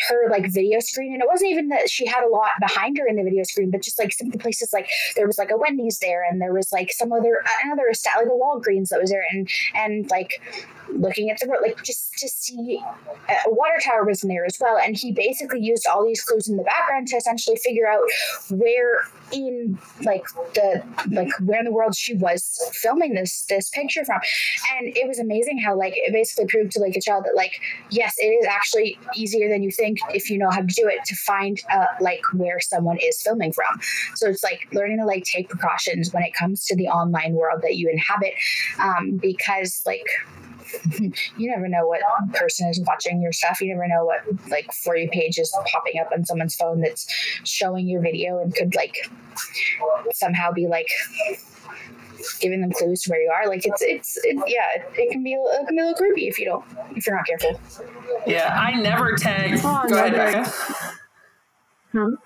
her 0.09 0.29
like 0.29 0.51
video 0.51 0.79
screen 0.79 1.13
and 1.13 1.21
it 1.21 1.27
wasn't 1.27 1.49
even 1.49 1.69
that 1.69 1.89
she 1.89 2.05
had 2.05 2.23
a 2.23 2.29
lot 2.29 2.51
behind 2.59 2.97
her 2.97 3.07
in 3.07 3.15
the 3.15 3.23
video 3.23 3.43
screen 3.43 3.71
but 3.71 3.81
just 3.81 3.99
like 3.99 4.13
some 4.13 4.27
of 4.27 4.33
the 4.33 4.39
places 4.39 4.71
like 4.73 4.89
there 5.15 5.27
was 5.27 5.37
like 5.37 5.51
a 5.51 5.57
wendy's 5.57 5.99
there 5.99 6.23
and 6.29 6.41
there 6.41 6.53
was 6.53 6.71
like 6.71 6.91
some 6.91 7.11
other 7.11 7.43
another 7.63 7.85
like 7.87 8.25
a 8.25 8.29
walgreens 8.29 8.89
that 8.89 8.99
was 8.99 9.09
there 9.09 9.23
and 9.31 9.49
and 9.75 10.09
like 10.09 10.41
looking 10.93 11.29
at 11.29 11.39
the 11.39 11.47
like 11.61 11.81
just 11.83 12.13
to 12.17 12.27
see 12.27 12.81
uh, 13.29 13.33
a 13.45 13.53
water 13.53 13.79
tower 13.83 14.03
was 14.05 14.23
in 14.23 14.29
there 14.29 14.45
as 14.45 14.57
well. 14.59 14.77
And 14.77 14.95
he 14.95 15.11
basically 15.11 15.61
used 15.61 15.87
all 15.87 16.05
these 16.05 16.21
clues 16.21 16.47
in 16.47 16.57
the 16.57 16.63
background 16.63 17.07
to 17.09 17.17
essentially 17.17 17.57
figure 17.57 17.87
out 17.87 18.03
where 18.49 19.01
in 19.31 19.77
like 20.03 20.23
the 20.53 20.83
like 21.11 21.29
where 21.41 21.59
in 21.59 21.65
the 21.65 21.71
world 21.71 21.95
she 21.95 22.15
was 22.15 22.59
filming 22.73 23.13
this 23.13 23.45
this 23.49 23.69
picture 23.69 24.05
from. 24.05 24.19
And 24.77 24.95
it 24.95 25.07
was 25.07 25.19
amazing 25.19 25.59
how 25.59 25.77
like 25.77 25.93
it 25.95 26.13
basically 26.13 26.47
proved 26.47 26.71
to 26.73 26.79
like 26.79 26.95
a 26.95 27.01
child 27.01 27.25
that 27.25 27.35
like 27.35 27.53
yes, 27.89 28.15
it 28.17 28.27
is 28.27 28.45
actually 28.45 28.97
easier 29.15 29.49
than 29.49 29.63
you 29.63 29.71
think 29.71 29.86
if 30.13 30.29
you 30.29 30.37
know 30.37 30.49
how 30.49 30.61
to 30.61 30.67
do 30.67 30.87
it 30.87 31.03
to 31.05 31.15
find 31.15 31.61
uh, 31.71 31.85
like 32.01 32.21
where 32.33 32.59
someone 32.59 32.97
is 33.01 33.21
filming 33.21 33.51
from. 33.51 33.79
So 34.15 34.29
it's 34.29 34.43
like 34.43 34.67
learning 34.73 34.99
to 34.99 35.05
like 35.05 35.23
take 35.23 35.49
precautions 35.49 36.13
when 36.13 36.23
it 36.23 36.33
comes 36.33 36.65
to 36.65 36.75
the 36.75 36.87
online 36.87 37.33
world 37.33 37.61
that 37.63 37.75
you 37.75 37.89
inhabit, 37.89 38.33
um, 38.79 39.17
because 39.17 39.81
like 39.85 40.05
you 41.37 41.49
never 41.49 41.67
know 41.67 41.87
what 41.87 42.01
person 42.33 42.67
is 42.67 42.81
watching 42.81 43.21
your 43.21 43.31
stuff. 43.31 43.61
You 43.61 43.69
never 43.69 43.87
know 43.87 44.05
what 44.05 44.21
like 44.49 44.71
for 44.73 44.95
you 44.95 45.09
page 45.09 45.37
is 45.37 45.55
popping 45.71 45.99
up 45.99 46.09
on 46.11 46.25
someone's 46.25 46.55
phone 46.55 46.81
that's 46.81 47.07
showing 47.43 47.87
your 47.87 48.01
video 48.01 48.39
and 48.39 48.53
could 48.53 48.75
like 48.75 48.95
somehow 50.11 50.51
be 50.51 50.67
like 50.67 50.87
giving 52.39 52.61
them 52.61 52.71
clues 52.71 53.01
to 53.03 53.11
where 53.11 53.21
you 53.21 53.31
are. 53.31 53.47
Like 53.47 53.65
it's 53.65 53.81
it's 53.81 54.17
it, 54.23 54.37
yeah, 54.47 54.83
it 54.93 55.11
can 55.11 55.23
be 55.23 55.33
it 55.33 55.67
can 55.67 55.75
be 55.75 55.81
a 55.81 55.85
little 55.85 55.97
creepy 55.97 56.27
if 56.27 56.39
you 56.39 56.45
don't 56.45 56.65
if 56.95 57.05
you're 57.05 57.15
not 57.15 57.25
careful. 57.25 57.59
Yeah, 58.25 58.53
I 58.57 58.79
never 58.79 59.15
tag. 59.15 59.59
Oh, 59.63 59.85
Go 59.87 60.05
ahead, 60.05 60.47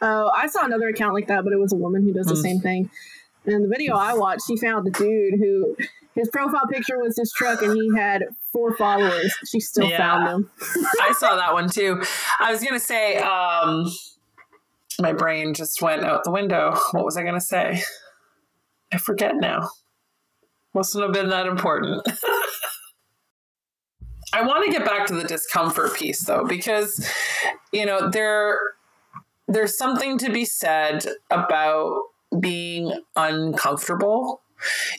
Oh, 0.01 0.31
I 0.35 0.47
saw 0.47 0.65
another 0.65 0.89
account 0.89 1.13
like 1.13 1.27
that, 1.27 1.43
but 1.43 1.53
it 1.53 1.59
was 1.59 1.71
a 1.71 1.77
woman 1.77 2.03
who 2.03 2.11
does 2.13 2.25
the 2.25 2.33
mm. 2.33 2.41
same 2.41 2.59
thing. 2.59 2.89
And 3.45 3.63
the 3.63 3.69
video 3.69 3.95
I 3.95 4.13
watched, 4.13 4.43
she 4.47 4.57
found 4.57 4.85
the 4.85 4.91
dude 4.91 5.39
who 5.39 5.75
his 6.15 6.29
profile 6.29 6.67
picture 6.69 6.99
was 6.99 7.17
his 7.17 7.31
truck 7.31 7.61
and 7.61 7.73
he 7.75 7.89
had 7.95 8.23
four 8.51 8.75
followers. 8.75 9.33
She 9.49 9.59
still 9.59 9.87
yeah. 9.87 9.97
found 9.97 10.27
him. 10.27 10.51
I 11.01 11.13
saw 11.17 11.35
that 11.35 11.53
one 11.53 11.69
too. 11.69 12.03
I 12.39 12.51
was 12.51 12.63
gonna 12.63 12.79
say, 12.79 13.17
um, 13.17 13.89
my 14.99 15.13
brain 15.13 15.53
just 15.53 15.81
went 15.81 16.03
out 16.03 16.23
the 16.23 16.31
window. 16.31 16.77
What 16.91 17.05
was 17.05 17.17
I 17.17 17.23
gonna 17.23 17.41
say? 17.41 17.81
I 18.91 18.97
forget 18.97 19.35
now. 19.35 19.69
Mustn't 20.73 21.03
have 21.03 21.13
been 21.13 21.29
that 21.29 21.47
important. 21.47 22.05
I 24.33 24.43
want 24.43 24.65
to 24.65 24.71
get 24.71 24.85
back 24.85 25.07
to 25.07 25.15
the 25.15 25.25
discomfort 25.25 25.93
piece 25.95 26.21
though, 26.23 26.45
because 26.45 27.05
you 27.73 27.85
know, 27.85 28.09
there 28.09 28.57
there's 29.47 29.77
something 29.77 30.17
to 30.19 30.31
be 30.31 30.45
said 30.45 31.05
about 31.29 32.01
being 32.39 32.93
uncomfortable 33.17 34.41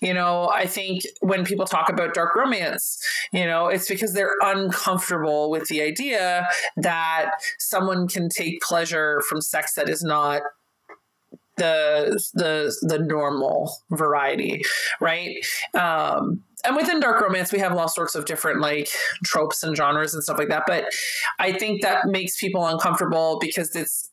you 0.00 0.12
know, 0.14 0.48
I 0.48 0.66
think 0.66 1.02
when 1.20 1.44
people 1.44 1.66
talk 1.66 1.88
about 1.88 2.14
dark 2.14 2.34
romance, 2.34 3.00
you 3.32 3.46
know, 3.46 3.68
it's 3.68 3.88
because 3.88 4.12
they're 4.12 4.34
uncomfortable 4.40 5.50
with 5.50 5.68
the 5.68 5.82
idea 5.82 6.48
that 6.76 7.30
someone 7.58 8.08
can 8.08 8.28
take 8.28 8.60
pleasure 8.60 9.20
from 9.28 9.40
sex 9.40 9.74
that 9.74 9.88
is 9.88 10.02
not 10.02 10.42
the 11.62 12.20
the 12.34 12.74
the 12.82 12.98
normal 12.98 13.76
variety, 13.90 14.62
right? 15.00 15.36
Um, 15.74 16.42
and 16.64 16.76
within 16.76 17.00
dark 17.00 17.20
romance, 17.20 17.52
we 17.52 17.58
have 17.58 17.76
all 17.76 17.88
sorts 17.88 18.14
of 18.14 18.24
different 18.24 18.60
like 18.60 18.88
tropes 19.24 19.62
and 19.62 19.76
genres 19.76 20.14
and 20.14 20.22
stuff 20.22 20.38
like 20.38 20.48
that. 20.48 20.64
But 20.66 20.86
I 21.38 21.52
think 21.52 21.82
that 21.82 22.06
makes 22.06 22.38
people 22.38 22.66
uncomfortable 22.66 23.38
because 23.40 23.74
it's 23.74 24.10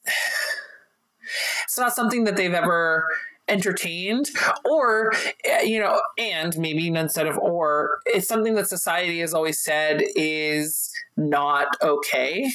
it's 1.64 1.78
not 1.78 1.95
something 1.95 2.24
that 2.24 2.36
they've 2.36 2.54
ever 2.54 3.08
entertained 3.47 4.30
or 4.64 5.12
eh, 5.43 5.64
you 5.64 5.80
know 5.80 6.00
and 6.20 6.56
maybe 6.60 6.88
instead 6.88 7.26
of 7.26 7.36
or 7.39 7.97
it's 8.06 8.28
something 8.28 8.54
that 8.54 8.68
society 8.68 9.20
has 9.22 9.34
always 9.34 9.60
said 9.60 10.04
is 10.16 10.91
not 11.18 11.68
okay 11.82 12.47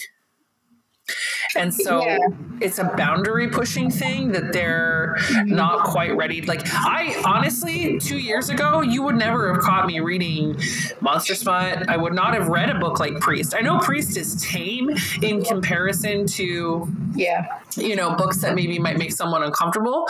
and 1.56 1.72
so 1.84 2.04
yeah. 2.04 2.18
it's 2.60 2.78
a 2.78 2.84
boundary 2.96 3.48
pushing 3.48 3.90
thing 3.90 4.32
that 4.32 4.52
they're 4.52 5.16
mm-hmm. 5.18 5.54
not 5.54 5.84
quite 5.84 6.16
ready. 6.16 6.42
Like 6.42 6.62
I 6.66 7.20
honestly, 7.24 7.98
two 7.98 8.18
years 8.18 8.48
ago, 8.48 8.80
you 8.80 9.02
would 9.02 9.16
never 9.16 9.52
have 9.52 9.62
caught 9.62 9.86
me 9.86 10.00
reading 10.00 10.56
Monster 11.00 11.34
Smut. 11.34 11.88
I 11.88 11.96
would 11.96 12.14
not 12.14 12.34
have 12.34 12.48
read 12.48 12.70
a 12.70 12.78
book 12.78 13.00
like 13.00 13.20
Priest. 13.20 13.54
I 13.56 13.60
know 13.60 13.78
Priest 13.78 14.16
is 14.16 14.42
tame 14.42 14.90
in 15.22 15.44
comparison 15.44 16.26
to 16.28 16.88
yeah, 17.14 17.60
you 17.76 17.96
know, 17.96 18.14
books 18.16 18.38
that 18.38 18.54
maybe 18.54 18.78
might 18.78 18.98
make 18.98 19.12
someone 19.12 19.42
uncomfortable. 19.42 20.06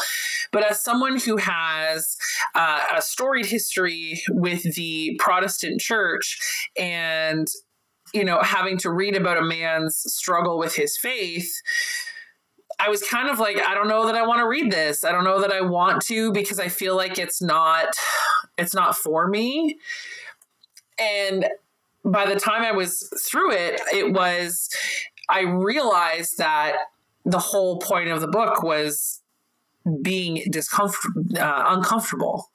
But 0.53 0.71
as 0.71 0.83
someone 0.83 1.19
who 1.19 1.37
has 1.37 2.17
uh, 2.55 2.81
a 2.97 3.03
storied 3.03 3.47
history 3.47 4.23
with 4.31 4.75
the 4.75 5.17
Protestant 5.19 5.81
church 5.81 6.39
and 6.79 7.49
you 8.15 8.25
know, 8.25 8.41
having 8.41 8.79
to 8.79 8.91
read 8.91 9.17
about 9.17 9.37
a 9.37 9.43
man's 9.43 9.97
struggle 9.97 10.57
with 10.57 10.77
his 10.77 10.97
faith, 10.97 11.61
I 12.79 12.89
was 12.89 13.03
kind 13.03 13.29
of 13.29 13.39
like, 13.39 13.59
I 13.61 13.75
don't 13.75 13.89
know 13.89 14.07
that 14.07 14.15
I 14.15 14.27
want 14.27 14.41
to 14.41 14.47
read 14.47 14.71
this. 14.71 15.05
I 15.05 15.13
don't 15.13 15.25
know 15.25 15.41
that 15.41 15.53
I 15.53 15.61
want 15.61 16.03
to 16.07 16.33
because 16.33 16.61
I 16.61 16.69
feel 16.69 16.97
like 16.97 17.19
it's 17.19 17.43
not 17.43 17.89
it's 18.57 18.75
not 18.75 18.97
for 18.97 19.27
me. 19.27 19.79
And 20.99 21.49
by 22.05 22.27
the 22.27 22.39
time 22.39 22.63
I 22.63 22.73
was 22.73 23.11
through 23.29 23.53
it, 23.53 23.81
it 23.93 24.13
was 24.13 24.69
I 25.29 25.41
realized 25.41 26.39
that 26.39 26.77
the 27.25 27.39
whole 27.39 27.79
point 27.79 28.11
of 28.11 28.21
the 28.21 28.29
book 28.29 28.63
was 28.63 29.23
being 30.03 30.45
discomfort 30.51 31.13
uh, 31.39 31.65
uncomfortable 31.67 32.51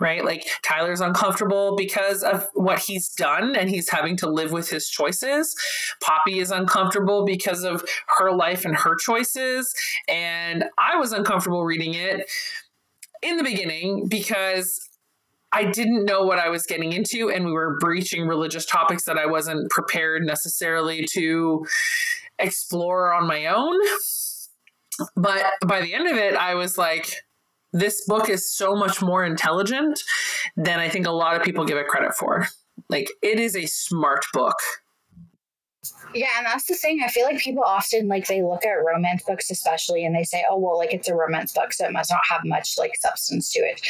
right? 0.00 0.24
Like 0.24 0.46
Tyler's 0.62 1.00
uncomfortable 1.00 1.76
because 1.76 2.22
of 2.22 2.46
what 2.54 2.78
he's 2.78 3.08
done 3.08 3.56
and 3.56 3.68
he's 3.68 3.88
having 3.88 4.16
to 4.18 4.28
live 4.28 4.52
with 4.52 4.68
his 4.68 4.88
choices. 4.88 5.54
Poppy 6.02 6.38
is 6.38 6.50
uncomfortable 6.50 7.24
because 7.24 7.64
of 7.64 7.84
her 8.18 8.32
life 8.32 8.64
and 8.64 8.76
her 8.76 8.96
choices. 8.96 9.74
And 10.08 10.64
I 10.78 10.96
was 10.96 11.12
uncomfortable 11.12 11.64
reading 11.64 11.94
it 11.94 12.30
in 13.22 13.36
the 13.36 13.44
beginning 13.44 14.08
because 14.08 14.80
I 15.50 15.64
didn't 15.64 16.04
know 16.04 16.22
what 16.24 16.38
I 16.38 16.50
was 16.50 16.66
getting 16.66 16.92
into, 16.92 17.30
and 17.30 17.46
we 17.46 17.52
were 17.52 17.78
breaching 17.80 18.26
religious 18.26 18.66
topics 18.66 19.04
that 19.04 19.16
I 19.16 19.26
wasn't 19.26 19.70
prepared 19.70 20.22
necessarily 20.24 21.06
to 21.12 21.64
explore 22.38 23.14
on 23.14 23.26
my 23.26 23.46
own. 23.46 23.78
But 25.16 25.46
by 25.66 25.80
the 25.80 25.94
end 25.94 26.08
of 26.08 26.16
it, 26.16 26.34
I 26.34 26.54
was 26.54 26.76
like, 26.76 27.24
this 27.72 28.04
book 28.06 28.28
is 28.28 28.50
so 28.50 28.74
much 28.74 29.02
more 29.02 29.24
intelligent 29.24 30.00
than 30.56 30.78
I 30.78 30.88
think 30.88 31.06
a 31.06 31.10
lot 31.10 31.36
of 31.36 31.42
people 31.42 31.64
give 31.64 31.76
it 31.78 31.86
credit 31.88 32.14
for. 32.14 32.46
Like, 32.88 33.10
it 33.22 33.38
is 33.38 33.56
a 33.56 33.66
smart 33.66 34.24
book. 34.32 34.56
Yeah, 36.14 36.28
and 36.38 36.46
that's 36.46 36.64
the 36.64 36.74
thing. 36.74 37.02
I 37.04 37.08
feel 37.08 37.24
like 37.24 37.38
people 37.38 37.62
often 37.62 38.08
like 38.08 38.26
they 38.26 38.42
look 38.42 38.64
at 38.64 38.72
romance 38.84 39.22
books, 39.24 39.50
especially, 39.50 40.04
and 40.04 40.14
they 40.14 40.24
say, 40.24 40.42
"Oh, 40.50 40.58
well, 40.58 40.78
like 40.78 40.94
it's 40.94 41.08
a 41.08 41.14
romance 41.14 41.52
book, 41.52 41.72
so 41.72 41.84
it 41.86 41.92
must 41.92 42.10
not 42.10 42.20
have 42.28 42.44
much 42.44 42.78
like 42.78 42.96
substance 42.96 43.52
to 43.52 43.60
it." 43.60 43.80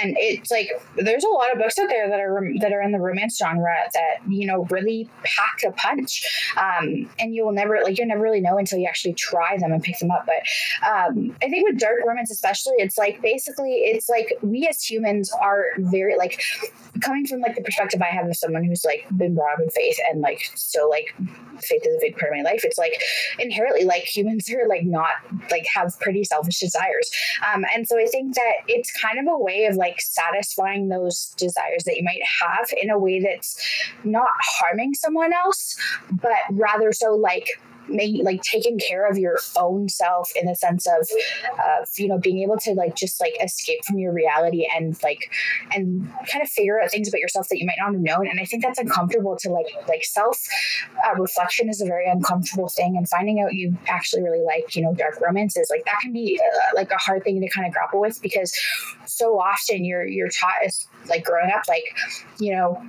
And 0.00 0.16
it's 0.18 0.50
like 0.50 0.70
there's 0.96 1.24
a 1.24 1.28
lot 1.28 1.52
of 1.52 1.58
books 1.58 1.78
out 1.78 1.88
there 1.88 2.08
that 2.08 2.20
are 2.20 2.40
that 2.60 2.72
are 2.72 2.82
in 2.82 2.92
the 2.92 3.00
romance 3.00 3.38
genre 3.38 3.74
that 3.94 4.18
you 4.28 4.46
know 4.46 4.64
really 4.70 5.08
pack 5.24 5.62
a 5.66 5.72
punch, 5.72 6.22
um, 6.56 7.10
and 7.18 7.34
you 7.34 7.44
will 7.44 7.52
never 7.52 7.80
like 7.82 7.98
you'll 7.98 8.08
never 8.08 8.22
really 8.22 8.40
know 8.40 8.58
until 8.58 8.78
you 8.78 8.86
actually 8.86 9.14
try 9.14 9.58
them 9.58 9.72
and 9.72 9.82
pick 9.82 9.98
them 9.98 10.12
up. 10.12 10.24
But 10.26 10.88
um, 10.88 11.36
I 11.42 11.48
think 11.48 11.68
with 11.68 11.78
dark 11.80 11.96
romance, 12.06 12.30
especially, 12.30 12.74
it's 12.78 12.96
like 12.96 13.20
basically 13.22 13.72
it's 13.72 14.08
like 14.08 14.38
we 14.42 14.68
as 14.68 14.82
humans 14.82 15.32
are 15.42 15.66
very 15.78 16.16
like 16.16 16.40
coming 17.00 17.26
from 17.26 17.40
like 17.40 17.56
the 17.56 17.62
perspective 17.62 18.00
I 18.00 18.14
have 18.14 18.26
of 18.26 18.36
someone 18.36 18.64
who's 18.64 18.84
like 18.84 19.06
been 19.16 19.34
brought 19.34 19.54
up 19.54 19.60
in 19.60 19.70
faith 19.70 19.98
and 20.10 20.20
like 20.20 20.50
so 20.54 20.88
like 20.88 21.14
faith 21.62 21.82
is 21.84 21.94
a 21.94 22.00
big 22.00 22.16
part 22.16 22.32
of 22.32 22.38
my 22.38 22.50
life. 22.50 22.64
It's 22.64 22.78
like 22.78 23.00
inherently 23.38 23.84
like 23.84 24.04
humans 24.04 24.50
are 24.50 24.68
like 24.68 24.84
not 24.84 25.10
like 25.50 25.66
have 25.74 25.98
pretty 26.00 26.24
selfish 26.24 26.60
desires. 26.60 27.10
Um, 27.52 27.64
and 27.74 27.86
so 27.86 27.98
I 27.98 28.06
think 28.06 28.34
that 28.34 28.54
it's 28.68 28.90
kind 29.00 29.18
of 29.18 29.32
a 29.32 29.38
way 29.38 29.66
of 29.66 29.76
like 29.76 30.00
satisfying 30.00 30.88
those 30.88 31.34
desires 31.36 31.84
that 31.84 31.96
you 31.96 32.04
might 32.04 32.22
have 32.40 32.68
in 32.80 32.90
a 32.90 32.98
way 32.98 33.20
that's 33.20 33.60
not 34.04 34.30
harming 34.40 34.94
someone 34.94 35.32
else, 35.32 35.76
but 36.10 36.36
rather 36.50 36.92
so 36.92 37.14
like 37.14 37.46
making 37.88 38.24
like 38.24 38.42
taking 38.42 38.78
care 38.78 39.08
of 39.08 39.18
your 39.18 39.38
own 39.56 39.88
self 39.88 40.30
in 40.36 40.46
the 40.46 40.54
sense 40.54 40.86
of 40.86 41.08
of 41.64 41.88
you 41.96 42.08
know 42.08 42.18
being 42.18 42.42
able 42.42 42.56
to 42.56 42.72
like 42.72 42.94
just 42.96 43.20
like 43.20 43.34
escape 43.42 43.84
from 43.84 43.98
your 43.98 44.12
reality 44.12 44.68
and 44.74 45.00
like 45.02 45.30
and 45.72 46.08
kind 46.30 46.42
of 46.42 46.48
figure 46.48 46.80
out 46.80 46.90
things 46.90 47.08
about 47.08 47.20
yourself 47.20 47.48
that 47.48 47.58
you 47.58 47.66
might 47.66 47.76
not 47.78 47.92
have 47.92 48.00
known. 48.00 48.26
And 48.28 48.40
i 48.40 48.44
think 48.44 48.62
that's 48.62 48.78
uncomfortable 48.78 49.36
to 49.40 49.50
like 49.50 49.66
like 49.88 50.04
self 50.04 50.42
uh, 51.06 51.14
reflection 51.20 51.68
is 51.68 51.80
a 51.80 51.86
very 51.86 52.08
uncomfortable 52.08 52.68
thing 52.68 52.96
and 52.96 53.08
finding 53.08 53.40
out 53.40 53.54
you 53.54 53.76
actually 53.88 54.22
really 54.22 54.42
like 54.42 54.74
you 54.74 54.82
know 54.82 54.94
dark 54.94 55.20
romances 55.20 55.68
like 55.70 55.84
that 55.84 55.98
can 56.00 56.12
be 56.12 56.40
uh, 56.40 56.70
like 56.74 56.90
a 56.90 56.96
hard 56.96 57.22
thing 57.24 57.40
to 57.40 57.48
kind 57.48 57.66
of 57.66 57.72
grapple 57.72 58.00
with 58.00 58.20
because 58.22 58.52
so 59.04 59.38
often 59.38 59.84
you're 59.84 60.06
you're 60.06 60.28
taught 60.28 60.54
like 61.08 61.24
growing 61.24 61.50
up 61.54 61.62
like 61.68 61.84
you 62.38 62.52
know 62.52 62.82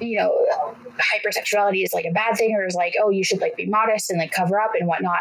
you 0.00 0.18
know, 0.18 0.74
hypersexuality 1.14 1.84
is 1.84 1.92
like 1.92 2.04
a 2.04 2.10
bad 2.10 2.36
thing 2.36 2.54
or 2.54 2.66
is 2.66 2.74
like, 2.74 2.94
oh, 3.02 3.10
you 3.10 3.22
should 3.22 3.40
like 3.40 3.56
be 3.56 3.66
modest 3.66 4.10
and 4.10 4.18
like 4.18 4.32
cover 4.32 4.58
up 4.58 4.72
and 4.78 4.88
whatnot. 4.88 5.20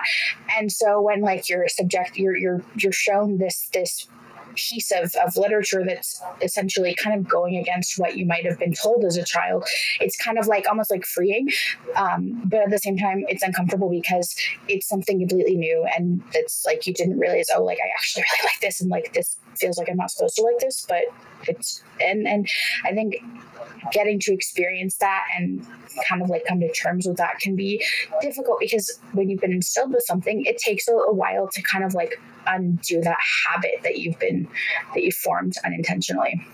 And 0.57 0.71
so 0.71 1.01
when 1.01 1.21
like 1.21 1.49
you're 1.49 1.67
subject, 1.67 2.17
you're 2.17 2.35
you're 2.35 2.63
you're 2.75 2.91
shown 2.91 3.37
this 3.37 3.69
this 3.73 4.07
piece 4.55 4.91
of, 4.91 5.13
of 5.15 5.35
literature 5.37 5.83
that's 5.85 6.21
essentially 6.41 6.95
kind 6.95 7.19
of 7.19 7.27
going 7.27 7.57
against 7.57 7.99
what 7.99 8.17
you 8.17 8.25
might 8.25 8.45
have 8.45 8.59
been 8.59 8.73
told 8.73 9.05
as 9.05 9.17
a 9.17 9.23
child. 9.23 9.65
It's 9.99 10.17
kind 10.17 10.37
of 10.37 10.47
like 10.47 10.67
almost 10.67 10.91
like 10.91 11.05
freeing, 11.05 11.49
um, 11.95 12.41
but 12.45 12.61
at 12.61 12.69
the 12.69 12.79
same 12.79 12.97
time, 12.97 13.23
it's 13.27 13.43
uncomfortable 13.43 13.89
because 13.89 14.35
it's 14.67 14.87
something 14.87 15.19
completely 15.19 15.55
new 15.55 15.85
and 15.95 16.21
it's 16.33 16.65
like 16.65 16.85
you 16.87 16.93
didn't 16.93 17.19
realize, 17.19 17.47
oh, 17.55 17.63
like 17.63 17.79
I 17.83 17.89
actually 17.97 18.23
really 18.23 18.49
like 18.49 18.61
this 18.61 18.81
and 18.81 18.89
like 18.89 19.13
this 19.13 19.37
feels 19.57 19.77
like 19.77 19.89
I'm 19.89 19.97
not 19.97 20.11
supposed 20.11 20.35
to 20.37 20.43
like 20.43 20.59
this, 20.59 20.85
but 20.87 21.03
it's 21.47 21.83
and 22.01 22.27
and 22.27 22.47
I 22.85 22.93
think 22.93 23.15
getting 23.91 24.19
to 24.19 24.33
experience 24.33 24.97
that 24.97 25.23
and 25.37 25.65
kind 26.07 26.21
of 26.21 26.29
like 26.29 26.45
come 26.47 26.59
to 26.59 26.71
terms 26.73 27.07
with 27.07 27.17
that 27.17 27.39
can 27.39 27.55
be 27.55 27.83
difficult 28.21 28.59
because 28.59 28.99
when 29.13 29.29
you've 29.29 29.41
been 29.41 29.51
instilled 29.51 29.91
with 29.91 30.03
something, 30.05 30.45
it 30.45 30.57
takes 30.57 30.87
a, 30.87 30.93
a 30.93 31.13
while 31.13 31.47
to 31.47 31.61
kind 31.61 31.83
of 31.83 31.93
like 31.93 32.19
undo 32.47 33.01
that 33.01 33.17
habit 33.45 33.79
that 33.83 33.97
you've 33.97 34.19
been 34.19 34.38
that 34.93 35.03
you 35.03 35.11
formed 35.11 35.53
unintentionally. 35.65 36.45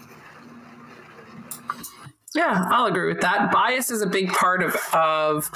Yeah, 2.35 2.65
I'll 2.69 2.87
agree 2.87 3.07
with 3.07 3.21
that. 3.21 3.49
Bias 3.53 3.89
is 3.89 4.01
a 4.01 4.07
big 4.07 4.29
part 4.29 4.61
of 4.61 4.75
of 4.93 5.49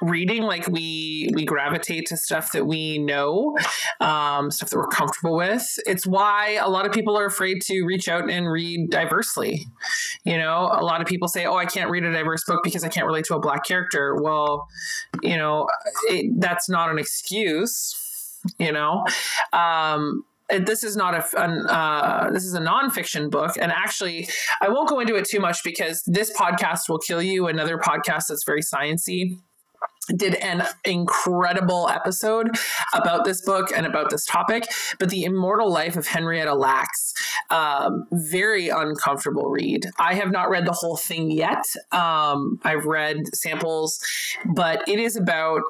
reading. 0.00 0.42
Like 0.42 0.66
we 0.66 1.28
we 1.34 1.44
gravitate 1.44 2.06
to 2.06 2.16
stuff 2.16 2.52
that 2.52 2.64
we 2.64 2.96
know, 2.96 3.58
um, 4.00 4.50
stuff 4.50 4.70
that 4.70 4.78
we're 4.78 4.86
comfortable 4.86 5.36
with. 5.36 5.62
It's 5.84 6.06
why 6.06 6.58
a 6.62 6.68
lot 6.70 6.86
of 6.86 6.92
people 6.92 7.18
are 7.18 7.26
afraid 7.26 7.60
to 7.66 7.82
reach 7.82 8.08
out 8.08 8.30
and 8.30 8.50
read 8.50 8.88
diversely. 8.88 9.66
You 10.24 10.38
know, 10.38 10.70
a 10.72 10.82
lot 10.82 11.02
of 11.02 11.06
people 11.06 11.28
say, 11.28 11.44
"Oh, 11.44 11.56
I 11.56 11.66
can't 11.66 11.90
read 11.90 12.04
a 12.04 12.12
diverse 12.12 12.42
book 12.44 12.60
because 12.64 12.84
I 12.84 12.88
can't 12.88 13.06
relate 13.06 13.26
to 13.26 13.34
a 13.34 13.40
black 13.40 13.66
character." 13.66 14.16
Well, 14.18 14.66
you 15.22 15.36
know, 15.36 15.68
it, 16.04 16.40
that's 16.40 16.70
not 16.70 16.90
an 16.90 16.98
excuse. 16.98 17.94
You 18.58 18.72
know, 18.72 19.04
um, 19.52 20.24
this 20.50 20.82
is 20.82 20.96
not 20.96 21.14
a 21.14 21.40
uh, 21.40 22.30
this 22.30 22.44
is 22.44 22.54
a 22.54 22.60
nonfiction 22.60 23.30
book, 23.30 23.56
and 23.60 23.70
actually, 23.70 24.28
I 24.60 24.68
won't 24.68 24.88
go 24.88 25.00
into 25.00 25.14
it 25.16 25.26
too 25.26 25.40
much 25.40 25.62
because 25.62 26.02
this 26.06 26.32
podcast 26.36 26.88
will 26.88 26.98
kill 26.98 27.22
you. 27.22 27.48
Another 27.48 27.78
podcast 27.78 28.24
that's 28.28 28.44
very 28.44 28.62
sciency 28.62 29.38
did 30.16 30.34
an 30.36 30.64
incredible 30.84 31.88
episode 31.88 32.48
about 32.94 33.24
this 33.24 33.42
book 33.44 33.70
and 33.74 33.86
about 33.86 34.10
this 34.10 34.24
topic 34.24 34.64
but 34.98 35.10
the 35.10 35.24
immortal 35.24 35.70
life 35.70 35.96
of 35.96 36.06
henrietta 36.06 36.54
lacks 36.54 37.12
um, 37.50 38.06
very 38.12 38.68
uncomfortable 38.68 39.50
read 39.50 39.84
i 39.98 40.14
have 40.14 40.30
not 40.30 40.48
read 40.48 40.66
the 40.66 40.72
whole 40.72 40.96
thing 40.96 41.30
yet 41.30 41.62
um, 41.92 42.58
i've 42.64 42.86
read 42.86 43.18
samples 43.34 44.00
but 44.54 44.86
it 44.88 44.98
is 44.98 45.16
about 45.16 45.60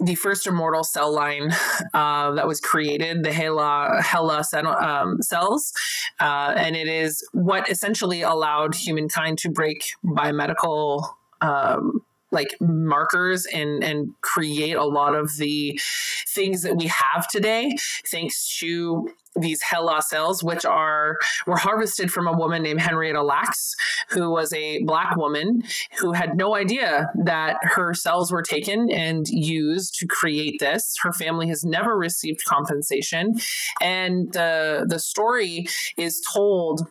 the 0.00 0.14
first 0.14 0.46
immortal 0.46 0.84
cell 0.84 1.12
line 1.12 1.52
uh, 1.94 2.32
that 2.32 2.46
was 2.46 2.60
created, 2.60 3.24
the 3.24 3.30
HeLa, 3.30 4.00
HeLa 4.00 4.42
um, 4.82 5.22
cells. 5.22 5.72
Uh, 6.20 6.54
and 6.56 6.76
it 6.76 6.88
is 6.88 7.26
what 7.32 7.70
essentially 7.70 8.22
allowed 8.22 8.74
humankind 8.74 9.38
to 9.38 9.50
break 9.50 9.84
biomedical 10.04 11.08
um, 11.40 12.00
like 12.34 12.54
markers 12.60 13.46
and 13.46 13.82
and 13.82 14.12
create 14.20 14.76
a 14.76 14.84
lot 14.84 15.14
of 15.14 15.36
the 15.38 15.80
things 16.28 16.62
that 16.62 16.76
we 16.76 16.86
have 16.86 17.26
today 17.28 17.74
thanks 18.10 18.58
to 18.58 19.08
these 19.36 19.62
HeLa 19.62 20.02
cells, 20.02 20.44
which 20.44 20.64
are 20.64 21.16
were 21.46 21.56
harvested 21.56 22.12
from 22.12 22.26
a 22.26 22.32
woman 22.32 22.62
named 22.62 22.80
Henrietta 22.80 23.22
Lacks, 23.22 23.74
who 24.10 24.30
was 24.30 24.52
a 24.52 24.82
black 24.84 25.16
woman 25.16 25.62
who 25.98 26.12
had 26.12 26.36
no 26.36 26.54
idea 26.54 27.10
that 27.24 27.56
her 27.62 27.94
cells 27.94 28.30
were 28.30 28.42
taken 28.42 28.90
and 28.90 29.26
used 29.28 29.98
to 29.98 30.06
create 30.06 30.60
this. 30.60 30.94
Her 31.02 31.12
family 31.12 31.48
has 31.48 31.64
never 31.64 31.96
received 31.96 32.44
compensation, 32.44 33.34
and 33.80 34.32
the 34.32 34.86
the 34.88 34.98
story 34.98 35.66
is 35.96 36.22
told 36.32 36.88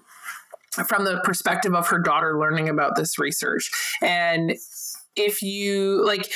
from 0.88 1.06
the 1.06 1.22
perspective 1.24 1.76
of 1.76 1.88
her 1.88 2.00
daughter 2.00 2.40
learning 2.40 2.68
about 2.68 2.96
this 2.96 3.20
research 3.20 3.70
and 4.02 4.56
if 5.16 5.42
you 5.42 6.06
like 6.06 6.32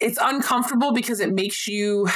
it's 0.00 0.18
uncomfortable 0.20 0.92
because 0.92 1.20
it 1.20 1.32
makes 1.32 1.66
you 1.66 2.06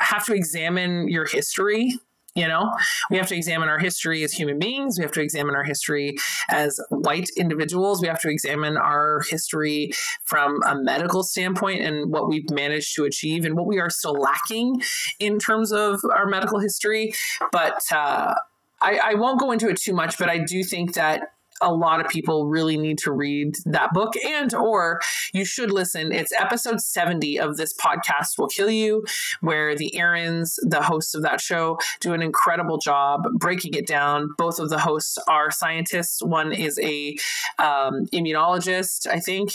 have 0.00 0.24
to 0.24 0.34
examine 0.34 1.08
your 1.08 1.26
history 1.26 1.98
you 2.36 2.46
know? 2.46 2.70
We 3.10 3.16
have 3.16 3.26
to 3.28 3.34
examine 3.34 3.68
our 3.68 3.78
history 3.78 4.22
as 4.22 4.32
human 4.32 4.58
beings. 4.58 4.98
We 4.98 5.02
have 5.02 5.12
to 5.12 5.22
examine 5.22 5.56
our 5.56 5.64
history 5.64 6.16
as 6.50 6.78
white 6.90 7.30
individuals. 7.36 8.02
We 8.02 8.08
have 8.08 8.20
to 8.20 8.28
examine 8.28 8.76
our 8.76 9.22
history 9.28 9.90
from 10.24 10.62
a 10.64 10.76
medical 10.76 11.24
standpoint 11.24 11.80
and 11.80 12.12
what 12.12 12.28
we've 12.28 12.48
managed 12.50 12.94
to 12.96 13.04
achieve 13.04 13.46
and 13.46 13.56
what 13.56 13.66
we 13.66 13.80
are 13.80 13.90
still 13.90 14.12
lacking 14.12 14.82
in 15.18 15.38
terms 15.38 15.72
of 15.72 16.00
our 16.14 16.26
medical 16.26 16.60
history. 16.60 17.14
But 17.50 17.80
uh, 17.90 18.34
I, 18.80 19.00
I 19.02 19.14
won't 19.14 19.40
go 19.40 19.50
into 19.50 19.68
it 19.68 19.80
too 19.80 19.94
much 19.94 20.18
but 20.18 20.28
i 20.28 20.36
do 20.36 20.62
think 20.62 20.94
that 20.94 21.28
a 21.60 21.72
lot 21.72 22.00
of 22.00 22.08
people 22.08 22.46
really 22.46 22.76
need 22.76 22.98
to 22.98 23.12
read 23.12 23.56
that 23.64 23.92
book 23.92 24.14
and 24.24 24.54
or 24.54 25.00
you 25.32 25.44
should 25.44 25.70
listen. 25.70 26.12
It's 26.12 26.32
episode 26.32 26.80
70 26.80 27.38
of 27.38 27.56
this 27.56 27.72
podcast 27.74 28.38
will 28.38 28.48
kill 28.48 28.70
you 28.70 29.04
where 29.40 29.74
the 29.74 29.92
Erins 29.96 30.58
the 30.62 30.82
hosts 30.82 31.14
of 31.14 31.22
that 31.22 31.40
show 31.40 31.78
do 32.00 32.12
an 32.12 32.22
incredible 32.22 32.78
job 32.78 33.22
breaking 33.34 33.74
it 33.74 33.86
down. 33.86 34.34
Both 34.36 34.58
of 34.58 34.70
the 34.70 34.78
hosts 34.78 35.18
are 35.28 35.50
scientists. 35.50 36.22
One 36.22 36.52
is 36.52 36.78
a 36.78 37.16
um, 37.58 38.06
immunologist 38.12 39.06
i 39.06 39.20
think. 39.20 39.50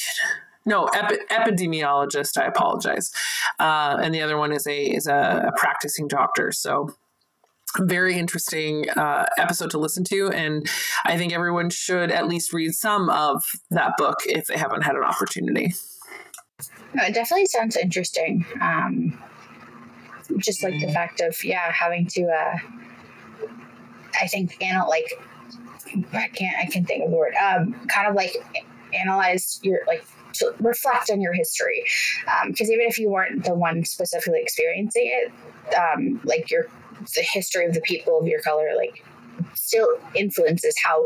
No 0.65 0.85
epi- 0.85 1.17
epidemiologist 1.31 2.37
i 2.37 2.45
apologize. 2.45 3.11
Uh, 3.59 3.97
and 4.01 4.13
the 4.13 4.21
other 4.21 4.37
one 4.37 4.51
is 4.51 4.67
a 4.67 4.83
is 4.83 5.07
a, 5.07 5.51
a 5.53 5.59
practicing 5.59 6.07
doctor. 6.07 6.51
So 6.51 6.95
very 7.79 8.17
interesting 8.17 8.89
uh, 8.91 9.25
episode 9.37 9.71
to 9.71 9.77
listen 9.77 10.03
to 10.03 10.29
and 10.31 10.67
i 11.05 11.17
think 11.17 11.33
everyone 11.33 11.69
should 11.69 12.11
at 12.11 12.27
least 12.27 12.53
read 12.53 12.73
some 12.73 13.09
of 13.09 13.43
that 13.69 13.93
book 13.97 14.17
if 14.25 14.47
they 14.47 14.57
haven't 14.57 14.81
had 14.81 14.95
an 14.95 15.03
opportunity. 15.03 15.73
It 16.93 17.13
definitely 17.13 17.45
sounds 17.45 17.77
interesting 17.77 18.45
um, 18.59 19.17
just 20.37 20.63
like 20.63 20.79
the 20.79 20.91
fact 20.91 21.21
of 21.21 21.43
yeah 21.43 21.71
having 21.71 22.07
to 22.07 22.23
uh, 22.23 22.57
i 24.21 24.27
think 24.27 24.57
anal 24.61 24.89
like 24.89 25.13
i 26.13 26.27
can't 26.29 26.55
i 26.59 26.65
can 26.69 26.85
think 26.85 27.03
of 27.03 27.11
the 27.11 27.17
word 27.17 27.33
um, 27.35 27.73
kind 27.87 28.07
of 28.07 28.15
like 28.15 28.35
analyze 28.93 29.59
your 29.63 29.79
like 29.87 30.05
to 30.33 30.53
reflect 30.59 31.09
on 31.09 31.19
your 31.21 31.33
history 31.33 31.83
because 32.47 32.69
um, 32.69 32.73
even 32.73 32.85
if 32.87 32.97
you 32.97 33.09
weren't 33.09 33.43
the 33.43 33.53
one 33.53 33.83
specifically 33.83 34.39
experiencing 34.41 35.03
it 35.05 35.75
um, 35.75 36.21
like 36.23 36.49
your 36.49 36.67
the 37.15 37.21
history 37.21 37.65
of 37.65 37.73
the 37.73 37.81
people 37.81 38.19
of 38.19 38.27
your 38.27 38.41
color 38.41 38.69
like 38.75 39.03
still 39.53 39.87
influences 40.15 40.75
how 40.83 41.05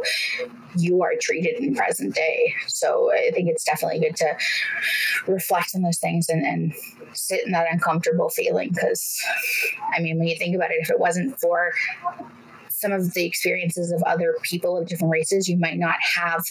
you 0.75 1.01
are 1.01 1.13
treated 1.19 1.55
in 1.61 1.75
present 1.75 2.15
day. 2.15 2.53
So 2.67 3.11
I 3.13 3.31
think 3.31 3.49
it's 3.49 3.63
definitely 3.63 3.99
good 3.99 4.15
to 4.17 4.37
reflect 5.27 5.71
on 5.75 5.81
those 5.81 5.99
things 5.99 6.29
and, 6.29 6.45
and 6.45 6.73
sit 7.13 7.45
in 7.45 7.51
that 7.51 7.67
uncomfortable 7.71 8.29
feeling. 8.29 8.69
Because, 8.73 9.19
I 9.95 10.01
mean, 10.01 10.17
when 10.17 10.27
you 10.27 10.37
think 10.37 10.55
about 10.55 10.71
it, 10.71 10.77
if 10.81 10.89
it 10.89 10.99
wasn't 10.99 11.39
for 11.39 11.71
some 12.69 12.91
of 12.91 13.13
the 13.13 13.25
experiences 13.25 13.91
of 13.91 14.03
other 14.03 14.35
people 14.43 14.77
of 14.77 14.87
different 14.87 15.11
races, 15.11 15.47
you 15.47 15.57
might 15.57 15.77
not 15.77 15.95
have 16.15 16.43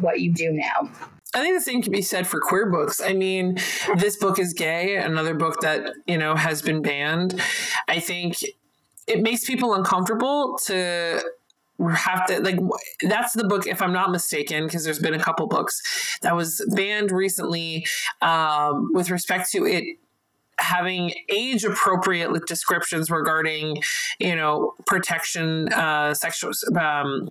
what 0.00 0.20
you 0.20 0.32
do 0.32 0.52
now. 0.52 0.90
I 1.34 1.42
think 1.42 1.56
the 1.56 1.60
same 1.60 1.82
can 1.82 1.92
be 1.92 2.00
said 2.00 2.26
for 2.26 2.40
queer 2.40 2.70
books. 2.70 3.02
I 3.02 3.12
mean, 3.12 3.58
this 3.98 4.16
book 4.16 4.38
is 4.38 4.54
gay, 4.54 4.96
another 4.96 5.34
book 5.34 5.60
that, 5.60 5.92
you 6.06 6.16
know, 6.16 6.34
has 6.34 6.62
been 6.62 6.80
banned. 6.80 7.38
I 7.86 8.00
think 8.00 8.36
it 9.08 9.22
makes 9.22 9.44
people 9.44 9.74
uncomfortable 9.74 10.58
to 10.66 11.22
have 11.94 12.26
to 12.26 12.40
like 12.40 12.58
that's 13.02 13.34
the 13.34 13.44
book 13.44 13.66
if 13.66 13.80
i'm 13.80 13.92
not 13.92 14.10
mistaken 14.10 14.64
because 14.64 14.84
there's 14.84 14.98
been 14.98 15.14
a 15.14 15.18
couple 15.18 15.46
books 15.46 16.18
that 16.22 16.34
was 16.34 16.64
banned 16.74 17.12
recently 17.12 17.86
um, 18.20 18.90
with 18.92 19.10
respect 19.10 19.50
to 19.50 19.64
it 19.64 19.84
having 20.58 21.12
age 21.32 21.64
appropriate 21.64 22.30
descriptions 22.46 23.10
regarding 23.10 23.76
you 24.18 24.34
know 24.34 24.74
protection 24.86 25.72
uh 25.72 26.12
sexual 26.14 26.52
um, 26.80 27.28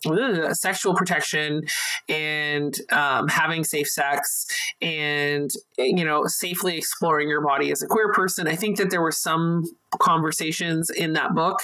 sexual 0.53 0.95
protection 0.95 1.63
and 2.09 2.75
um, 2.91 3.27
having 3.27 3.63
safe 3.63 3.87
sex 3.87 4.45
and 4.81 5.51
you 5.77 6.05
know 6.05 6.23
safely 6.27 6.77
exploring 6.77 7.27
your 7.27 7.41
body 7.41 7.71
as 7.71 7.81
a 7.81 7.87
queer 7.87 8.11
person. 8.13 8.47
I 8.47 8.55
think 8.55 8.77
that 8.77 8.89
there 8.89 9.01
were 9.01 9.11
some 9.11 9.63
conversations 9.99 10.89
in 10.89 11.13
that 11.13 11.33
book 11.33 11.59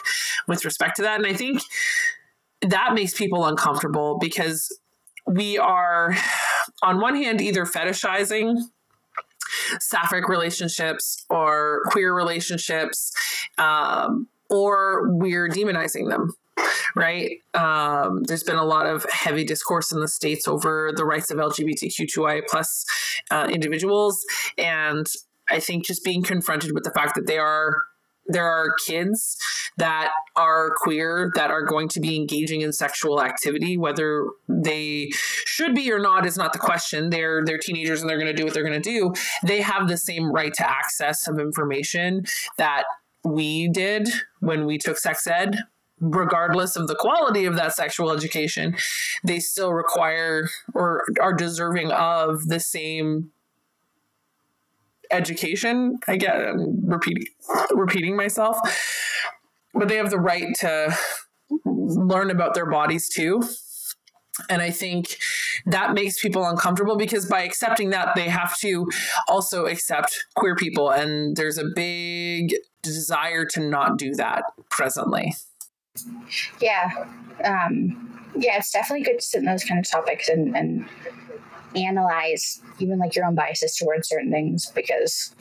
with 0.48 0.66
respect 0.66 0.96
to 0.96 1.02
that 1.02 1.18
and 1.18 1.28
i 1.28 1.34
think 1.34 1.62
that 2.62 2.94
makes 2.94 3.14
people 3.14 3.46
uncomfortable 3.46 4.18
because 4.20 4.76
we 5.26 5.58
are 5.58 6.16
on 6.82 7.00
one 7.00 7.16
hand 7.16 7.42
either 7.42 7.66
fetishizing 7.66 8.58
sapphic 9.80 10.28
relationships 10.28 11.26
or 11.30 11.82
queer 11.88 12.14
relationships, 12.14 13.12
um, 13.58 14.28
or 14.50 15.10
we're 15.14 15.50
demonizing 15.50 16.10
them 16.10 16.34
right? 16.96 17.38
Um, 17.54 18.24
there's 18.24 18.44
been 18.44 18.58
a 18.58 18.64
lot 18.64 18.86
of 18.86 19.06
heavy 19.12 19.44
discourse 19.44 19.92
in 19.92 20.00
the 20.00 20.08
states 20.08 20.48
over 20.48 20.92
the 20.96 21.06
rights 21.06 21.32
of 21.32 21.38
LGBTQ2I 21.38 22.44
plus 22.48 22.86
uh, 23.32 23.50
individuals, 23.52 24.24
and 24.58 25.08
I 25.50 25.60
think 25.60 25.86
just 25.86 26.04
being 26.04 26.24
confronted 26.24 26.72
with 26.74 26.84
the 26.84 26.92
fact 26.92 27.16
that 27.16 27.28
they 27.28 27.38
are 27.38 27.76
there 28.28 28.48
are 28.48 28.74
kids 28.86 29.38
that 29.78 30.12
are 30.36 30.72
queer 30.78 31.32
that 31.36 31.52
are 31.52 31.64
going 31.64 31.88
to 31.90 32.00
be 32.00 32.16
engaging 32.16 32.62
in 32.62 32.72
sexual 32.72 33.22
activity 33.22 33.78
whether 33.78 34.26
they 34.48 35.10
should 35.46 35.76
be 35.76 35.92
or 35.92 36.00
not 36.00 36.26
is 36.26 36.38
not 36.38 36.54
the 36.54 36.60
question. 36.60 37.10
They're 37.10 37.44
they're 37.46 37.58
teenagers 37.58 38.02
and 38.02 38.10
they're 38.10 38.20
going 38.20 38.34
to 38.34 38.34
do 38.34 38.46
what 38.46 38.54
they're 38.54 38.64
going 38.64 38.82
to 38.82 38.90
do. 38.90 39.14
They 39.46 39.62
have 39.62 39.88
the 39.88 39.98
same 39.98 40.32
right 40.32 40.54
to 40.56 40.70
access 40.70 41.28
of 41.28 41.40
information 41.40 42.26
that 42.58 42.84
we 43.24 43.70
did 43.70 44.10
when 44.40 44.66
we 44.66 44.78
took 44.78 44.98
sex 44.98 45.28
ed. 45.28 45.58
Regardless 46.00 46.76
of 46.76 46.88
the 46.90 46.96
quality 46.96 47.46
of 47.46 47.56
that 47.56 47.74
sexual 47.74 48.12
education 48.12 48.76
they 49.24 49.40
still 49.40 49.72
require 49.72 50.50
or 50.74 51.06
are 51.22 51.34
deserving 51.34 51.92
of 51.92 52.48
the 52.48 52.60
same 52.60 53.32
education. 55.14 56.00
I 56.08 56.18
get 56.18 56.36
I'm 56.36 56.86
repeating 56.86 57.26
repeating 57.72 58.16
myself, 58.16 58.58
but 59.74 59.88
they 59.88 59.98
have 59.98 60.10
the 60.10 60.20
right 60.20 60.48
to 60.60 60.98
learn 61.66 62.32
about 62.32 62.54
their 62.54 62.70
bodies 62.70 63.10
too. 63.10 63.42
And 64.50 64.62
I 64.62 64.72
think 64.72 65.18
that 65.68 65.94
makes 65.94 66.20
people 66.20 66.44
uncomfortable 66.46 66.98
because 66.98 67.28
by 67.28 67.44
accepting 67.44 67.92
that, 67.92 68.16
they 68.16 68.30
have 68.30 68.58
to 68.60 68.90
also 69.28 69.68
accept 69.68 70.26
queer 70.36 70.56
people. 70.56 70.90
And 70.90 71.36
there's 71.36 71.60
a 71.60 71.66
big 71.76 72.56
desire 72.82 73.46
to 73.46 73.60
not 73.60 73.98
do 73.98 74.16
that 74.16 74.44
presently. 74.72 75.36
Yeah. 76.60 76.90
Um, 77.44 78.26
yeah, 78.36 78.58
it's 78.58 78.72
definitely 78.72 79.06
good 79.06 79.20
to 79.20 79.26
sit 79.26 79.40
in 79.40 79.46
those 79.46 79.64
kind 79.64 79.80
of 79.80 79.90
topics 79.90 80.28
and, 80.28 80.58
and 80.58 80.90
analyze 81.76 82.62
even 82.80 83.00
like 83.00 83.16
your 83.16 83.26
own 83.26 83.36
biases 83.36 83.76
towards 83.76 84.08
certain 84.08 84.32
things 84.32 84.72
because 84.76 85.34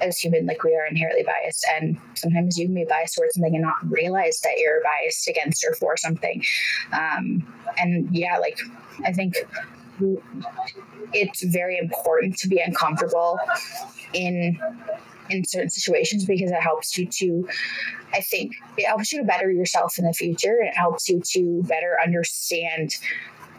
as 0.00 0.18
human 0.18 0.46
like 0.46 0.62
we 0.64 0.74
are 0.74 0.86
inherently 0.86 1.22
biased 1.22 1.66
and 1.74 1.98
sometimes 2.14 2.58
you 2.58 2.66
can 2.66 2.74
be 2.74 2.84
biased 2.84 3.14
towards 3.14 3.34
something 3.34 3.54
and 3.54 3.62
not 3.62 3.76
realize 3.90 4.40
that 4.40 4.58
you're 4.58 4.82
biased 4.82 5.28
against 5.28 5.64
or 5.64 5.74
for 5.74 5.96
something. 5.96 6.42
Um, 6.92 7.46
and 7.78 8.08
yeah 8.14 8.38
like 8.38 8.58
i 9.04 9.12
think 9.12 9.34
it's 11.12 11.42
very 11.42 11.78
important 11.78 12.36
to 12.36 12.48
be 12.48 12.60
uncomfortable 12.60 13.38
in 14.12 14.58
in 15.30 15.44
certain 15.44 15.70
situations 15.70 16.24
because 16.24 16.50
it 16.50 16.60
helps 16.60 16.98
you 16.98 17.06
to 17.06 17.46
i 18.12 18.20
think 18.20 18.54
it 18.76 18.86
helps 18.86 19.12
you 19.12 19.20
to 19.20 19.24
better 19.24 19.50
yourself 19.50 19.98
in 19.98 20.04
the 20.04 20.12
future 20.12 20.56
and 20.58 20.68
it 20.68 20.76
helps 20.76 21.08
you 21.08 21.20
to 21.24 21.62
better 21.64 21.96
understand 22.02 22.96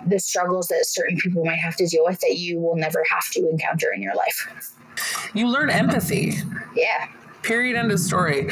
the 0.05 0.19
struggles 0.19 0.67
that 0.67 0.85
certain 0.85 1.17
people 1.17 1.43
might 1.45 1.59
have 1.59 1.75
to 1.77 1.87
deal 1.87 2.03
with 2.05 2.19
that 2.21 2.37
you 2.37 2.59
will 2.59 2.75
never 2.75 3.03
have 3.09 3.29
to 3.31 3.47
encounter 3.49 3.91
in 3.93 4.01
your 4.01 4.15
life. 4.15 4.73
You 5.33 5.47
learn 5.47 5.69
empathy. 5.69 6.33
Yeah. 6.75 7.07
Period. 7.41 7.75
End 7.75 7.91
of 7.91 7.99
story. 7.99 8.47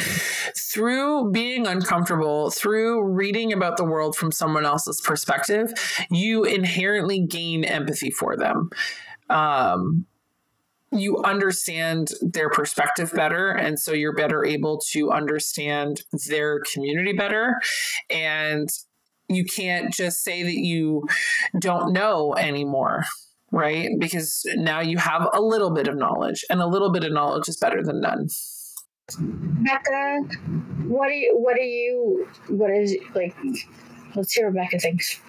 Through 0.73 1.31
being 1.31 1.65
uncomfortable, 1.65 2.51
through 2.51 3.03
reading 3.03 3.53
about 3.53 3.77
the 3.77 3.85
world 3.85 4.15
from 4.15 4.31
someone 4.31 4.65
else's 4.65 4.99
perspective, 5.01 5.71
you 6.09 6.43
inherently 6.43 7.25
gain 7.25 7.63
empathy 7.63 8.11
for 8.11 8.35
them. 8.35 8.69
Um, 9.29 10.05
you 10.91 11.23
understand 11.23 12.09
their 12.21 12.49
perspective 12.49 13.13
better 13.13 13.49
and 13.49 13.79
so 13.79 13.93
you're 13.93 14.15
better 14.15 14.43
able 14.43 14.77
to 14.91 15.09
understand 15.09 16.01
their 16.27 16.61
community 16.73 17.13
better 17.13 17.55
and 18.09 18.67
you 19.35 19.45
can't 19.45 19.93
just 19.93 20.23
say 20.23 20.43
that 20.43 20.57
you 20.57 21.07
don't 21.59 21.93
know 21.93 22.35
anymore 22.35 23.03
right? 23.51 23.89
Because 23.99 24.45
now 24.55 24.79
you 24.79 24.97
have 24.97 25.27
a 25.33 25.41
little 25.41 25.71
bit 25.71 25.87
of 25.87 25.97
knowledge 25.97 26.45
and 26.49 26.61
a 26.61 26.67
little 26.67 26.91
bit 26.91 27.03
of 27.03 27.11
knowledge 27.11 27.49
is 27.49 27.57
better 27.57 27.83
than 27.83 28.01
none. 28.01 28.29
Becca 29.17 30.21
what 30.87 31.07
do 31.07 31.13
you 31.13 31.37
what 31.37 31.55
do 31.55 31.61
you 31.61 32.27
what 32.47 32.71
is 32.71 32.95
like 33.13 33.35
let's 34.15 34.33
hear 34.33 34.49
what 34.49 34.55
becca 34.55 34.79
thinks. 34.79 35.19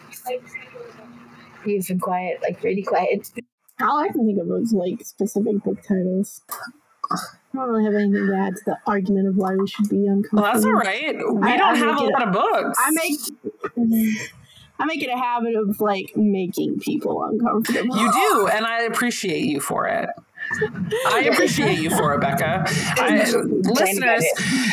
You've 1.67 1.87
been 1.87 1.99
quiet 1.99 2.41
like 2.43 2.63
really 2.63 2.83
quiet. 2.83 3.31
All 3.81 3.99
i 3.99 4.09
can 4.09 4.25
think 4.25 4.41
of 4.41 4.47
was 4.47 4.73
like 4.73 5.05
specific 5.05 5.65
book 5.65 5.83
titles 5.83 6.43
I 7.53 7.59
don't 7.59 7.69
really 7.69 7.85
have 7.85 7.95
anything 7.95 8.27
to 8.27 8.35
add 8.35 8.57
to 8.57 8.63
the 8.65 8.79
argument 8.87 9.29
of 9.29 9.37
why 9.37 9.55
we 9.55 9.67
should 9.67 9.89
be 9.89 10.07
uncomfortable. 10.07 10.43
Well, 10.43 10.53
that's 10.53 10.65
all 10.65 10.73
right. 10.73 11.17
We 11.17 11.49
I, 11.49 11.57
don't 11.57 11.75
I 11.75 11.77
have 11.77 12.01
a 12.01 12.05
lot 12.05 12.29
of 12.29 12.33
books. 12.33 12.79
I 12.81 12.91
make 12.93 14.21
I 14.79 14.85
make 14.87 15.03
it 15.03 15.11
a 15.11 15.19
habit 15.19 15.55
of 15.55 15.81
like 15.81 16.17
making 16.17 16.81
people 16.81 17.23
uncomfortable. 17.23 17.97
You 17.97 18.13
do, 18.13 18.49
and 18.49 18.67
I 18.67 18.83
appreciate 18.83 19.45
you 19.45 19.61
for 19.61 19.87
it. 19.87 20.09
I 21.07 21.29
appreciate 21.33 21.79
you 21.79 21.91
for 21.91 22.15
it, 22.15 22.21
Becca. 22.21 22.65
I, 22.67 23.31
listeners, 23.63 24.25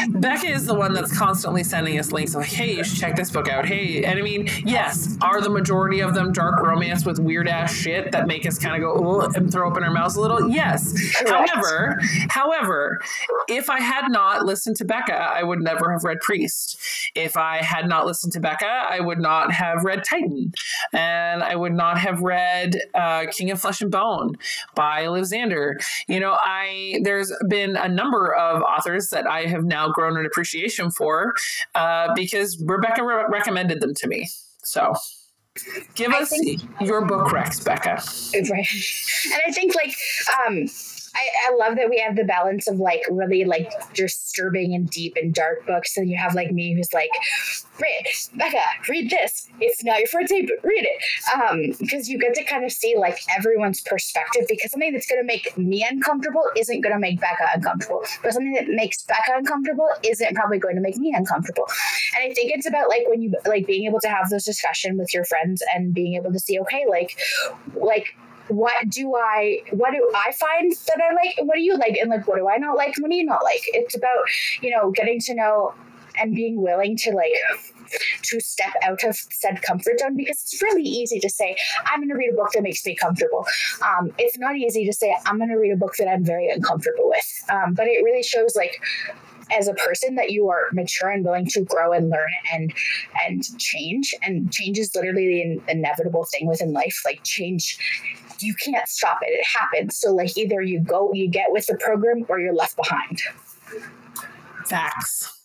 Becca 0.10 0.48
is 0.48 0.66
the 0.66 0.74
one 0.74 0.94
that's 0.94 1.18
constantly 1.18 1.64
sending 1.64 2.00
us 2.00 2.12
links 2.12 2.36
like, 2.36 2.48
hey, 2.48 2.76
you 2.76 2.84
should 2.84 2.98
check 2.98 3.16
this 3.16 3.32
book 3.32 3.48
out. 3.48 3.66
Hey, 3.66 4.04
and 4.04 4.20
I 4.20 4.22
mean, 4.22 4.50
yes, 4.66 5.18
are 5.22 5.42
the 5.42 5.50
majority 5.50 6.00
of 6.02 6.14
them 6.14 6.32
dark 6.32 6.62
romance 6.62 7.06
with 7.06 7.20
weird 7.20 7.48
ass 7.48 7.74
shit 7.74 8.12
that 8.12 8.28
make 8.28 8.46
us 8.46 8.58
kind 8.58 8.76
of 8.76 8.82
go 8.82 8.94
oh, 8.94 9.22
and 9.36 9.52
throw 9.52 9.70
open 9.70 9.84
our 9.84 9.92
mouths 9.92 10.16
a 10.16 10.22
little? 10.22 10.50
Yes. 10.50 10.94
However, 11.28 12.00
however, 12.30 13.02
if 13.48 13.70
I 13.70 13.80
had 13.82 14.10
not 14.10 14.46
listened 14.46 14.76
to 14.78 14.86
Becca, 14.86 15.14
I 15.14 15.44
would 15.44 15.60
never 15.60 15.92
have 15.92 16.04
read 16.04 16.20
Priest. 16.22 16.80
If 17.16 17.38
I 17.38 17.58
had 17.58 17.88
not 17.88 18.06
listened 18.06 18.34
to 18.34 18.40
Becca, 18.40 18.66
I 18.66 19.00
would 19.00 19.20
not 19.20 19.52
have 19.52 19.84
read 19.84 20.04
Titan, 20.04 20.54
and 20.94 21.44
I 21.44 21.56
would 21.56 21.74
not 21.74 21.98
have 21.98 22.22
read 22.22 22.76
uh, 22.94 23.26
King 23.32 23.52
of 23.52 23.62
Flesh 23.62 23.82
and 23.82 23.92
Bone 23.92 24.36
by 24.76 25.08
Liv 25.08 25.26
Zander 25.26 25.69
you 26.08 26.20
know, 26.20 26.38
I 26.42 27.00
there's 27.04 27.32
been 27.48 27.76
a 27.76 27.88
number 27.88 28.34
of 28.34 28.62
authors 28.62 29.10
that 29.10 29.28
I 29.28 29.46
have 29.46 29.64
now 29.64 29.90
grown 29.90 30.18
an 30.18 30.26
appreciation 30.26 30.92
for 30.92 31.34
uh, 31.76 32.14
because 32.16 32.62
Rebecca 32.66 33.04
re- 33.04 33.26
recommended 33.30 33.82
them 33.82 33.94
to 33.96 34.08
me. 34.08 34.30
So 34.64 34.94
give 35.96 36.12
us 36.14 36.30
think, 36.30 36.62
your 36.82 37.06
book 37.06 37.28
recs, 37.28 37.64
Becca. 37.64 38.02
Right. 38.52 38.68
And 39.32 39.42
I 39.46 39.52
think 39.52 39.76
like 39.76 39.94
um 40.48 40.68
I, 41.16 41.52
I 41.52 41.56
love 41.56 41.78
that 41.78 41.90
we 41.90 42.00
have 42.00 42.16
the 42.16 42.24
balance 42.24 42.68
of 42.68 42.80
like 42.80 43.02
really 43.10 43.46
like 43.46 43.72
disturbing 43.94 44.74
and 44.74 44.90
deep 44.90 45.16
and 45.16 45.34
dark 45.34 45.66
books. 45.66 45.98
And 45.98 46.10
you 46.10 46.18
have 46.18 46.36
like 46.36 46.52
me 46.52 46.76
who's 46.76 46.94
like, 46.94 47.10
read, 47.80 48.06
Becca, 48.36 48.64
read 48.88 49.10
this. 49.10 49.48
It's 49.60 49.84
not 49.84 50.00
your 50.00 50.08
forte, 50.08 50.46
but 50.48 50.64
read 50.64 50.86
it. 50.86 51.02
Um, 51.34 51.76
because 51.80 52.10
you 52.10 52.20
get 52.20 52.34
to 52.36 52.44
kind 52.44 52.66
of 52.66 52.72
see 52.72 52.96
like 52.98 53.20
everyone's 53.36 53.82
perspective 53.82 54.46
because 54.48 54.72
something 54.72 54.94
that's 54.94 55.08
going 55.08 55.22
to 55.22 55.28
make 55.28 55.58
me 55.58 55.86
uncomfortable 55.90 56.44
isn't 56.56 56.82
going 56.82 56.94
to 56.94 57.00
make 57.00 57.20
Becca 57.20 57.48
uncomfortable. 57.56 58.04
But 58.24 58.34
something 58.34 58.54
that 58.54 58.68
makes 58.68 59.04
Becca 59.04 59.34
uncomfortable 59.36 59.88
isn't 60.04 60.36
probably 60.36 60.60
going 60.60 60.76
to 60.76 60.82
make 60.82 60.98
me 60.98 61.14
uncomfortable. 61.16 61.66
And 62.16 62.30
I 62.30 62.34
think 62.34 62.52
it's 62.54 62.68
about 62.68 62.90
like 62.90 63.08
when 63.08 63.22
you 63.22 63.34
like 63.46 63.66
being 63.66 63.86
able 63.86 64.00
to 64.02 64.10
have 64.10 64.30
those 64.30 64.44
discussion 64.44 64.98
with 64.98 65.14
your 65.14 65.26
friends 65.26 65.64
and 65.74 65.94
being 65.94 66.16
able 66.16 66.32
to 66.32 66.40
see, 66.40 66.60
okay, 66.60 66.86
like, 66.90 67.18
like 67.76 68.16
what 68.50 68.90
do 68.90 69.16
I 69.16 69.60
what 69.72 69.92
do 69.92 70.12
I 70.16 70.32
find 70.32 70.72
that 70.72 71.00
I 71.00 71.14
like? 71.14 71.36
What 71.48 71.56
do 71.56 71.62
you 71.62 71.78
like? 71.78 71.98
And 72.00 72.10
like 72.10 72.28
what 72.28 72.38
do 72.38 72.50
I 72.50 72.58
not 72.58 72.76
like? 72.76 72.96
What 73.00 73.10
do 73.10 73.16
you 73.16 73.26
not 73.26 73.44
like? 73.44 73.62
It's 73.68 73.96
about, 73.96 74.24
you 74.62 74.72
know, 74.72 74.92
getting 74.92 75.20
to 75.22 75.36
know 75.36 75.74
and 76.20 76.36
being 76.36 76.62
willing 76.62 76.98
to 76.98 77.12
like 77.12 77.32
to 78.22 78.40
step 78.40 78.74
out 78.84 79.04
of 79.04 79.16
said 79.32 79.62
comfort 79.62 80.00
zone 80.00 80.16
because 80.16 80.42
it's 80.42 80.62
really 80.62 80.84
easy 80.84 81.20
to 81.20 81.30
say 81.30 81.56
i'm 81.88 82.00
going 82.00 82.10
to 82.10 82.16
read 82.16 82.32
a 82.32 82.36
book 82.36 82.52
that 82.52 82.62
makes 82.62 82.86
me 82.86 82.96
comfortable 82.96 83.46
um, 83.82 84.12
it's 84.20 84.38
not 84.38 84.56
easy 84.56 84.86
to 84.86 84.94
say 84.94 85.16
i'm 85.26 85.38
going 85.38 85.50
to 85.50 85.56
read 85.56 85.72
a 85.72 85.78
book 85.78 85.96
that 85.98 86.08
i'm 86.08 86.24
very 86.24 86.50
uncomfortable 86.50 87.10
with 87.10 87.44
um, 87.50 87.74
but 87.74 87.88
it 87.88 88.04
really 88.04 88.22
shows 88.22 88.56
like 88.56 88.80
as 89.52 89.68
a 89.68 89.74
person 89.74 90.16
that 90.16 90.30
you 90.30 90.50
are 90.50 90.68
mature 90.74 91.10
and 91.10 91.26
willing 91.26 91.48
to 91.48 91.62
grow 91.62 91.92
and 91.92 92.10
learn 92.10 92.30
and 92.54 92.74
and 93.26 93.44
change 93.60 94.14
and 94.22 94.52
change 94.52 94.78
is 94.78 94.94
literally 94.96 95.60
the 95.66 95.72
inevitable 95.72 96.26
thing 96.26 96.48
within 96.48 96.74
life 96.74 97.02
like 97.06 97.24
change 97.24 97.78
you 98.42 98.54
can't 98.54 98.88
stop 98.88 99.20
it. 99.22 99.32
It 99.32 99.46
happens. 99.46 100.00
So 100.00 100.14
like 100.14 100.38
either 100.38 100.62
you 100.62 100.80
go 100.80 101.12
you 101.14 101.30
get 101.30 101.52
with 101.52 101.66
the 101.68 101.78
program 101.78 102.26
or 102.28 102.40
you're 102.40 102.54
left 102.54 102.76
behind. 102.76 103.22
Facts. 104.66 105.36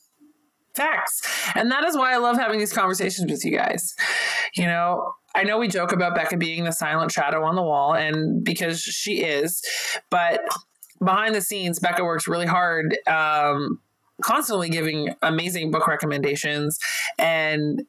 Facts. 0.75 1.23
And 1.55 1.71
that 1.71 1.85
is 1.85 1.97
why 1.97 2.13
i 2.13 2.17
love 2.17 2.37
having 2.37 2.59
these 2.59 2.73
conversations 2.73 3.31
with 3.31 3.45
you 3.45 3.57
guys. 3.57 3.95
You 4.57 4.67
know 4.67 5.15
I 5.35 5.43
know 5.43 5.59
we 5.59 5.69
joke 5.69 5.93
about 5.93 6.15
Becca 6.15 6.37
being 6.37 6.65
the 6.65 6.73
silent 6.73 7.11
shadow 7.11 7.45
on 7.45 7.57
the 7.57 7.63
wall, 7.63 7.95
and 7.95 8.45
because 8.45 8.81
she 8.81 9.23
is, 9.23 9.63
but 10.09 10.41
behind 11.05 11.35
the 11.35 11.41
scenes, 11.41 11.81
Becca 11.81 12.05
works 12.05 12.29
really 12.29 12.47
hard 12.47 12.97
um, 13.09 13.81
constantly 14.23 14.69
giving 14.69 15.15
amazing 15.23 15.71
book 15.71 15.89
recommendations 15.89 16.79
and 17.19 17.83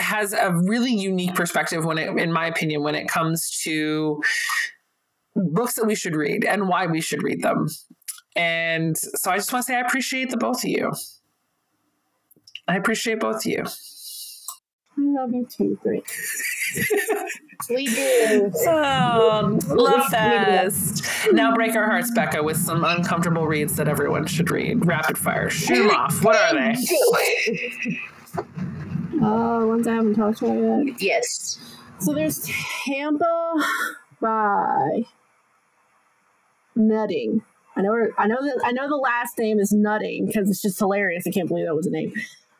has 0.00 0.32
a 0.32 0.52
really 0.52 0.92
unique 0.92 1.34
perspective 1.34 1.84
when 1.84 1.98
it 1.98 2.16
in 2.18 2.32
my 2.32 2.46
opinion 2.46 2.82
when 2.82 2.94
it 2.94 3.08
comes 3.08 3.60
to 3.62 4.20
books 5.36 5.74
that 5.74 5.86
we 5.86 5.94
should 5.94 6.16
read 6.16 6.44
and 6.44 6.68
why 6.68 6.86
we 6.86 7.00
should 7.00 7.22
read 7.22 7.42
them 7.42 7.68
and 8.36 8.96
so 8.96 9.30
i 9.30 9.36
just 9.36 9.52
want 9.52 9.64
to 9.64 9.72
say 9.72 9.76
i 9.76 9.80
appreciate 9.80 10.30
the 10.30 10.36
both 10.36 10.64
of 10.64 10.70
you 10.70 10.92
i 12.68 12.76
appreciate 12.76 13.20
both 13.20 13.36
of 13.36 13.46
you 13.46 13.64
I 14.98 15.02
love 15.02 15.32
you 15.32 15.46
too, 15.46 15.78
Great. 15.82 16.04
we 17.70 17.86
do. 17.86 18.52
Oh, 18.66 19.58
love 19.68 20.04
fest. 20.06 21.06
Now 21.32 21.54
break 21.54 21.74
our 21.74 21.86
hearts, 21.86 22.10
Becca, 22.14 22.42
with 22.42 22.58
some 22.58 22.84
uncomfortable 22.84 23.46
reads 23.46 23.76
that 23.76 23.88
everyone 23.88 24.26
should 24.26 24.50
read. 24.50 24.84
Rapid 24.84 25.16
fire. 25.16 25.48
Shoot 25.48 25.88
them 25.88 25.90
off. 25.96 26.22
What 26.22 26.36
are 26.36 26.54
they? 26.54 26.76
Uh, 29.22 29.66
ones 29.66 29.86
I 29.86 29.94
haven't 29.94 30.14
talked 30.14 30.42
about 30.42 30.86
yet. 30.86 31.02
Yes. 31.02 31.58
So 31.98 32.14
there's 32.14 32.48
Tampa 32.84 33.54
by 34.20 35.02
Nutting. 36.74 37.42
I 37.76 37.82
know. 37.82 38.08
I 38.18 38.26
know 38.26 38.42
that. 38.42 38.60
I 38.64 38.72
know 38.72 38.88
the 38.88 38.96
last 38.96 39.38
name 39.38 39.58
is 39.58 39.72
Nutting 39.72 40.26
because 40.26 40.48
it's 40.48 40.62
just 40.62 40.78
hilarious. 40.78 41.26
I 41.26 41.30
can't 41.30 41.48
believe 41.48 41.66
that 41.66 41.74
was 41.74 41.86
a 41.86 41.90
name. 41.90 42.12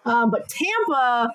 Um, 0.05 0.31
but 0.31 0.49
Tampa 0.49 1.35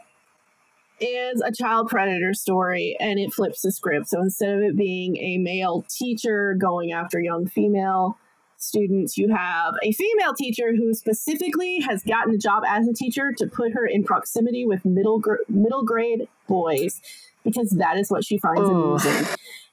is 1.00 1.42
a 1.42 1.52
child 1.52 1.90
predator 1.90 2.34
story 2.34 2.96
and 3.00 3.20
it 3.20 3.34
flips 3.34 3.62
the 3.62 3.72
script. 3.72 4.08
So 4.08 4.22
instead 4.22 4.56
of 4.56 4.62
it 4.62 4.78
being 4.78 5.18
a 5.18 5.38
male 5.38 5.86
teacher 5.90 6.54
going 6.54 6.92
after 6.92 7.20
young 7.20 7.48
female 7.48 8.18
students, 8.58 9.18
you 9.18 9.34
have 9.34 9.76
a 9.84 9.92
female 9.92 10.34
teacher 10.34 10.76
who 10.76 10.94
specifically 10.94 11.80
has 11.82 12.04
gotten 12.04 12.34
a 12.34 12.38
job 12.38 12.64
as 12.68 12.88
a 12.88 12.94
teacher 12.94 13.32
to 13.38 13.48
put 13.48 13.74
her 13.74 13.86
in 13.86 14.04
proximity 14.04 14.66
with 14.66 14.86
middle 14.86 15.20
gr- 15.20 15.36
middle 15.48 15.84
grade 15.84 16.28
boys 16.48 17.02
because 17.44 17.72
that 17.72 17.98
is 17.98 18.10
what 18.10 18.26
she 18.26 18.38
finds 18.38 18.62
amusing. 18.68 19.28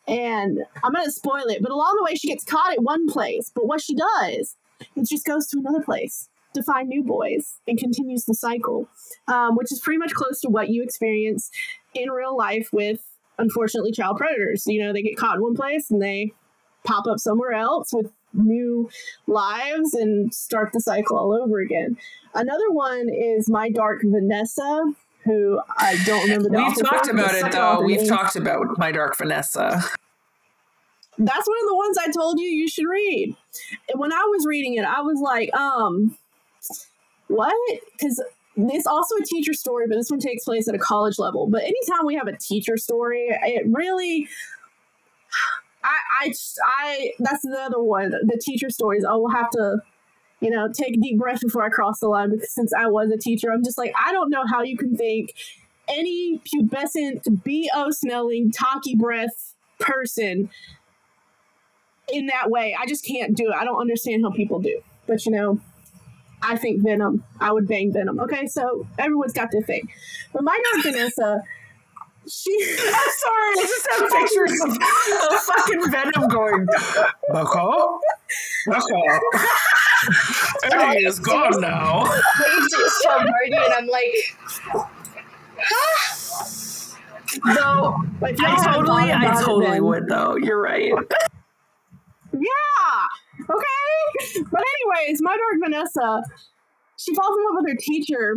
And 0.06 0.58
I'm 0.82 0.92
going 0.92 1.04
to 1.04 1.12
spoil 1.12 1.46
it, 1.46 1.62
but 1.62 1.70
along 1.70 1.96
the 1.96 2.04
way 2.04 2.14
she 2.14 2.28
gets 2.28 2.44
caught 2.44 2.72
at 2.72 2.82
one 2.82 3.06
place, 3.08 3.50
but 3.54 3.66
what 3.66 3.80
she 3.80 3.94
does 3.94 4.56
is 4.96 5.08
just 5.08 5.24
goes 5.24 5.46
to 5.48 5.58
another 5.58 5.82
place 5.82 6.28
to 6.54 6.62
find 6.62 6.88
new 6.88 7.02
boys 7.02 7.60
and 7.66 7.78
continues 7.78 8.24
the 8.24 8.34
cycle, 8.34 8.88
um, 9.28 9.56
which 9.56 9.72
is 9.72 9.80
pretty 9.80 9.98
much 9.98 10.12
close 10.12 10.40
to 10.40 10.48
what 10.48 10.68
you 10.68 10.82
experience 10.82 11.50
in 11.94 12.10
real 12.10 12.36
life 12.36 12.68
with, 12.72 13.00
unfortunately, 13.38 13.92
child 13.92 14.18
predators. 14.18 14.64
You 14.66 14.82
know, 14.82 14.92
they 14.92 15.02
get 15.02 15.16
caught 15.16 15.36
in 15.36 15.42
one 15.42 15.54
place 15.54 15.90
and 15.90 16.02
they 16.02 16.32
pop 16.84 17.06
up 17.06 17.18
somewhere 17.18 17.52
else 17.52 17.92
with 17.92 18.10
new 18.32 18.90
lives 19.26 19.94
and 19.94 20.32
start 20.34 20.72
the 20.72 20.80
cycle 20.80 21.18
all 21.18 21.32
over 21.32 21.60
again. 21.60 21.96
Another 22.34 22.70
one 22.70 23.08
is 23.08 23.48
My 23.48 23.70
Dark 23.70 24.02
Vanessa, 24.04 24.92
who 25.24 25.60
I 25.76 26.02
don't 26.04 26.22
remember. 26.28 26.48
We've 26.50 26.78
talked 26.78 27.08
about 27.08 27.34
it 27.34 27.52
though. 27.52 27.82
We've 27.82 28.08
talked 28.08 28.36
about 28.36 28.78
My 28.78 28.92
Dark 28.92 29.16
Vanessa. 29.16 29.82
That's 31.18 31.46
one 31.46 31.58
of 31.62 31.68
the 31.68 31.76
ones 31.76 31.98
I 31.98 32.10
told 32.10 32.40
you 32.40 32.46
you 32.46 32.68
should 32.68 32.88
read. 32.88 33.36
And 33.90 34.00
when 34.00 34.12
I 34.12 34.26
was 34.30 34.46
reading 34.46 34.74
it, 34.74 34.84
I 34.84 35.02
was 35.02 35.20
like, 35.22 35.54
um, 35.54 36.16
what? 37.28 37.54
Because 37.92 38.22
it's 38.56 38.86
also 38.86 39.16
a 39.16 39.24
teacher 39.24 39.52
story, 39.52 39.86
but 39.86 39.96
this 39.96 40.10
one 40.10 40.20
takes 40.20 40.44
place 40.44 40.68
at 40.68 40.74
a 40.74 40.78
college 40.78 41.18
level. 41.18 41.46
But 41.48 41.62
anytime 41.62 42.06
we 42.06 42.14
have 42.14 42.28
a 42.28 42.36
teacher 42.36 42.76
story, 42.76 43.28
it 43.30 43.64
really. 43.66 44.28
I, 45.84 45.98
I, 46.20 46.32
I, 46.64 47.10
that's 47.18 47.42
the 47.42 47.58
other 47.58 47.82
one. 47.82 48.10
The 48.10 48.40
teacher 48.40 48.70
stories. 48.70 49.04
I 49.04 49.14
will 49.14 49.30
have 49.30 49.50
to, 49.50 49.78
you 50.40 50.50
know, 50.50 50.68
take 50.72 50.96
a 50.96 51.00
deep 51.00 51.18
breath 51.18 51.40
before 51.40 51.64
I 51.64 51.68
cross 51.68 52.00
the 52.00 52.08
line 52.08 52.30
because 52.30 52.52
since 52.52 52.72
I 52.72 52.86
was 52.86 53.10
a 53.10 53.18
teacher, 53.18 53.50
I'm 53.52 53.64
just 53.64 53.78
like, 53.78 53.92
I 53.98 54.12
don't 54.12 54.30
know 54.30 54.44
how 54.48 54.62
you 54.62 54.76
can 54.76 54.96
think 54.96 55.34
any 55.88 56.40
pubescent, 56.40 57.24
BO 57.44 57.90
smelling, 57.90 58.52
talky 58.52 58.94
breath 58.94 59.54
person 59.80 60.50
in 62.12 62.26
that 62.26 62.50
way. 62.50 62.76
I 62.78 62.86
just 62.86 63.04
can't 63.04 63.36
do 63.36 63.50
it. 63.50 63.54
I 63.54 63.64
don't 63.64 63.80
understand 63.80 64.22
how 64.24 64.30
people 64.30 64.60
do. 64.60 64.80
But, 65.06 65.26
you 65.26 65.32
know, 65.32 65.60
I 66.42 66.56
think 66.56 66.82
Venom. 66.82 67.24
I 67.40 67.52
would 67.52 67.68
bang 67.68 67.92
Venom. 67.92 68.20
Okay, 68.20 68.46
so 68.46 68.86
everyone's 68.98 69.32
got 69.32 69.50
their 69.50 69.62
thing. 69.62 69.88
But 70.32 70.42
my 70.42 70.58
dog 70.72 70.82
Vanessa, 70.82 71.42
she. 72.28 72.76
I'm 72.80 73.10
sorry, 73.18 73.50
I 73.50 73.66
just 73.68 73.88
have 73.90 74.10
pictures 74.10 74.60
of, 74.62 74.70
of 74.70 75.40
fucking 75.40 75.90
Venom 75.90 76.28
going, 76.28 76.66
Bucko? 77.30 78.00
Bucko. 78.66 79.20
Eddie 80.64 81.04
is 81.04 81.18
gone 81.18 81.60
now. 81.60 82.04
It's 82.04 83.02
so 83.02 83.10
Marty, 83.10 83.52
and 83.52 83.74
I'm 83.74 83.86
like, 83.86 84.14
huh? 85.58 86.22
No, 87.46 88.04
I 88.22 88.32
totally, 88.32 89.12
I 89.12 89.42
totally 89.42 89.80
would 89.80 90.08
though. 90.08 90.36
You're 90.36 90.60
right. 90.60 90.92
Yeah. 92.32 93.06
Okay. 93.40 94.44
But 94.50 94.62
anyways, 94.62 95.20
my 95.22 95.32
dog 95.32 95.60
Vanessa, 95.64 96.22
she 96.96 97.14
falls 97.14 97.36
in 97.36 97.44
love 97.44 97.62
with 97.62 97.72
her 97.72 97.78
teacher 97.78 98.36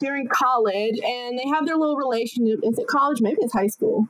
during 0.00 0.26
college, 0.28 0.98
and 1.04 1.38
they 1.38 1.46
have 1.48 1.66
their 1.66 1.76
little 1.76 1.96
relationship. 1.96 2.60
Is 2.62 2.78
it 2.78 2.86
college? 2.88 3.20
Maybe 3.20 3.38
it's 3.40 3.52
high 3.52 3.68
school. 3.68 4.08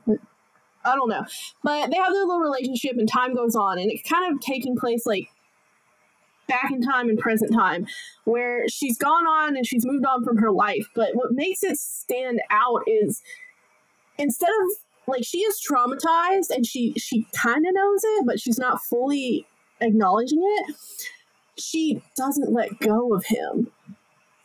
I 0.83 0.95
don't 0.95 1.09
know. 1.09 1.25
But 1.63 1.91
they 1.91 1.97
have 1.97 2.13
their 2.13 2.25
little 2.25 2.39
relationship, 2.39 2.93
and 2.97 3.07
time 3.07 3.35
goes 3.35 3.55
on, 3.55 3.77
and 3.77 3.91
it's 3.91 4.07
kind 4.09 4.33
of 4.33 4.41
taking 4.41 4.75
place 4.75 5.05
like 5.05 5.27
back 6.47 6.71
in 6.71 6.81
time 6.81 7.09
and 7.09 7.19
present 7.19 7.53
time, 7.53 7.85
where 8.23 8.67
she's 8.67 8.97
gone 8.97 9.25
on 9.25 9.55
and 9.55 9.65
she's 9.65 9.85
moved 9.85 10.05
on 10.05 10.23
from 10.23 10.37
her 10.37 10.51
life. 10.51 10.87
But 10.95 11.09
what 11.13 11.31
makes 11.31 11.63
it 11.63 11.77
stand 11.77 12.41
out 12.49 12.83
is 12.87 13.21
instead 14.17 14.49
of 14.49 14.77
like 15.07 15.23
she 15.23 15.39
is 15.39 15.59
traumatized 15.59 16.49
and 16.49 16.65
she 16.65 16.93
she 16.93 17.25
kind 17.35 17.65
of 17.65 17.73
knows 17.73 18.01
it 18.03 18.25
but 18.25 18.39
she's 18.39 18.57
not 18.57 18.81
fully 18.81 19.45
acknowledging 19.79 20.41
it 20.41 20.75
she 21.57 22.01
doesn't 22.15 22.51
let 22.53 22.79
go 22.79 23.13
of 23.13 23.25
him 23.25 23.71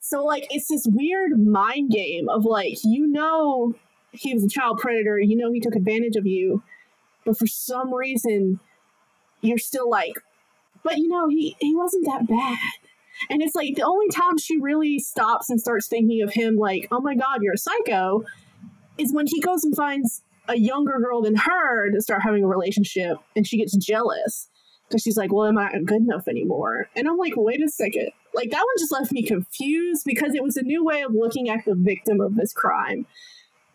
so 0.08 0.24
like 0.24 0.46
it's 0.50 0.68
this 0.68 0.86
weird 0.88 1.32
mind 1.38 1.90
game 1.90 2.28
of 2.28 2.44
like 2.44 2.78
you 2.84 3.06
know 3.06 3.74
he 4.12 4.32
was 4.32 4.44
a 4.44 4.48
child 4.48 4.78
predator 4.78 5.18
you 5.18 5.36
know 5.36 5.52
he 5.52 5.60
took 5.60 5.74
advantage 5.74 6.16
of 6.16 6.26
you 6.26 6.62
but 7.24 7.36
for 7.36 7.46
some 7.46 7.92
reason 7.92 8.60
you're 9.40 9.58
still 9.58 9.90
like 9.90 10.14
but 10.82 10.98
you 10.98 11.08
know 11.08 11.28
he 11.28 11.56
he 11.60 11.74
wasn't 11.74 12.04
that 12.06 12.26
bad 12.26 12.58
and 13.30 13.42
it's 13.42 13.54
like 13.54 13.74
the 13.74 13.82
only 13.82 14.08
time 14.08 14.38
she 14.38 14.58
really 14.58 14.98
stops 14.98 15.50
and 15.50 15.60
starts 15.60 15.88
thinking 15.88 16.22
of 16.22 16.32
him 16.32 16.56
like 16.56 16.86
oh 16.90 17.00
my 17.00 17.14
god 17.14 17.42
you're 17.42 17.54
a 17.54 17.58
psycho 17.58 18.24
is 18.98 19.12
when 19.12 19.26
he 19.26 19.40
goes 19.40 19.64
and 19.64 19.74
finds 19.76 20.22
a 20.48 20.56
younger 20.56 20.98
girl 20.98 21.20
than 21.22 21.34
her 21.34 21.90
to 21.90 22.00
start 22.00 22.22
having 22.22 22.44
a 22.44 22.46
relationship 22.46 23.16
and 23.34 23.46
she 23.46 23.58
gets 23.58 23.76
jealous 23.76 24.48
Because 24.88 25.02
she's 25.02 25.16
like, 25.16 25.32
well, 25.32 25.46
am 25.46 25.58
I 25.58 25.72
good 25.84 26.02
enough 26.02 26.28
anymore? 26.28 26.88
And 26.94 27.08
I'm 27.08 27.16
like, 27.16 27.32
wait 27.36 27.62
a 27.62 27.68
second. 27.68 28.10
Like, 28.36 28.50
that 28.50 28.58
one 28.58 28.74
just 28.78 28.92
left 28.92 29.10
me 29.12 29.22
confused 29.22 30.04
because 30.04 30.34
it 30.34 30.42
was 30.42 30.56
a 30.56 30.62
new 30.62 30.84
way 30.84 31.02
of 31.02 31.12
looking 31.14 31.48
at 31.48 31.64
the 31.64 31.74
victim 31.74 32.20
of 32.20 32.36
this 32.36 32.52
crime. 32.52 33.06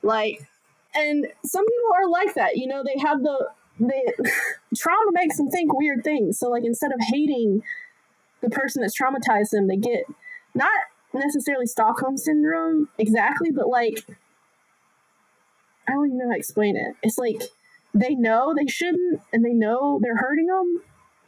Like, 0.04 0.48
and 0.94 1.28
some 1.44 1.66
people 1.66 1.92
are 1.96 2.10
like 2.10 2.36
that. 2.36 2.58
You 2.58 2.68
know, 2.68 2.84
they 2.84 3.00
have 3.02 3.24
the, 3.24 3.50
they, 3.80 4.04
trauma 4.78 5.12
makes 5.14 5.38
them 5.38 5.50
think 5.50 5.74
weird 5.74 6.04
things. 6.04 6.40
So, 6.40 6.50
like, 6.50 6.64
instead 6.64 6.92
of 6.94 7.00
hating 7.12 7.64
the 8.42 8.50
person 8.50 8.82
that's 8.82 8.98
traumatized 8.98 9.50
them, 9.50 9.68
they 9.68 9.78
get 9.78 10.06
not 10.54 10.70
necessarily 11.14 11.66
Stockholm 11.66 12.18
syndrome 12.18 12.90
exactly, 12.98 13.52
but 13.52 13.68
like, 13.68 14.06
I 15.88 15.94
don't 15.94 16.08
even 16.08 16.18
know 16.20 16.28
how 16.28 16.34
to 16.34 16.38
explain 16.38 16.76
it. 16.76 16.96
It's 17.04 17.18
like 17.18 17.42
they 17.94 18.16
know 18.16 18.54
they 18.56 18.68
shouldn't 18.68 19.22
and 19.34 19.44
they 19.44 19.54
know 19.54 20.00
they're 20.02 20.18
hurting 20.18 20.48
them, 20.48 20.82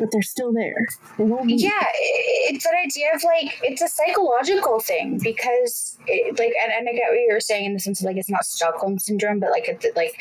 but 0.04 0.12
they're 0.12 0.22
still 0.22 0.52
there. 0.52 0.86
They 1.18 1.24
won't. 1.24 1.50
Yeah, 1.50 1.72
it's 1.96 2.66
an 2.66 2.74
idea 2.84 3.16
of 3.16 3.24
like 3.24 3.58
it's 3.64 3.82
a 3.82 3.88
psychological 3.88 4.82
thing 4.82 5.18
because 5.24 5.98
it, 6.08 6.38
like 6.38 6.52
and, 6.62 6.74
and 6.74 6.90
I 6.90 6.92
get 6.92 7.10
what 7.10 7.20
you 7.20 7.30
were 7.32 7.40
saying 7.40 7.64
in 7.64 7.74
the 7.74 7.80
sense 7.80 8.02
of 8.02 8.06
like 8.06 8.18
it's 8.18 8.30
not 8.30 8.44
Stockholm 8.44 9.00
syndrome, 9.00 9.40
but 9.40 9.52
like 9.52 9.70
it's 9.70 9.86
like 9.96 10.20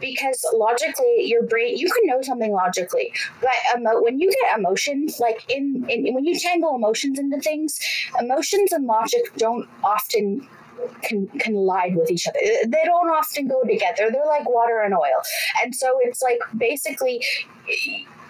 because 0.00 0.42
logically 0.54 1.24
your 1.24 1.42
brain 1.42 1.76
you 1.76 1.90
can 1.90 2.06
know 2.06 2.22
something 2.22 2.50
logically, 2.50 3.12
but 3.42 3.50
emo- 3.76 4.02
when 4.02 4.18
you 4.18 4.32
get 4.40 4.58
emotions 4.58 5.20
like 5.20 5.44
in, 5.50 5.84
in 5.90 6.14
when 6.14 6.24
you 6.24 6.40
tangle 6.40 6.74
emotions 6.74 7.18
into 7.18 7.38
things, 7.40 7.78
emotions 8.18 8.72
and 8.72 8.86
logic 8.86 9.20
don't 9.36 9.68
often 9.82 10.48
can 11.02 11.26
collide 11.40 11.94
with 11.94 12.10
each 12.10 12.26
other. 12.26 12.38
They 12.66 12.82
don't 12.84 13.10
often 13.10 13.48
go 13.48 13.62
together. 13.64 14.08
They're 14.10 14.26
like 14.26 14.48
water 14.48 14.80
and 14.80 14.94
oil. 14.94 15.22
And 15.62 15.74
so 15.74 15.98
it's 16.00 16.22
like 16.22 16.40
basically 16.56 17.22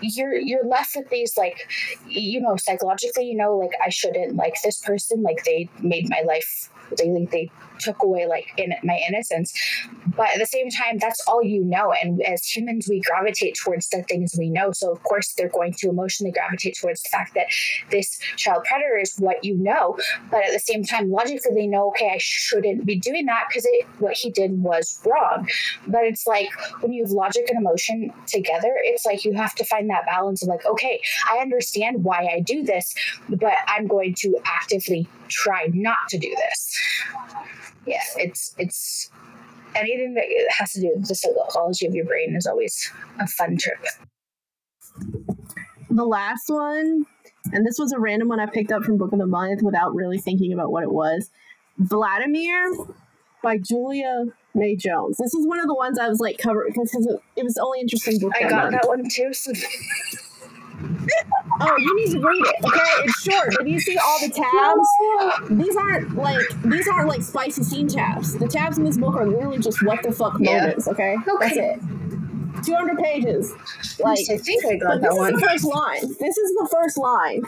you're 0.00 0.36
you're 0.36 0.64
left 0.64 0.96
with 0.96 1.08
these 1.10 1.36
like 1.36 1.68
you 2.08 2.40
know 2.40 2.56
psychologically 2.56 3.24
you 3.24 3.36
know 3.36 3.56
like 3.56 3.72
I 3.84 3.88
shouldn't 3.88 4.36
like 4.36 4.54
this 4.62 4.78
person 4.78 5.22
like 5.22 5.44
they 5.44 5.68
made 5.80 6.08
my 6.08 6.22
life 6.26 6.70
they 6.98 7.10
like 7.10 7.30
they 7.30 7.50
took 7.78 8.02
away 8.02 8.26
like 8.26 8.46
in 8.56 8.74
my 8.82 9.00
innocence. 9.08 9.52
But 10.16 10.28
at 10.34 10.38
the 10.38 10.46
same 10.46 10.70
time 10.70 10.98
that's 10.98 11.20
all 11.26 11.42
you 11.42 11.64
know 11.64 11.92
and 11.92 12.22
as 12.22 12.44
humans 12.44 12.86
we 12.88 13.00
gravitate 13.00 13.56
towards 13.56 13.88
the 13.88 14.02
things 14.02 14.34
we 14.38 14.50
know. 14.50 14.72
So 14.72 14.92
of 14.92 15.02
course 15.02 15.32
they're 15.32 15.48
going 15.48 15.74
to 15.74 15.88
emotionally 15.88 16.32
gravitate 16.32 16.78
towards 16.80 17.02
the 17.02 17.08
fact 17.08 17.34
that 17.34 17.46
this 17.90 18.18
child 18.36 18.64
predator 18.64 18.98
is 18.98 19.14
what 19.16 19.44
you 19.44 19.56
know. 19.56 19.98
But 20.30 20.44
at 20.44 20.52
the 20.52 20.60
same 20.60 20.84
time 20.84 21.10
logically 21.10 21.54
they 21.54 21.66
know 21.66 21.88
okay 21.88 22.10
i 22.14 22.18
shouldn't 22.18 22.84
be 22.84 22.98
doing 22.98 23.26
that 23.26 23.44
because 23.48 23.66
what 23.98 24.14
he 24.14 24.30
did 24.30 24.62
was 24.62 25.00
wrong. 25.04 25.48
But 25.86 26.04
it's 26.04 26.26
like 26.26 26.48
when 26.80 26.92
you 26.92 27.04
have 27.04 27.10
logic 27.10 27.46
and 27.48 27.58
emotion 27.58 28.12
together 28.26 28.72
it's 28.84 29.04
like 29.04 29.24
you 29.24 29.32
have 29.32 29.54
to 29.54 29.64
find 29.64 29.88
that 29.90 30.06
balance 30.06 30.42
of 30.42 30.48
like 30.48 30.64
okay 30.66 31.00
i 31.30 31.38
understand 31.38 32.04
why 32.04 32.28
i 32.32 32.40
do 32.40 32.62
this 32.62 32.94
but 33.28 33.54
i'm 33.66 33.86
going 33.86 34.14
to 34.14 34.36
actively 34.44 35.08
try 35.28 35.68
not 35.72 35.98
to 36.08 36.18
do 36.18 36.34
this 36.48 36.78
yeah 37.86 38.00
it's 38.16 38.54
it's 38.58 39.10
anything 39.74 40.14
that 40.14 40.24
has 40.56 40.72
to 40.72 40.80
do 40.80 40.92
with 40.94 41.08
the 41.08 41.14
psychology 41.14 41.86
of 41.86 41.94
your 41.94 42.04
brain 42.04 42.34
is 42.36 42.46
always 42.46 42.90
a 43.20 43.26
fun 43.26 43.56
trip 43.56 43.78
The 45.90 46.04
last 46.04 46.44
one, 46.48 47.06
and 47.52 47.64
this 47.64 47.78
was 47.78 47.92
a 47.92 47.98
random 48.00 48.28
one 48.28 48.40
I 48.40 48.46
picked 48.46 48.72
up 48.72 48.82
from 48.82 48.96
Book 48.98 49.12
of 49.12 49.18
the 49.18 49.26
Month 49.26 49.62
without 49.62 49.94
really 49.94 50.18
thinking 50.18 50.52
about 50.52 50.72
what 50.72 50.82
it 50.82 50.90
was. 50.90 51.30
Vladimir 51.78 52.72
by 53.42 53.58
Julia 53.58 54.24
May 54.54 54.74
Jonas. 54.74 55.18
This 55.18 55.34
is 55.34 55.46
one 55.46 55.60
of 55.60 55.66
the 55.66 55.74
ones 55.74 55.98
I 55.98 56.08
was 56.08 56.18
like 56.18 56.38
covered 56.38 56.68
because 56.68 56.92
it, 56.94 57.20
it 57.36 57.44
was 57.44 57.54
the 57.54 57.62
only 57.62 57.80
interesting 57.80 58.18
book. 58.18 58.32
i 58.36 58.48
got 58.48 58.72
month. 58.72 58.82
that 58.82 58.88
one 58.88 59.08
too 59.08 59.32
so 59.32 59.52
Oh, 61.60 61.76
you 61.78 61.96
need 61.96 62.10
to 62.12 62.18
read 62.20 62.44
it. 62.44 62.64
Okay, 62.64 63.04
it's 63.04 63.20
short, 63.22 63.54
but 63.56 63.68
you 63.68 63.78
see 63.78 63.96
all 63.96 64.18
the 64.20 64.28
tabs. 64.28 65.50
These 65.50 65.76
aren't 65.76 66.16
like 66.16 66.40
these 66.62 66.88
aren't 66.88 67.08
like 67.08 67.22
spicy 67.22 67.62
scene 67.62 67.86
tabs. 67.88 68.36
The 68.36 68.48
tabs 68.48 68.76
in 68.78 68.84
this 68.84 68.96
book 68.98 69.14
are 69.14 69.26
literally 69.26 69.58
just 69.58 69.82
what 69.84 70.02
the 70.02 70.10
fuck 70.12 70.34
Yeah. 70.40 70.60
moments. 70.60 70.88
Okay, 70.88 71.16
that's 71.40 71.56
it. 71.56 71.80
Two 72.64 72.74
hundred 72.74 72.98
pages. 72.98 73.52
Like 74.00 74.18
i 74.30 74.36
think 74.38 74.64
i 74.64 74.76
got 74.76 75.00
but 75.00 75.08
this 75.10 75.16
one 75.18 75.34
is 75.34 75.40
the 75.40 75.46
first 75.46 75.64
line. 75.64 76.00
This 76.20 76.36
is 76.38 76.52
the 76.54 76.68
first 76.72 76.98
line. 76.98 77.42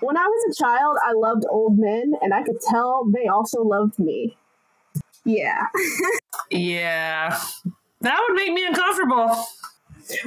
When 0.00 0.16
I 0.16 0.24
was 0.26 0.56
a 0.56 0.62
child, 0.62 0.96
I 1.04 1.12
loved 1.12 1.44
old 1.50 1.78
men, 1.78 2.14
and 2.22 2.32
I 2.34 2.42
could 2.42 2.60
tell 2.60 3.04
they 3.12 3.26
also 3.28 3.62
loved 3.62 3.98
me. 3.98 4.36
Yeah. 5.24 5.66
Yeah. 6.50 7.38
That 8.02 8.18
would 8.28 8.36
make 8.36 8.52
me 8.52 8.66
uncomfortable. 8.66 9.42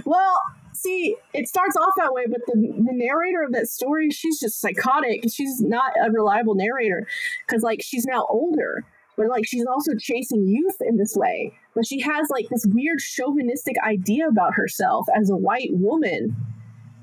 Well, 0.05 0.41
see, 0.85 1.15
it 1.33 1.47
starts 1.47 1.75
off 1.75 1.93
that 1.97 2.13
way, 2.13 2.25
but 2.29 2.41
the, 2.45 2.53
the 2.55 2.93
narrator 2.93 3.43
of 3.43 3.51
that 3.53 3.67
story, 3.67 4.09
she's 4.11 4.39
just 4.39 4.61
psychotic. 4.61 5.23
She's 5.31 5.61
not 5.61 5.91
a 6.03 6.11
reliable 6.11 6.55
narrator 6.55 7.07
because, 7.45 7.63
like, 7.63 7.81
she's 7.81 8.05
now 8.05 8.25
older, 8.29 8.85
but 9.17 9.27
like, 9.27 9.45
she's 9.47 9.65
also 9.65 9.93
chasing 9.99 10.47
youth 10.47 10.77
in 10.81 10.97
this 10.97 11.15
way. 11.15 11.53
But 11.73 11.85
she 11.85 11.99
has 12.01 12.27
like 12.29 12.47
this 12.49 12.65
weird 12.67 12.99
chauvinistic 12.99 13.75
idea 13.85 14.27
about 14.27 14.53
herself 14.53 15.07
as 15.15 15.29
a 15.29 15.35
white 15.35 15.71
woman, 15.71 16.35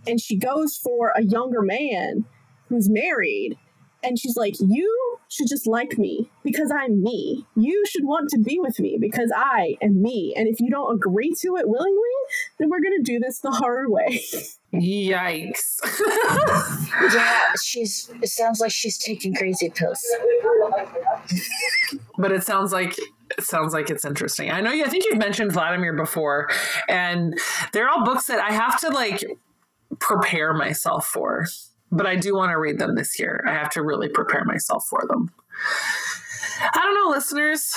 and 0.07 0.21
she 0.21 0.37
goes 0.37 0.77
for 0.77 1.13
a 1.17 1.23
younger 1.23 1.63
man 1.63 2.25
who's 2.69 2.89
married. 2.89 3.59
And 4.03 4.19
she's 4.19 4.37
like, 4.37 4.55
You 4.61 5.19
should 5.29 5.49
just 5.49 5.67
like 5.67 5.97
me 5.99 6.31
because 6.45 6.71
I'm 6.71 7.03
me. 7.03 7.47
You 7.57 7.85
should 7.87 8.05
want 8.05 8.29
to 8.31 8.39
be 8.39 8.59
with 8.61 8.79
me 8.79 8.99
because 9.01 9.33
I 9.35 9.77
am 9.81 10.03
me. 10.03 10.35
And 10.37 10.49
if 10.49 10.61
you 10.61 10.71
don't 10.71 10.95
agree 10.95 11.33
to 11.41 11.57
it 11.57 11.69
willingly, 11.69 12.01
then 12.59 12.69
we're 12.69 12.83
going 12.83 12.97
to 12.99 13.03
do 13.03 13.19
this 13.19 13.41
the 13.41 13.51
hard 13.51 13.91
way. 13.91 14.23
Yikes. 14.75 15.81
yeah 17.15 17.53
she's 17.63 18.11
it 18.23 18.29
sounds 18.29 18.61
like 18.61 18.71
she's 18.71 18.97
taking 18.97 19.35
crazy 19.35 19.69
pills 19.69 20.03
but 22.19 22.33
it 22.33 22.43
sounds 22.43 22.73
like 22.73 22.97
it 23.39 23.45
sounds 23.45 23.73
like 23.73 23.89
it's 23.91 24.05
interesting. 24.05 24.51
I 24.51 24.61
know 24.61 24.73
you 24.73 24.85
I 24.85 24.89
think 24.89 25.05
you've 25.05 25.19
mentioned 25.19 25.53
Vladimir 25.53 25.95
before 25.95 26.49
and 26.89 27.39
they're 27.73 27.89
all 27.89 28.05
books 28.05 28.27
that 28.27 28.39
I 28.39 28.53
have 28.53 28.79
to 28.81 28.91
like 28.91 29.25
prepare 29.99 30.53
myself 30.53 31.07
for. 31.07 31.47
But 31.93 32.07
I 32.07 32.17
do 32.17 32.35
want 32.35 32.51
to 32.51 32.59
read 32.59 32.79
them 32.79 32.95
this 32.95 33.19
year. 33.19 33.45
I 33.47 33.53
have 33.53 33.71
to 33.71 33.83
really 33.83 34.09
prepare 34.09 34.45
myself 34.45 34.87
for 34.89 35.05
them. 35.09 35.31
I 36.61 36.81
don't 36.83 36.95
know, 36.95 37.15
listeners. 37.15 37.75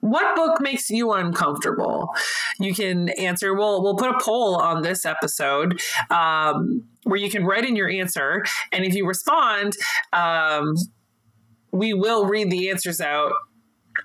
What 0.00 0.34
book 0.34 0.60
makes 0.60 0.90
you 0.90 1.12
uncomfortable? 1.12 2.10
You 2.58 2.74
can 2.74 3.10
answer. 3.10 3.54
We'll 3.54 3.82
we'll 3.82 3.96
put 3.96 4.10
a 4.10 4.18
poll 4.20 4.56
on 4.56 4.82
this 4.82 5.04
episode 5.04 5.80
um, 6.10 6.84
where 7.04 7.18
you 7.18 7.30
can 7.30 7.44
write 7.44 7.64
in 7.64 7.76
your 7.76 7.88
answer, 7.88 8.44
and 8.72 8.84
if 8.84 8.94
you 8.94 9.06
respond, 9.06 9.76
um, 10.12 10.74
we 11.70 11.92
will 11.92 12.26
read 12.26 12.50
the 12.50 12.70
answers 12.70 13.00
out 13.00 13.32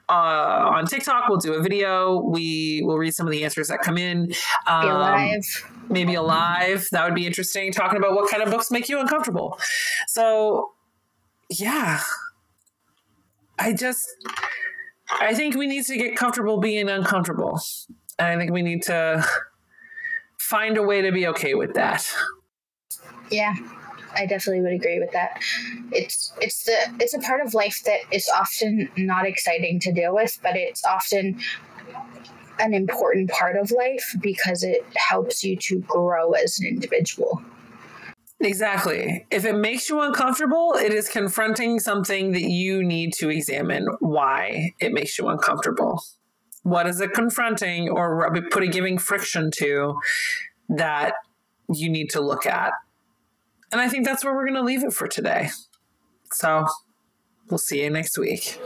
uh, 0.10 0.70
on 0.76 0.86
TikTok. 0.86 1.30
We'll 1.30 1.40
do 1.40 1.54
a 1.54 1.62
video. 1.62 2.20
We 2.20 2.82
will 2.84 2.98
read 2.98 3.14
some 3.14 3.26
of 3.26 3.32
the 3.32 3.44
answers 3.44 3.70
that 3.70 3.80
come 3.80 3.98
in. 3.98 4.34
Um, 4.68 4.82
be 4.82 4.88
alive 4.90 5.66
maybe 5.90 6.16
alive. 6.16 6.88
That 6.92 7.06
would 7.06 7.16
be 7.16 7.26
interesting. 7.26 7.72
Talking 7.72 7.98
about 7.98 8.14
what 8.14 8.30
kind 8.30 8.44
of 8.44 8.52
books 8.52 8.72
make 8.72 8.90
you 8.90 9.00
uncomfortable. 9.00 9.58
So, 10.08 10.72
yeah, 11.50 12.02
I 13.60 13.74
just, 13.74 14.08
I 15.20 15.34
think 15.34 15.56
we 15.56 15.68
need 15.68 15.86
to 15.86 15.98
get 15.98 16.16
comfortable 16.16 16.60
being 16.60 16.90
uncomfortable. 16.90 17.60
And 18.18 18.28
I 18.28 18.38
think 18.38 18.52
we 18.52 18.62
need 18.62 18.84
to 18.84 19.26
find 20.40 20.78
a 20.78 20.84
way 20.84 21.02
to 21.02 21.12
be 21.12 21.28
okay 21.28 21.54
with 21.54 21.74
that. 21.74 22.08
Yeah, 23.32 23.56
I 24.16 24.26
definitely 24.26 24.62
would 24.62 24.74
agree 24.74 25.00
with 25.00 25.12
that. 25.12 25.42
It's 25.92 26.32
it's 26.40 26.64
the 26.66 26.78
it's 27.00 27.14
a 27.14 27.20
part 27.20 27.42
of 27.46 27.54
life 27.54 27.82
that 27.86 28.02
is 28.12 28.30
often 28.30 28.90
not 28.96 29.26
exciting 29.26 29.80
to 29.82 29.92
deal 29.92 30.14
with, 30.14 30.40
but 30.42 30.56
it's 30.56 30.86
often 30.86 31.40
an 32.60 32.74
important 32.74 33.30
part 33.30 33.56
of 33.56 33.72
life 33.72 34.16
because 34.22 34.64
it 34.64 34.86
helps 34.96 35.44
you 35.44 35.56
to 35.58 35.80
grow 35.82 36.32
as 36.32 36.60
an 36.60 36.68
individual. 36.68 37.42
Exactly. 38.40 39.26
If 39.32 39.46
it 39.46 39.56
makes 39.56 39.90
you 39.90 40.02
uncomfortable, 40.02 40.74
it 40.74 40.94
is 40.94 41.08
confronting 41.08 41.80
something 41.80 42.34
that 42.34 42.44
you 42.44 42.84
need 42.84 43.14
to 43.14 43.30
examine 43.30 43.88
why 44.00 44.74
it 44.80 44.94
makes 44.94 45.18
you 45.18 45.28
uncomfortable. 45.28 46.04
What 46.64 46.88
is 46.88 47.00
it 47.00 47.14
confronting 47.14 47.90
or 47.90 48.34
putting 48.52 48.72
giving 48.72 48.98
friction 48.98 49.52
to 49.58 49.96
that 50.70 51.14
you 51.74 51.90
need 51.90 52.10
to 52.12 52.22
look 52.22 52.46
at? 52.46 52.74
And 53.72 53.80
I 53.80 53.88
think 53.88 54.06
that's 54.06 54.24
where 54.24 54.34
we're 54.34 54.46
going 54.46 54.56
to 54.56 54.64
leave 54.64 54.84
it 54.84 54.94
for 54.94 55.08
today. 55.08 55.50
So 56.32 56.66
we'll 57.50 57.58
see 57.58 57.84
you 57.84 57.90
next 57.90 58.18
week. 58.18 58.60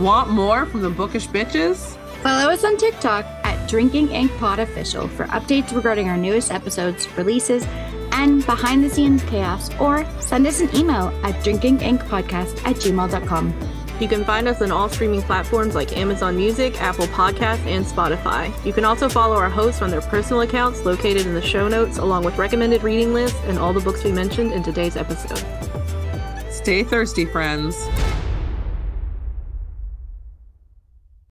Want 0.00 0.30
more 0.30 0.66
from 0.66 0.82
the 0.82 0.90
bookish 0.90 1.28
bitches? 1.28 1.96
Follow 2.24 2.50
us 2.50 2.64
on 2.64 2.78
TikTok 2.78 3.26
at 3.44 3.68
Drinking 3.68 4.08
Ink 4.08 4.32
Pod 4.38 4.58
Official 4.58 5.08
for 5.08 5.26
updates 5.26 5.76
regarding 5.76 6.08
our 6.08 6.16
newest 6.16 6.50
episodes, 6.50 7.06
releases, 7.18 7.66
and 8.12 8.46
behind 8.46 8.82
the 8.82 8.88
scenes 8.88 9.22
chaos, 9.24 9.68
or 9.78 10.06
send 10.20 10.46
us 10.46 10.62
an 10.62 10.74
email 10.74 11.08
at 11.22 11.34
drinkinginkpodcast 11.44 12.66
at 12.66 12.76
gmail.com. 12.76 13.54
You 14.00 14.08
can 14.08 14.24
find 14.24 14.48
us 14.48 14.62
on 14.62 14.72
all 14.72 14.88
streaming 14.88 15.20
platforms 15.20 15.74
like 15.74 15.98
Amazon 15.98 16.34
Music, 16.34 16.80
Apple 16.80 17.08
Podcasts, 17.08 17.66
and 17.66 17.84
Spotify. 17.84 18.50
You 18.64 18.72
can 18.72 18.86
also 18.86 19.10
follow 19.10 19.36
our 19.36 19.50
hosts 19.50 19.82
on 19.82 19.90
their 19.90 20.00
personal 20.00 20.40
accounts 20.40 20.86
located 20.86 21.26
in 21.26 21.34
the 21.34 21.42
show 21.42 21.68
notes, 21.68 21.98
along 21.98 22.24
with 22.24 22.38
recommended 22.38 22.82
reading 22.82 23.12
lists 23.12 23.38
and 23.44 23.58
all 23.58 23.74
the 23.74 23.80
books 23.80 24.02
we 24.02 24.12
mentioned 24.12 24.50
in 24.50 24.62
today's 24.62 24.96
episode. 24.96 25.44
Stay 26.50 26.84
thirsty, 26.84 27.26
friends. 27.26 27.86